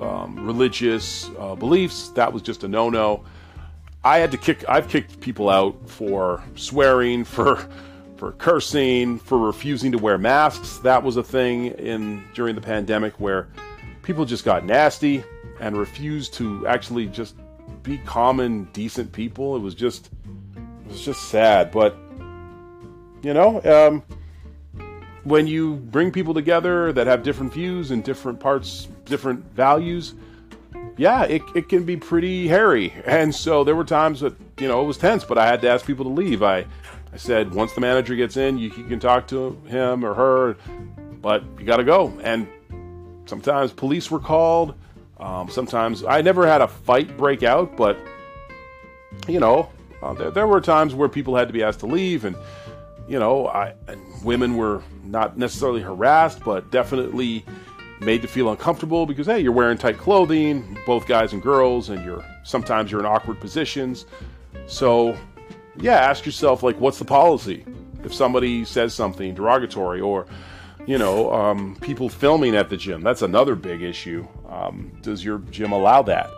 um, 0.00 0.46
religious 0.46 1.30
uh, 1.38 1.54
beliefs. 1.54 2.08
That 2.10 2.32
was 2.32 2.42
just 2.42 2.64
a 2.64 2.68
no-no. 2.68 3.24
I 4.02 4.18
had 4.18 4.30
to 4.30 4.38
kick. 4.38 4.64
I've 4.68 4.88
kicked 4.88 5.20
people 5.20 5.50
out 5.50 5.88
for 5.88 6.42
swearing, 6.54 7.24
for 7.36 7.68
for 8.20 8.32
cursing, 8.32 9.18
for 9.18 9.38
refusing 9.38 9.90
to 9.90 9.96
wear 9.96 10.18
masks. 10.18 10.76
That 10.80 11.02
was 11.02 11.16
a 11.16 11.22
thing 11.22 11.68
in 11.68 12.22
during 12.34 12.54
the 12.54 12.60
pandemic 12.60 13.18
where 13.18 13.48
people 14.02 14.26
just 14.26 14.44
got 14.44 14.62
nasty 14.62 15.24
and 15.58 15.74
refused 15.74 16.34
to 16.34 16.66
actually 16.66 17.06
just 17.06 17.34
be 17.82 17.96
common, 17.96 18.64
decent 18.74 19.10
people. 19.10 19.56
It 19.56 19.60
was 19.60 19.74
just, 19.74 20.10
it 20.54 20.92
was 20.92 21.02
just 21.02 21.30
sad. 21.30 21.70
But 21.70 21.96
you 23.22 23.32
know, 23.32 23.62
um, 23.62 24.02
when 25.24 25.46
you 25.46 25.76
bring 25.76 26.12
people 26.12 26.34
together 26.34 26.92
that 26.92 27.06
have 27.06 27.22
different 27.22 27.54
views 27.54 27.90
and 27.90 28.04
different 28.04 28.38
parts, 28.38 28.86
different 29.06 29.42
values, 29.54 30.12
yeah, 30.98 31.22
it, 31.22 31.40
it 31.54 31.70
can 31.70 31.84
be 31.84 31.96
pretty 31.96 32.48
hairy. 32.48 32.92
And 33.06 33.34
so 33.34 33.64
there 33.64 33.74
were 33.74 33.84
times 33.84 34.20
that 34.20 34.34
you 34.58 34.68
know 34.68 34.82
it 34.82 34.84
was 34.84 34.98
tense, 34.98 35.24
but 35.24 35.38
I 35.38 35.46
had 35.46 35.62
to 35.62 35.70
ask 35.70 35.86
people 35.86 36.04
to 36.04 36.10
leave. 36.10 36.42
I 36.42 36.66
I 37.12 37.16
said 37.16 37.52
once 37.52 37.72
the 37.72 37.80
manager 37.80 38.14
gets 38.14 38.36
in, 38.36 38.58
you, 38.58 38.70
you 38.76 38.84
can 38.84 39.00
talk 39.00 39.26
to 39.28 39.60
him 39.66 40.04
or 40.04 40.14
her, 40.14 40.56
but 41.20 41.42
you 41.58 41.64
got 41.64 41.78
to 41.78 41.84
go. 41.84 42.12
And 42.22 42.46
sometimes 43.26 43.72
police 43.72 44.10
were 44.10 44.20
called. 44.20 44.74
Um, 45.18 45.50
sometimes 45.50 46.04
I 46.04 46.22
never 46.22 46.46
had 46.46 46.60
a 46.62 46.68
fight 46.68 47.16
break 47.16 47.42
out, 47.42 47.76
but 47.76 47.98
you 49.28 49.40
know, 49.40 49.68
uh, 50.02 50.14
there, 50.14 50.30
there, 50.30 50.46
were 50.46 50.60
times 50.60 50.94
where 50.94 51.08
people 51.08 51.36
had 51.36 51.48
to 51.48 51.52
be 51.52 51.62
asked 51.62 51.80
to 51.80 51.86
leave, 51.86 52.24
and 52.24 52.36
you 53.06 53.18
know, 53.18 53.48
I, 53.48 53.74
women 54.24 54.56
were 54.56 54.82
not 55.04 55.36
necessarily 55.36 55.82
harassed, 55.82 56.42
but 56.42 56.70
definitely 56.70 57.44
made 58.00 58.22
to 58.22 58.28
feel 58.28 58.50
uncomfortable 58.50 59.04
because 59.04 59.26
hey, 59.26 59.40
you're 59.40 59.52
wearing 59.52 59.76
tight 59.76 59.98
clothing, 59.98 60.78
both 60.86 61.06
guys 61.06 61.32
and 61.32 61.42
girls, 61.42 61.90
and 61.90 62.04
you're 62.04 62.24
sometimes 62.44 62.90
you're 62.90 63.00
in 63.00 63.06
awkward 63.06 63.40
positions. 63.40 64.06
So, 64.66 65.16
yeah, 65.80 65.96
ask 65.96 66.26
yourself 66.26 66.62
like, 66.62 66.78
what's 66.80 66.98
the 66.98 67.04
policy? 67.04 67.64
If 68.04 68.14
somebody 68.14 68.64
says 68.64 68.94
something 68.94 69.34
derogatory 69.34 70.00
or 70.00 70.26
you 70.86 70.98
know, 70.98 71.32
um, 71.32 71.76
people 71.80 72.08
filming 72.08 72.56
at 72.56 72.68
the 72.68 72.76
gym. 72.76 73.02
That's 73.02 73.22
another 73.22 73.54
big 73.54 73.82
issue. 73.82 74.26
Um, 74.48 74.98
does 75.02 75.24
your 75.24 75.38
gym 75.50 75.72
allow 75.72 76.02
that? 76.02 76.30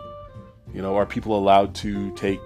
You 0.73 0.81
know, 0.81 0.95
are 0.95 1.05
people 1.05 1.37
allowed 1.37 1.73
to 1.75 2.13
take 2.15 2.39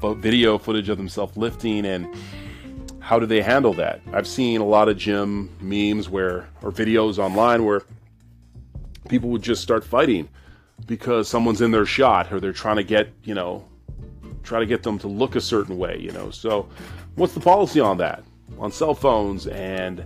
video 0.00 0.58
footage 0.58 0.88
of 0.88 0.96
themselves 0.96 1.36
lifting 1.36 1.86
and 1.86 2.14
how 3.00 3.18
do 3.18 3.26
they 3.26 3.42
handle 3.42 3.72
that? 3.74 4.00
I've 4.12 4.28
seen 4.28 4.60
a 4.60 4.64
lot 4.64 4.88
of 4.88 4.96
gym 4.96 5.50
memes 5.60 6.08
where, 6.08 6.48
or 6.62 6.70
videos 6.70 7.18
online 7.18 7.64
where 7.64 7.82
people 9.08 9.30
would 9.30 9.42
just 9.42 9.62
start 9.62 9.82
fighting 9.82 10.28
because 10.86 11.26
someone's 11.26 11.60
in 11.60 11.70
their 11.70 11.86
shot 11.86 12.32
or 12.32 12.38
they're 12.38 12.52
trying 12.52 12.76
to 12.76 12.84
get, 12.84 13.08
you 13.24 13.34
know, 13.34 13.64
try 14.48 14.58
to 14.58 14.66
get 14.66 14.82
them 14.82 14.98
to 15.00 15.08
look 15.08 15.36
a 15.36 15.40
certain 15.40 15.78
way, 15.78 15.98
you 15.98 16.10
know. 16.12 16.30
So, 16.30 16.68
what's 17.14 17.34
the 17.34 17.40
policy 17.40 17.80
on 17.80 17.98
that? 17.98 18.22
On 18.58 18.72
cell 18.72 18.94
phones 18.94 19.46
and 19.46 20.04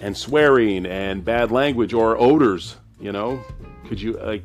and 0.00 0.16
swearing 0.16 0.86
and 0.86 1.24
bad 1.24 1.50
language 1.50 1.92
or 1.92 2.16
odors. 2.18 2.76
You 3.00 3.12
know, 3.12 3.42
could 3.86 4.00
you 4.00 4.12
like? 4.12 4.44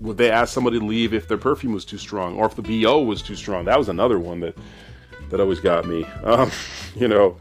Would 0.00 0.18
they 0.18 0.30
ask 0.30 0.52
somebody 0.52 0.78
to 0.78 0.84
leave 0.84 1.14
if 1.14 1.26
their 1.26 1.38
perfume 1.38 1.72
was 1.72 1.86
too 1.86 1.96
strong, 1.98 2.36
or 2.36 2.46
if 2.46 2.54
the 2.54 2.62
bo 2.62 3.02
was 3.02 3.22
too 3.22 3.34
strong? 3.34 3.64
That 3.64 3.78
was 3.78 3.88
another 3.88 4.18
one 4.18 4.40
that 4.40 4.56
that 5.30 5.40
always 5.40 5.60
got 5.60 5.86
me. 5.86 6.06
Um, 6.24 6.50
you 6.94 7.08
know, 7.08 7.36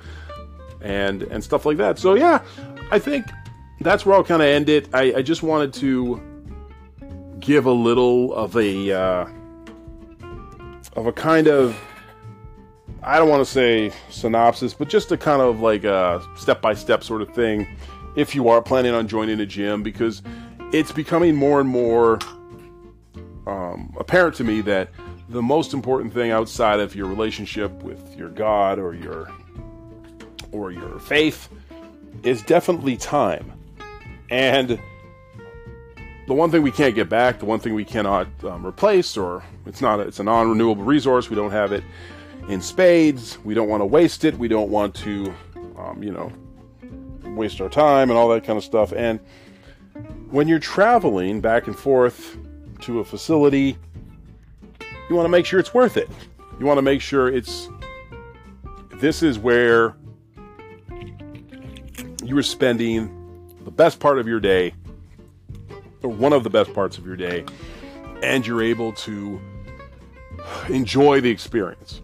and 0.81 1.23
and 1.23 1.43
stuff 1.43 1.65
like 1.65 1.77
that. 1.77 1.99
So 1.99 2.13
yeah, 2.13 2.41
I 2.91 2.99
think 2.99 3.25
that's 3.81 4.05
where 4.05 4.15
I'll 4.15 4.23
kind 4.23 4.41
of 4.41 4.47
end 4.47 4.69
it. 4.69 4.87
I, 4.93 5.15
I, 5.17 5.21
just 5.21 5.43
wanted 5.43 5.73
to 5.75 6.21
give 7.39 7.65
a 7.65 7.71
little 7.71 8.33
of 8.33 8.55
a 8.55 8.91
uh, 8.91 9.25
of 10.95 11.07
a 11.07 11.11
kind 11.11 11.47
of 11.47 11.79
I 13.03 13.19
don't 13.19 13.29
want 13.29 13.45
to 13.45 13.51
say 13.51 13.91
synopsis, 14.09 14.73
but 14.73 14.89
just 14.89 15.11
a 15.11 15.17
kind 15.17 15.41
of 15.41 15.59
like 15.59 15.83
a 15.83 16.25
step 16.37 16.61
by 16.61 16.73
step 16.73 17.03
sort 17.03 17.21
of 17.21 17.29
thing 17.35 17.67
if 18.15 18.33
you 18.33 18.49
are 18.49 18.61
planning 18.61 18.93
on 18.93 19.07
joining 19.07 19.39
a 19.39 19.45
gym 19.45 19.83
because 19.83 20.23
it's 20.71 20.91
becoming 20.91 21.35
more 21.35 21.59
and 21.59 21.69
more 21.69 22.19
um, 23.45 23.93
apparent 23.99 24.35
to 24.35 24.43
me 24.43 24.61
that 24.61 24.89
the 25.29 25.41
most 25.41 25.73
important 25.73 26.13
thing 26.13 26.31
outside 26.31 26.79
of 26.79 26.95
your 26.95 27.07
relationship 27.07 27.71
with 27.83 28.15
your 28.17 28.29
God 28.29 28.79
or 28.79 28.93
your 28.93 29.29
or 30.51 30.71
your 30.71 30.99
faith 30.99 31.49
is 32.23 32.41
definitely 32.43 32.97
time. 32.97 33.51
And 34.29 34.79
the 36.27 36.33
one 36.33 36.49
thing 36.49 36.61
we 36.61 36.71
can't 36.71 36.95
get 36.95 37.09
back, 37.09 37.39
the 37.39 37.45
one 37.45 37.59
thing 37.59 37.73
we 37.73 37.85
cannot 37.85 38.27
um, 38.43 38.65
replace, 38.65 39.15
or 39.15 39.43
it's 39.65 39.81
not, 39.81 39.99
a, 39.99 40.03
it's 40.03 40.19
a 40.19 40.23
non-renewable 40.23 40.83
resource. 40.83 41.29
We 41.29 41.35
don't 41.35 41.51
have 41.51 41.71
it 41.71 41.83
in 42.49 42.61
spades. 42.61 43.37
We 43.43 43.53
don't 43.53 43.69
want 43.69 43.81
to 43.81 43.85
waste 43.85 44.25
it. 44.25 44.37
We 44.37 44.47
don't 44.47 44.69
want 44.69 44.95
to, 44.95 45.33
um, 45.77 46.01
you 46.01 46.11
know, 46.11 46.31
waste 47.35 47.61
our 47.61 47.69
time 47.69 48.09
and 48.09 48.17
all 48.17 48.29
that 48.29 48.43
kind 48.43 48.57
of 48.57 48.63
stuff. 48.63 48.91
And 48.93 49.19
when 50.29 50.47
you're 50.47 50.59
traveling 50.59 51.41
back 51.41 51.67
and 51.67 51.77
forth 51.77 52.37
to 52.81 52.99
a 52.99 53.05
facility, 53.05 53.77
you 55.09 55.15
want 55.15 55.25
to 55.25 55.29
make 55.29 55.45
sure 55.45 55.59
it's 55.59 55.73
worth 55.73 55.97
it. 55.97 56.09
You 56.59 56.65
want 56.65 56.77
to 56.77 56.81
make 56.81 57.01
sure 57.01 57.27
it's 57.27 57.69
this 58.95 59.21
is 59.21 59.37
where 59.37 59.95
you 62.23 62.37
are 62.37 62.43
spending 62.43 63.11
the 63.63 63.71
best 63.71 63.99
part 63.99 64.19
of 64.19 64.27
your 64.27 64.39
day, 64.39 64.73
one 66.07 66.33
of 66.33 66.43
the 66.43 66.49
best 66.49 66.73
parts 66.73 66.97
of 66.97 67.05
your 67.05 67.15
day, 67.15 67.45
and 68.21 68.45
you're 68.45 68.63
able 68.63 68.93
to 68.93 69.39
enjoy 70.69 71.21
the 71.21 71.29
experience. 71.29 72.01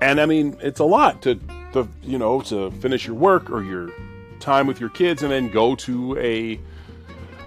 And 0.00 0.20
I 0.20 0.26
mean, 0.26 0.56
it's 0.60 0.80
a 0.80 0.84
lot 0.84 1.22
to, 1.22 1.36
to 1.72 1.88
you 2.02 2.18
know, 2.18 2.40
to 2.42 2.70
finish 2.72 3.06
your 3.06 3.16
work 3.16 3.50
or 3.50 3.62
your 3.62 3.90
time 4.40 4.66
with 4.66 4.80
your 4.80 4.90
kids 4.90 5.22
and 5.22 5.32
then 5.32 5.48
go 5.48 5.74
to 5.74 6.16
a 6.18 6.60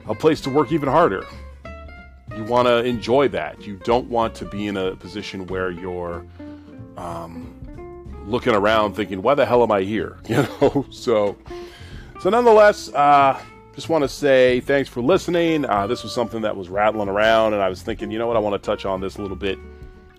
a 0.08 0.16
place 0.16 0.42
to 0.42 0.50
work 0.50 0.72
even 0.72 0.90
harder. 0.90 1.26
You 2.36 2.44
want 2.46 2.68
to 2.68 2.84
enjoy 2.84 3.28
that. 3.30 3.66
You 3.66 3.78
don't 3.78 4.10
want 4.10 4.36
to 4.36 4.46
be 4.46 4.68
in 4.68 4.78
a 4.78 4.96
position 4.96 5.48
where 5.48 5.70
you're 5.70 6.26
um, 6.98 7.54
looking 8.26 8.54
around 8.54 8.96
thinking, 8.96 9.22
"Why 9.22 9.36
the 9.36 9.46
hell 9.46 9.64
am 9.64 9.72
I 9.72 9.82
here?" 9.82 10.18
You 10.28 10.48
know. 10.62 10.86
So, 10.92 11.38
so 12.22 12.30
nonetheless, 12.30 12.90
uh, 12.94 13.40
just 13.74 13.90
want 13.90 14.04
to 14.04 14.10
say 14.10 14.60
thanks 14.60 14.90
for 14.90 15.02
listening. 15.02 15.66
Uh, 15.66 15.88
this 15.88 16.04
was 16.04 16.14
something 16.14 16.42
that 16.42 16.56
was 16.56 16.70
rattling 16.70 17.10
around, 17.10 17.54
and 17.54 17.62
I 17.62 17.70
was 17.70 17.82
thinking, 17.82 18.12
you 18.12 18.20
know 18.20 18.28
what, 18.28 18.36
I 18.36 18.40
want 18.40 18.62
to 18.62 18.66
touch 18.66 18.86
on 18.86 19.02
this 19.02 19.18
a 19.18 19.22
little 19.22 19.38
bit 19.38 19.58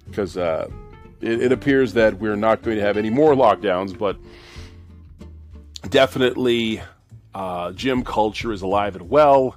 because 0.07 0.37
uh, 0.37 0.69
it, 1.21 1.43
it 1.43 1.53
appears 1.53 1.93
that 1.95 2.19
we're 2.19 2.37
not 2.37 2.63
going 2.63 2.77
to 2.77 2.83
have 2.83 2.97
any 2.97 3.11
more 3.11 3.35
lockdowns, 3.35 3.97
but 3.97 4.17
definitely 5.91 6.83
uh, 7.35 7.73
gym 7.73 8.03
culture 8.05 8.53
is 8.53 8.63
alive 8.63 8.97
and 8.97 9.09
well. 9.09 9.57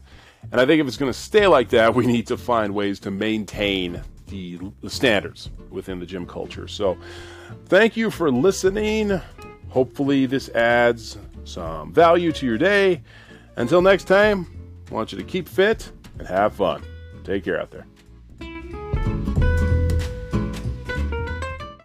And 0.51 0.61
I 0.61 0.65
think 0.65 0.81
if 0.81 0.87
it's 0.87 0.97
going 0.97 1.11
to 1.11 1.17
stay 1.17 1.47
like 1.47 1.69
that, 1.69 1.95
we 1.95 2.05
need 2.05 2.27
to 2.27 2.37
find 2.37 2.73
ways 2.73 2.99
to 3.01 3.11
maintain 3.11 4.01
the, 4.27 4.59
the 4.81 4.89
standards 4.89 5.49
within 5.69 5.99
the 5.99 6.05
gym 6.05 6.25
culture. 6.25 6.67
So, 6.67 6.97
thank 7.65 7.95
you 7.95 8.11
for 8.11 8.31
listening. 8.31 9.21
Hopefully, 9.69 10.25
this 10.25 10.49
adds 10.49 11.17
some 11.43 11.93
value 11.93 12.31
to 12.33 12.45
your 12.45 12.57
day. 12.57 13.01
Until 13.57 13.81
next 13.81 14.05
time, 14.05 14.47
I 14.89 14.93
want 14.93 15.11
you 15.11 15.17
to 15.17 15.23
keep 15.23 15.47
fit 15.47 15.91
and 16.19 16.27
have 16.27 16.55
fun. 16.55 16.83
Take 17.23 17.43
care 17.43 17.59
out 17.59 17.71
there. 17.71 17.85